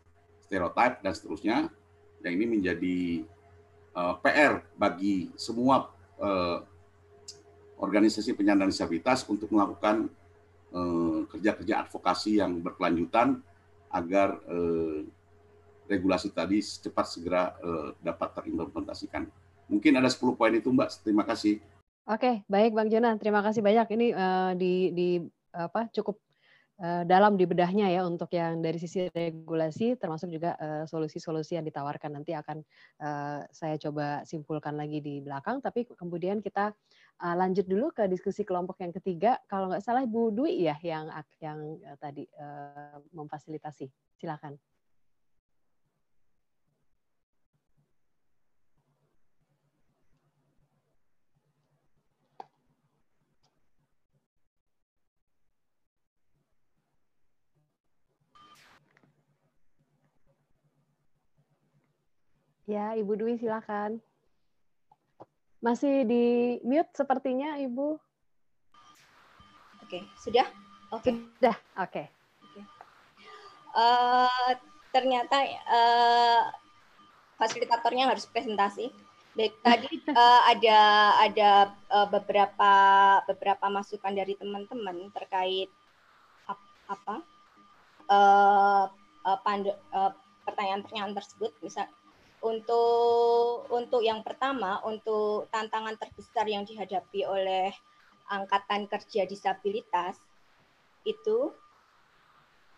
[0.46, 1.58] stereotip dan seterusnya.
[2.22, 3.00] Yang ini menjadi
[3.98, 5.90] eh, PR bagi semua
[6.22, 6.62] uh,
[7.82, 10.10] organisasi penyandang disabilitas untuk melakukan
[11.28, 13.44] kerja-kerja advokasi yang berkelanjutan
[13.92, 15.04] agar uh,
[15.92, 19.28] regulasi tadi secepat segera uh, dapat terimplementasikan.
[19.68, 21.04] Mungkin ada 10 poin itu Mbak.
[21.04, 21.60] Terima kasih.
[22.08, 23.88] Oke, baik Bang Jonan, terima kasih banyak.
[23.92, 25.10] Ini uh, di, di
[25.52, 26.16] apa cukup
[26.80, 30.56] uh, dalam di bedahnya ya untuk yang dari sisi regulasi, termasuk juga
[30.88, 32.64] solusi-solusi yang ditawarkan nanti akan
[33.52, 35.60] saya coba simpulkan lagi di belakang.
[35.60, 36.72] Tapi kemudian kita
[37.22, 39.38] lanjut dulu ke diskusi kelompok yang ketiga.
[39.46, 41.60] Kalau nggak salah Bu Dwi ya yang yang
[42.02, 42.26] tadi
[43.14, 43.88] memfasilitasi.
[44.18, 44.58] Silakan.
[62.72, 64.00] Ya, Ibu Dwi silakan.
[65.60, 68.00] Masih di mute sepertinya, Ibu.
[69.84, 70.48] Oke, sudah?
[70.96, 71.12] Oke.
[71.12, 71.92] Sudah, oke.
[71.92, 72.08] Okay.
[73.76, 74.56] Uh,
[74.96, 75.36] ternyata
[75.68, 76.48] uh,
[77.36, 78.88] fasilitatornya harus presentasi.
[79.36, 80.80] Baik, tadi uh, ada
[81.28, 81.52] ada
[81.92, 82.72] uh, beberapa
[83.28, 85.68] beberapa masukan dari teman-teman terkait
[86.88, 87.20] apa
[88.08, 88.88] uh,
[89.28, 90.12] uh,
[90.48, 91.52] pertanyaan-pertanyaan tersebut.
[91.60, 91.92] Misal
[92.42, 97.70] untuk untuk yang pertama, untuk tantangan terbesar yang dihadapi oleh
[98.34, 100.18] angkatan kerja disabilitas
[101.06, 101.54] itu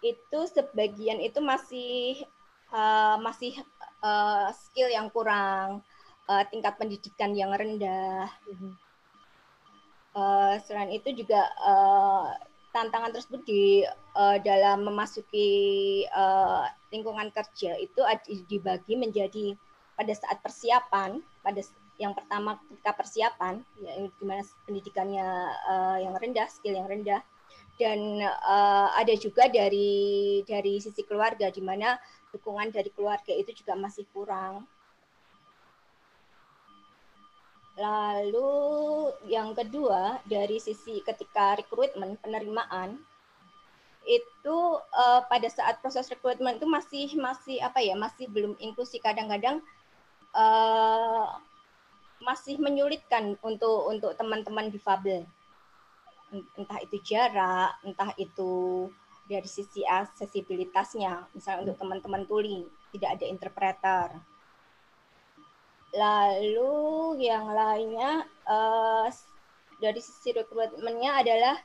[0.04, 2.28] itu sebagian itu masih
[2.76, 3.56] uh, masih
[4.04, 5.80] uh, skill yang kurang,
[6.28, 8.28] uh, tingkat pendidikan yang rendah.
[10.14, 12.36] Uh, selain itu juga uh,
[12.74, 13.86] tantangan tersebut di
[14.18, 15.48] uh, dalam memasuki
[16.10, 18.02] uh, lingkungan kerja itu
[18.50, 19.54] dibagi menjadi
[19.94, 21.62] pada saat persiapan pada
[22.02, 25.28] yang pertama ketika persiapan ya di mana pendidikannya
[25.70, 27.22] uh, yang rendah skill yang rendah.
[27.74, 31.98] Dan uh, ada juga dari dari sisi keluarga di mana
[32.30, 34.66] dukungan dari keluarga itu juga masih kurang
[37.74, 38.54] Lalu
[39.26, 43.02] yang kedua dari sisi ketika rekrutmen penerimaan
[44.06, 49.02] itu uh, pada saat proses rekrutmen itu masih masih apa ya masih belum inklusi.
[49.02, 49.64] Kadang-kadang
[50.38, 51.34] uh,
[52.22, 55.26] masih menyulitkan untuk untuk teman-teman difabel.
[56.54, 58.86] Entah itu jarak entah itu
[59.24, 64.08] dari sisi aksesibilitasnya misalnya untuk teman-teman tuli tidak ada interpreter
[65.94, 66.74] Lalu
[67.22, 69.06] yang lainnya uh,
[69.78, 71.56] dari sisi rekrutmennya adalah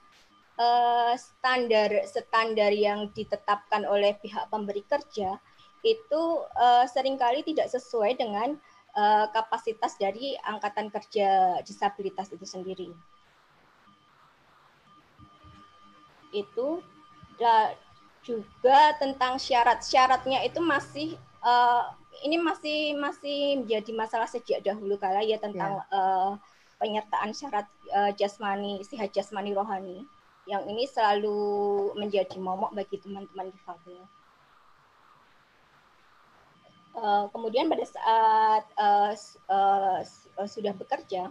[0.60, 5.40] uh, standar standar yang ditetapkan oleh pihak pemberi kerja
[5.86, 6.22] itu
[6.58, 8.58] uh, sering kali tidak sesuai dengan
[8.98, 12.90] uh, kapasitas dari angkatan kerja disabilitas itu sendiri.
[16.34, 16.82] Itu
[18.26, 21.94] juga tentang syarat syaratnya itu masih uh,
[22.24, 25.92] ini masih masih menjadi masalah sejak dahulu kala ya tentang yeah.
[25.92, 25.98] Ya.
[25.98, 26.30] uh,
[26.78, 30.06] penyertaan syarat uh, jasmani sehat jasmani rohani
[30.48, 34.00] yang ini selalu menjadi momok bagi teman-teman difabel.
[36.98, 39.12] Uh, kemudian pada saat uh,
[39.52, 41.30] uh, sudah bekerja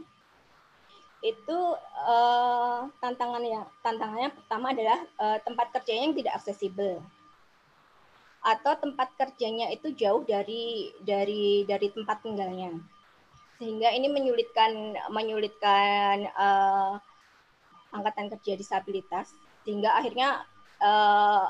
[1.26, 1.60] itu
[2.08, 7.02] uh, tantangannya tantangannya pertama adalah uh, tempat kerjanya yang tidak aksesibel
[8.46, 12.78] atau tempat kerjanya itu jauh dari dari dari tempat tinggalnya
[13.58, 17.02] sehingga ini menyulitkan menyulitkan uh,
[17.92, 19.34] angkatan kerja disabilitas
[19.66, 20.46] sehingga akhirnya
[20.80, 21.50] uh,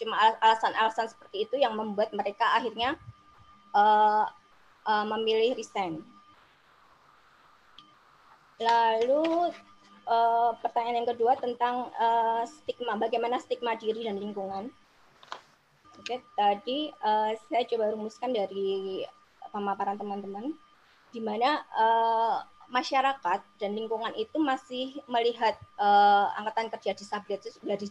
[0.00, 2.96] cuma alasan-alasan seperti itu yang membuat mereka akhirnya
[3.76, 4.24] uh,
[4.88, 6.00] uh, memilih resign.
[8.60, 9.52] Lalu
[10.08, 14.72] uh, pertanyaan yang kedua tentang uh, stigma, bagaimana stigma diri dan lingkungan.
[16.18, 19.06] Tadi uh, saya coba rumuskan dari
[19.54, 20.50] pemaparan teman-teman,
[21.14, 27.86] di mana uh, masyarakat dan lingkungan itu masih melihat uh, angkatan kerja disabilitas dari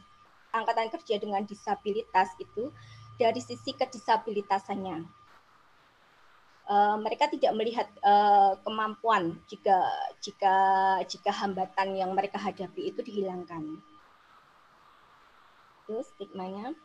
[0.52, 2.72] angkatan kerja dengan disabilitas itu
[3.20, 5.04] dari sisi kedisabilitasannya.
[6.70, 9.84] Uh, mereka tidak melihat uh, kemampuan jika
[10.22, 10.56] jika
[11.10, 13.82] jika hambatan yang mereka hadapi itu dihilangkan.
[15.84, 16.78] Itu stigmanya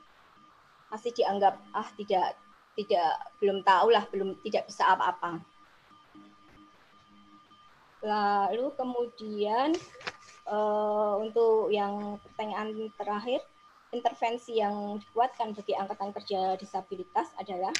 [0.95, 2.39] masih dianggap ah tidak
[2.79, 3.11] tidak
[3.43, 5.43] belum tahu lah belum tidak bisa apa-apa.
[8.05, 9.75] Lalu kemudian
[10.47, 13.43] uh, untuk yang pertanyaan terakhir,
[13.91, 17.75] intervensi yang dikuatkan bagi angkatan kerja disabilitas adalah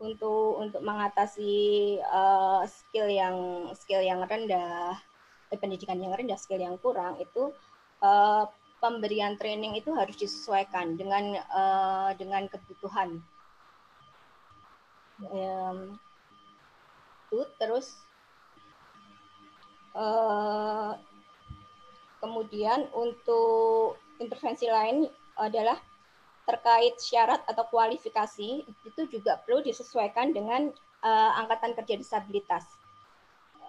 [0.00, 4.96] untuk untuk mengatasi uh, skill yang skill yang rendah,
[5.52, 7.52] eh, pendidikan yang rendah, skill yang kurang itu
[8.00, 8.48] uh,
[8.80, 13.20] pemberian training itu harus disesuaikan dengan uh, dengan kebutuhan.
[15.20, 16.00] Um,
[17.28, 18.00] itu terus
[19.90, 20.92] Eh,
[22.22, 25.74] kemudian untuk intervensi lain adalah
[26.46, 30.66] terkait syarat atau kualifikasi itu juga perlu disesuaikan dengan
[31.06, 32.66] uh, angkatan kerja disabilitas.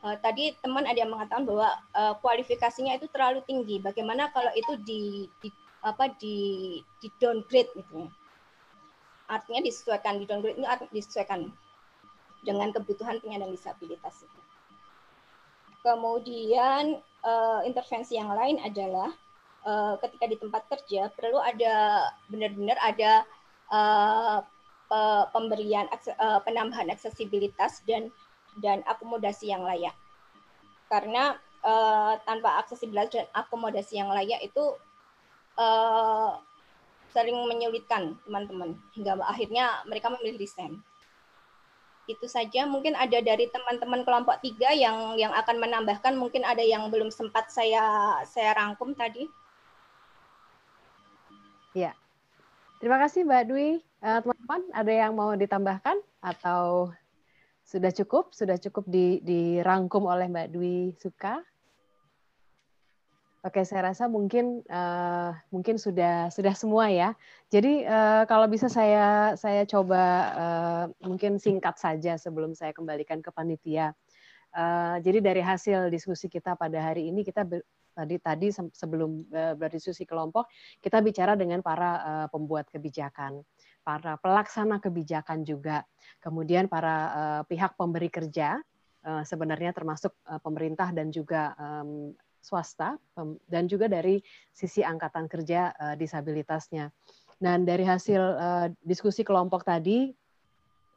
[0.02, 3.78] Uh, tadi teman ada yang mengatakan bahwa uh, kualifikasinya itu terlalu tinggi.
[3.78, 5.54] Bagaimana kalau itu di, di
[5.86, 8.10] apa di di downgrade gitu.
[9.30, 11.54] Artinya disesuaikan di downgrade artinya disesuaikan
[12.42, 14.26] dengan kebutuhan penyandang disabilitas.
[14.26, 14.40] Itu.
[15.86, 19.14] Kemudian uh, intervensi yang lain adalah
[19.66, 23.26] uh, ketika di tempat kerja perlu ada benar-benar ada
[23.70, 24.42] uh,
[25.32, 25.88] pemberian
[26.20, 28.12] uh, penambahan aksesibilitas dan
[28.60, 29.96] dan akomodasi yang layak.
[30.92, 34.76] Karena uh, tanpa aksesibilitas dan akomodasi yang layak itu
[35.56, 36.36] uh,
[37.12, 40.80] sering menyulitkan teman-teman hingga akhirnya mereka memilih desain
[42.10, 42.66] itu saja.
[42.66, 46.18] Mungkin ada dari teman-teman kelompok tiga yang yang akan menambahkan.
[46.18, 47.84] Mungkin ada yang belum sempat saya
[48.28, 49.28] saya rangkum tadi.
[51.72, 51.96] Ya,
[52.84, 53.80] terima kasih Mbak Dwi.
[54.02, 56.92] Eh, teman-teman, uh, ada yang mau ditambahkan atau
[57.72, 58.36] sudah cukup?
[58.36, 61.40] Sudah cukup di, dirangkum oleh Mbak Dwi Suka?
[63.42, 67.18] Oke, saya rasa mungkin uh, mungkin sudah sudah semua ya.
[67.50, 70.04] Jadi uh, kalau bisa saya saya coba
[70.38, 73.98] uh, mungkin singkat saja sebelum saya kembalikan ke panitia.
[74.54, 77.42] Uh, jadi dari hasil diskusi kita pada hari ini kita
[77.98, 80.46] tadi tadi sebelum uh, berdiskusi kelompok
[80.78, 83.42] kita bicara dengan para uh, pembuat kebijakan,
[83.82, 85.86] para pelaksana kebijakan juga,
[86.22, 88.62] kemudian para uh, pihak pemberi kerja
[89.06, 92.98] uh, sebenarnya termasuk uh, pemerintah dan juga um, swasta
[93.46, 94.18] dan juga dari
[94.50, 96.90] sisi angkatan kerja uh, disabilitasnya.
[97.42, 100.14] Dan dari hasil uh, diskusi kelompok tadi,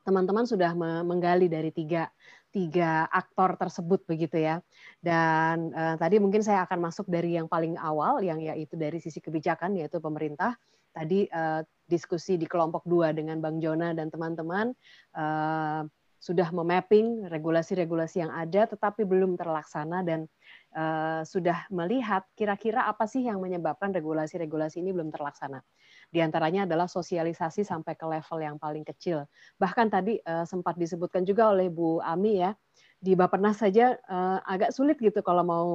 [0.05, 2.13] teman-teman sudah menggali dari tiga
[2.53, 4.61] tiga aktor tersebut begitu ya.
[5.01, 9.19] Dan uh, tadi mungkin saya akan masuk dari yang paling awal, yang yaitu dari sisi
[9.19, 10.55] kebijakan, yaitu pemerintah.
[10.95, 11.61] Tadi uh,
[11.91, 14.73] diskusi di kelompok dua dengan Bang Jona dan teman-teman.
[15.13, 15.85] Uh,
[16.25, 20.25] sudah memapping regulasi-regulasi yang ada tetapi belum terlaksana dan
[20.73, 25.61] uh, sudah melihat kira-kira apa sih yang menyebabkan regulasi-regulasi ini belum terlaksana.
[26.09, 29.29] Di antaranya adalah sosialisasi sampai ke level yang paling kecil.
[29.61, 32.57] Bahkan tadi uh, sempat disebutkan juga oleh Bu Ami ya,
[32.97, 35.67] di Bapenas saja uh, agak sulit gitu kalau mau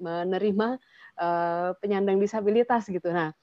[0.00, 0.80] menerima
[1.20, 3.12] uh, penyandang disabilitas gitu.
[3.12, 3.36] Nah,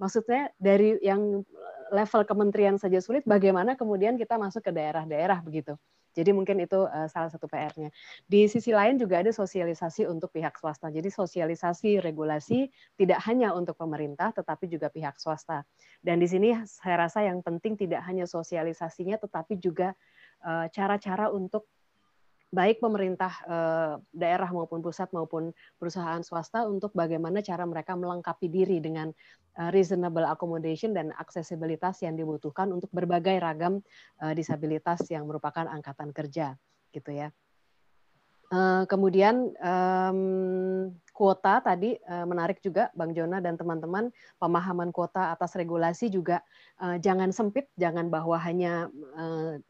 [0.00, 1.44] maksudnya dari yang
[1.92, 5.76] level kementerian saja sulit, bagaimana kemudian kita masuk ke daerah-daerah begitu.
[6.10, 7.94] Jadi mungkin itu uh, salah satu PR-nya.
[8.26, 10.90] Di sisi lain juga ada sosialisasi untuk pihak swasta.
[10.90, 12.66] Jadi sosialisasi regulasi
[12.98, 15.62] tidak hanya untuk pemerintah tetapi juga pihak swasta.
[16.02, 19.94] Dan di sini saya rasa yang penting tidak hanya sosialisasinya tetapi juga
[20.42, 21.70] eh, cara-cara untuk
[22.50, 28.82] baik pemerintah uh, daerah maupun pusat maupun perusahaan swasta untuk bagaimana cara mereka melengkapi diri
[28.82, 29.14] dengan
[29.54, 33.78] uh, reasonable accommodation dan aksesibilitas yang dibutuhkan untuk berbagai ragam
[34.18, 36.58] uh, disabilitas yang merupakan angkatan kerja
[36.90, 37.30] gitu ya.
[38.90, 39.54] Kemudian
[41.14, 41.94] kuota tadi
[42.26, 44.10] menarik juga Bang Jona dan teman-teman
[44.42, 46.42] pemahaman kuota atas regulasi juga
[46.98, 48.90] jangan sempit, jangan bahwa hanya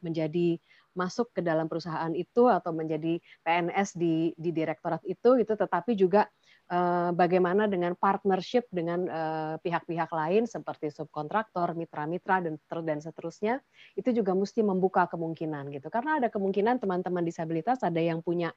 [0.00, 0.56] menjadi
[0.94, 6.26] masuk ke dalam perusahaan itu atau menjadi PNS di di direktorat itu itu tetapi juga
[6.70, 12.54] uh, bagaimana dengan partnership dengan eh, pihak-pihak lain seperti subkontraktor, mitra-mitra dan
[12.86, 13.58] dan seterusnya
[13.98, 15.90] itu juga mesti membuka kemungkinan gitu.
[15.90, 18.54] Karena ada kemungkinan teman-teman disabilitas ada yang punya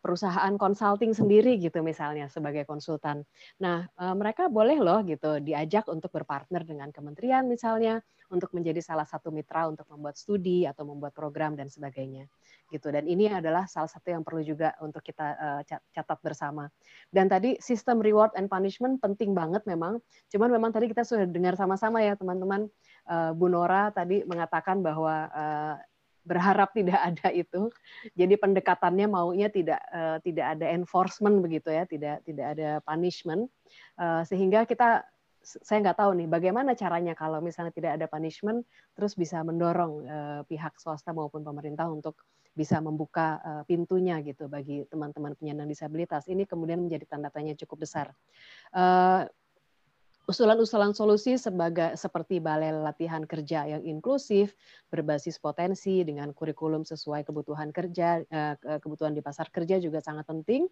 [0.00, 3.20] perusahaan consulting sendiri gitu misalnya sebagai konsultan.
[3.60, 8.00] Nah, uh, mereka boleh loh gitu diajak untuk berpartner dengan kementerian misalnya
[8.32, 12.28] untuk menjadi salah satu mitra untuk membuat studi atau membuat program dan sebagainya
[12.72, 12.88] gitu.
[12.88, 16.68] Dan ini adalah salah satu yang perlu juga untuk kita uh, catat bersama.
[17.12, 20.00] Dan tadi sistem reward and punishment penting banget memang.
[20.32, 22.68] Cuman memang tadi kita sudah dengar sama-sama ya teman-teman.
[23.08, 25.32] Bu Nora tadi mengatakan bahwa
[26.28, 27.72] berharap tidak ada itu.
[28.12, 33.48] Jadi pendekatannya maunya tidak uh, tidak ada enforcement begitu ya, tidak tidak ada punishment
[33.96, 35.08] uh, sehingga kita
[35.40, 40.40] saya nggak tahu nih bagaimana caranya kalau misalnya tidak ada punishment terus bisa mendorong uh,
[40.44, 42.20] pihak swasta maupun pemerintah untuk
[42.52, 46.26] bisa membuka uh, pintunya gitu bagi teman-teman penyandang disabilitas.
[46.26, 48.10] Ini kemudian menjadi tanda tanya cukup besar.
[48.74, 49.30] Uh,
[50.28, 54.52] usulan-usulan solusi sebagai seperti balai latihan kerja yang inklusif
[54.92, 58.20] berbasis potensi dengan kurikulum sesuai kebutuhan kerja
[58.84, 60.68] kebutuhan di pasar kerja juga sangat penting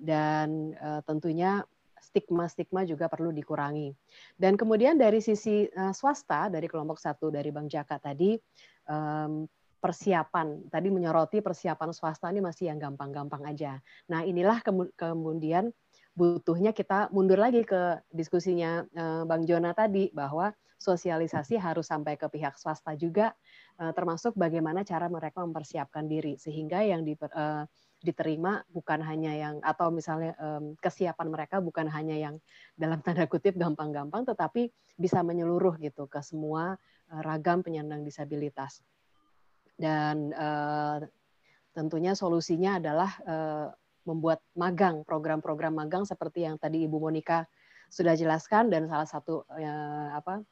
[0.00, 0.72] dan
[1.04, 1.60] tentunya
[2.02, 3.94] stigma-stigma juga perlu dikurangi.
[4.34, 8.34] Dan kemudian dari sisi uh, swasta, dari kelompok satu dari Bang Jaka tadi,
[8.90, 9.46] um,
[9.82, 13.82] persiapan tadi menyoroti persiapan swasta ini masih yang gampang-gampang aja.
[14.06, 14.62] Nah inilah
[14.94, 15.74] kemudian
[16.12, 22.26] butuhnya kita mundur lagi ke diskusinya uh, Bang Jona tadi bahwa sosialisasi harus sampai ke
[22.28, 23.32] pihak swasta juga,
[23.80, 26.36] uh, termasuk bagaimana cara mereka mempersiapkan diri.
[26.36, 27.64] Sehingga yang uh,
[28.02, 30.34] diterima bukan hanya yang atau misalnya
[30.82, 32.34] kesiapan mereka bukan hanya yang
[32.74, 36.74] dalam tanda kutip gampang-gampang tetapi bisa menyeluruh gitu ke semua
[37.06, 38.82] ragam penyandang disabilitas.
[39.78, 40.34] Dan
[41.70, 43.22] tentunya solusinya adalah
[44.02, 47.46] membuat magang program-program magang seperti yang tadi Ibu Monika
[47.92, 50.42] sudah jelaskan dan salah satu uh, apa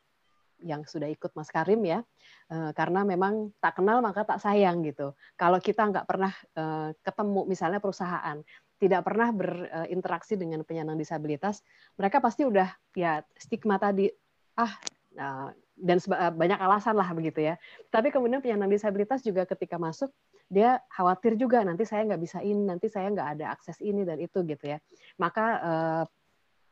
[0.63, 2.05] yang sudah ikut Mas Karim ya,
[2.53, 5.17] eh, karena memang tak kenal maka tak sayang gitu.
[5.37, 8.39] Kalau kita nggak pernah eh, ketemu misalnya perusahaan,
[8.81, 11.61] tidak pernah berinteraksi dengan penyandang disabilitas,
[12.01, 14.09] mereka pasti udah ya stigma tadi,
[14.57, 14.73] ah
[15.81, 17.55] dan eh, banyak alasan lah begitu ya.
[17.89, 20.13] Tapi kemudian penyandang disabilitas juga ketika masuk
[20.51, 24.19] dia khawatir juga nanti saya nggak bisa ini, nanti saya nggak ada akses ini dan
[24.19, 24.83] itu gitu ya.
[25.17, 25.63] Maka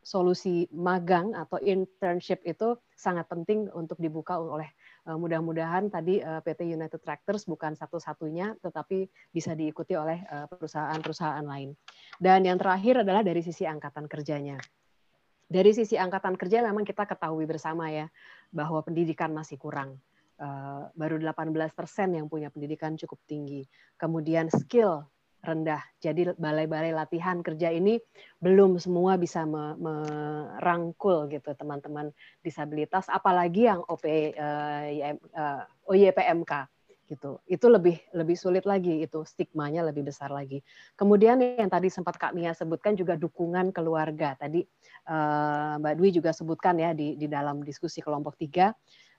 [0.08, 4.72] solusi magang atau internship itu sangat penting untuk dibuka oleh
[5.04, 11.44] uh, mudah-mudahan tadi uh, PT United Tractors bukan satu-satunya tetapi bisa diikuti oleh uh, perusahaan-perusahaan
[11.44, 11.76] lain.
[12.16, 14.56] Dan yang terakhir adalah dari sisi angkatan kerjanya.
[15.48, 18.08] Dari sisi angkatan kerja memang kita ketahui bersama ya
[18.48, 20.00] bahwa pendidikan masih kurang.
[20.94, 23.66] Baru 18 persen yang punya pendidikan cukup tinggi.
[23.98, 25.02] Kemudian skill
[25.42, 25.82] rendah.
[26.02, 27.98] Jadi balai-balai latihan kerja ini
[28.42, 32.10] belum semua bisa merangkul gitu teman-teman
[32.42, 36.52] disabilitas, apalagi yang OP uh, eh, uh, eh, OYPMK
[37.08, 37.40] gitu.
[37.48, 40.60] Itu lebih lebih sulit lagi itu stigmanya lebih besar lagi.
[40.98, 44.36] Kemudian yang tadi sempat Kak Mia sebutkan juga dukungan keluarga.
[44.36, 44.60] Tadi
[45.08, 48.74] uh, Mbak Dwi juga sebutkan ya di di dalam diskusi kelompok tiga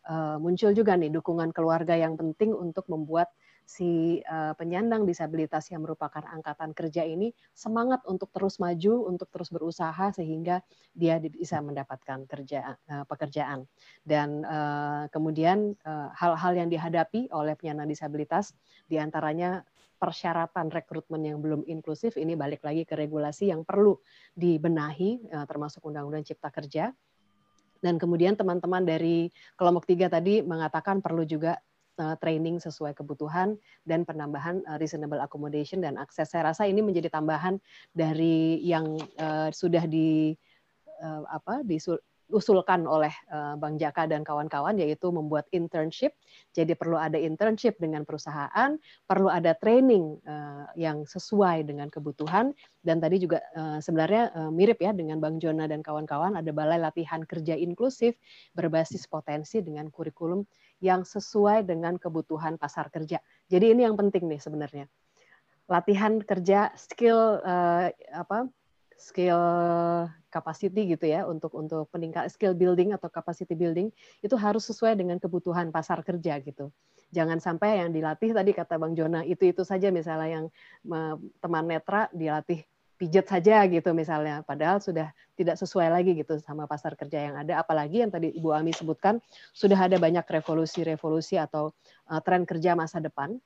[0.10, 3.30] uh, muncul juga nih dukungan keluarga yang penting untuk membuat
[3.69, 9.53] si uh, penyandang disabilitas yang merupakan angkatan kerja ini semangat untuk terus maju, untuk terus
[9.53, 10.65] berusaha sehingga
[10.98, 13.69] dia bisa mendapatkan kerja uh, pekerjaan.
[14.02, 15.77] Dan uh, kemudian
[16.18, 18.57] hal-hal yang dihadapi oleh penyandang disabilitas
[18.90, 19.61] di antaranya
[20.02, 23.99] persyaratan rekrutmen yang belum inklusif ini balik lagi ke regulasi yang perlu
[24.31, 26.95] dibenahi termasuk Undang-Undang Cipta Kerja
[27.80, 31.60] dan kemudian teman-teman dari kelompok tiga tadi mengatakan perlu juga
[31.99, 36.31] Eh, training sesuai kebutuhan dan penambahan eh, reasonable accommodation dan akses.
[36.31, 37.60] Saya rasa ini menjadi tambahan
[37.91, 40.31] dari yang uh, sudah di
[41.31, 41.80] apa di
[42.30, 46.14] usulkan oleh uh, Bang Jaka dan kawan-kawan yaitu membuat internship.
[46.53, 48.77] Jadi perlu ada internship dengan perusahaan,
[49.10, 52.53] perlu ada training uh, yang sesuai dengan kebutuhan
[52.85, 57.26] dan tadi juga uh, sebenarnya mirip ya dengan Bang Jona dan kawan-kawan ada balai latihan
[57.26, 58.15] kerja inklusif
[58.53, 60.45] berbasis potensi dengan kurikulum
[60.80, 63.19] yang sesuai dengan kebutuhan pasar kerja.
[63.51, 64.85] Jadi ini yang penting nih sebenarnya.
[65.69, 67.45] Latihan kerja skill
[68.10, 68.49] apa
[68.99, 69.39] skill
[70.30, 73.89] capacity gitu ya untuk untuk peningkat skill building atau capacity building
[74.21, 76.69] itu harus sesuai dengan kebutuhan pasar kerja gitu.
[77.09, 80.45] Jangan sampai yang dilatih tadi kata Bang Jona itu itu saja misalnya yang
[81.41, 82.61] teman netra dilatih
[82.99, 87.63] pijat saja gitu misalnya padahal sudah tidak sesuai lagi gitu sama pasar kerja yang ada
[87.63, 89.23] apalagi yang tadi Ibu Ami sebutkan
[89.55, 91.71] sudah ada banyak revolusi-revolusi atau
[92.11, 93.39] uh, tren kerja masa depan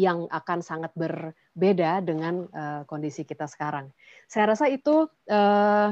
[0.00, 3.92] yang akan sangat berbeda dengan uh, kondisi kita sekarang.
[4.24, 5.90] Saya rasa itu uh,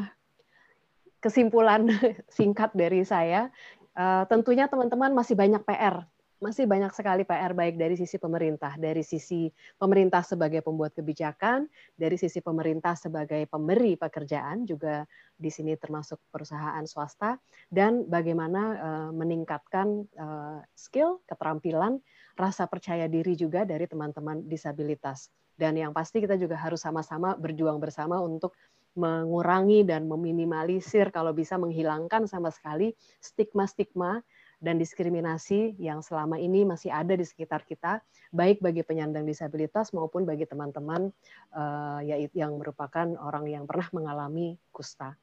[1.20, 1.92] kesimpulan
[2.36, 3.52] singkat dari saya.
[3.92, 6.08] Uh, tentunya teman-teman masih banyak PR
[6.38, 11.66] masih banyak sekali PR baik dari sisi pemerintah, dari sisi pemerintah sebagai pembuat kebijakan,
[11.98, 15.02] dari sisi pemerintah sebagai pemberi pekerjaan juga
[15.34, 17.38] di sini termasuk perusahaan swasta
[17.70, 21.98] dan bagaimana uh, meningkatkan uh, skill, keterampilan,
[22.38, 25.26] rasa percaya diri juga dari teman-teman disabilitas.
[25.58, 28.54] Dan yang pasti kita juga harus sama-sama berjuang bersama untuk
[28.94, 34.22] mengurangi dan meminimalisir kalau bisa menghilangkan sama sekali stigma-stigma
[34.58, 38.02] dan diskriminasi yang selama ini masih ada di sekitar kita,
[38.34, 41.14] baik bagi penyandang disabilitas maupun bagi teman-teman
[41.54, 42.02] uh,
[42.34, 45.14] yang merupakan orang yang pernah mengalami kusta.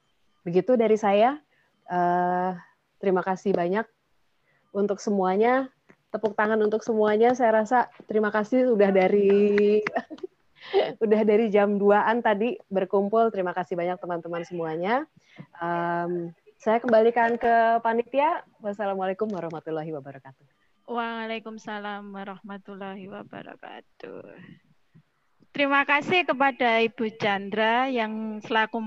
[0.47, 1.35] Begitu dari saya.
[1.85, 2.55] Uh,
[2.97, 3.85] terima kasih banyak
[4.71, 5.67] untuk semuanya.
[6.15, 7.35] Tepuk tangan untuk semuanya.
[7.35, 9.83] Saya rasa terima kasih sudah dari
[11.03, 13.35] udah dari jam 2-an tadi berkumpul.
[13.35, 15.03] Terima kasih banyak teman-teman semuanya.
[15.59, 18.47] Um, saya kembalikan ke panitia.
[18.63, 20.47] Wassalamualaikum warahmatullahi wabarakatuh.
[20.87, 24.23] Waalaikumsalam warahmatullahi wabarakatuh.
[25.55, 28.83] Terima kasih kepada Ibu Chandra yang selaku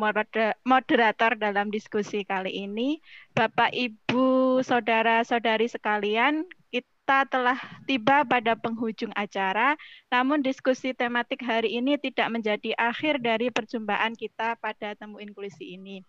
[0.69, 3.01] moderator dalam diskusi kali ini.
[3.33, 7.59] Bapak, Ibu, saudara-saudari sekalian, kita telah
[7.89, 9.75] tiba pada penghujung acara,
[10.13, 16.05] namun diskusi tematik hari ini tidak menjadi akhir dari perjumpaan kita pada temu inklusi ini.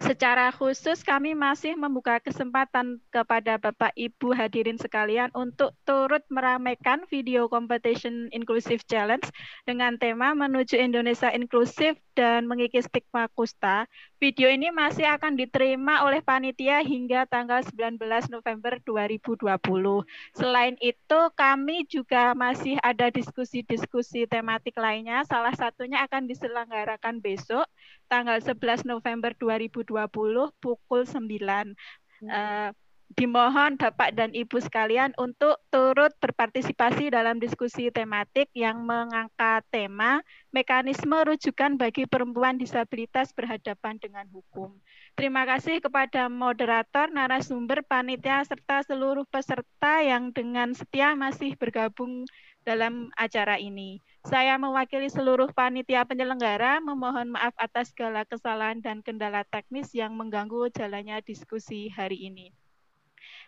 [0.00, 7.46] Secara khusus kami masih membuka kesempatan kepada Bapak Ibu hadirin sekalian untuk turut meramaikan video
[7.46, 9.28] competition inclusive challenge
[9.68, 13.88] dengan tema menuju Indonesia inklusif dan mengikis stigma kusta.
[14.20, 17.96] Video ini masih akan diterima oleh panitia hingga tanggal 19
[18.28, 19.48] November 2020.
[20.36, 25.24] Selain itu, kami juga masih ada diskusi-diskusi tematik lainnya.
[25.24, 27.64] Salah satunya akan diselenggarakan besok
[28.10, 31.74] tanggal 11 November 2020 pukul 9.
[32.20, 32.70] Uh,
[33.18, 40.22] dimohon Bapak dan Ibu sekalian untuk turut berpartisipasi dalam diskusi tematik yang mengangkat tema
[40.54, 44.78] mekanisme rujukan bagi perempuan disabilitas berhadapan dengan hukum.
[45.18, 52.22] Terima kasih kepada moderator, narasumber, panitia, serta seluruh peserta yang dengan setia masih bergabung
[52.62, 53.98] dalam acara ini.
[54.20, 60.68] Saya mewakili seluruh panitia penyelenggara memohon maaf atas segala kesalahan dan kendala teknis yang mengganggu
[60.76, 62.52] jalannya diskusi hari ini.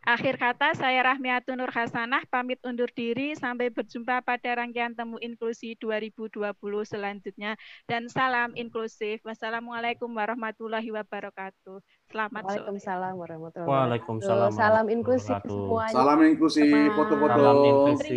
[0.03, 3.39] Akhir kata, saya Rahmiatun Nur Hasanah pamit undur diri.
[3.39, 7.55] Sampai berjumpa pada rangkaian temu inklusi 2020 selanjutnya.
[7.87, 9.23] Dan salam inklusif.
[9.23, 11.79] Wassalamualaikum warahmatullahi wabarakatuh.
[12.11, 12.67] Selamat sore.
[12.67, 13.95] Waalaikumsalam warahmatullahi wabarakatuh.
[13.95, 14.51] Waalaikumsalam.
[14.51, 15.95] Salam inklusif semuanya.
[15.95, 16.63] Salam inklusi,
[16.99, 17.39] foto-foto.
[17.39, 18.15] Salam inklusi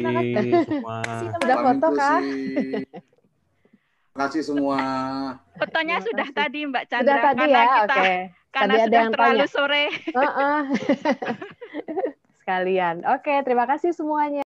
[0.66, 0.98] semua.
[1.38, 2.20] Sudah foto kah?
[4.16, 4.80] Terima kasih semua.
[5.60, 7.04] Fotonya sudah tadi Mbak Chandra.
[7.04, 7.92] Sudah tadi ya, oke.
[7.92, 8.16] Okay.
[8.48, 9.48] Karena tadi sudah ada yang terlalu tanya.
[9.52, 9.86] sore.
[9.92, 10.60] Uh -uh.
[12.40, 12.96] Sekalian.
[13.12, 14.48] Oke, okay, terima kasih semuanya.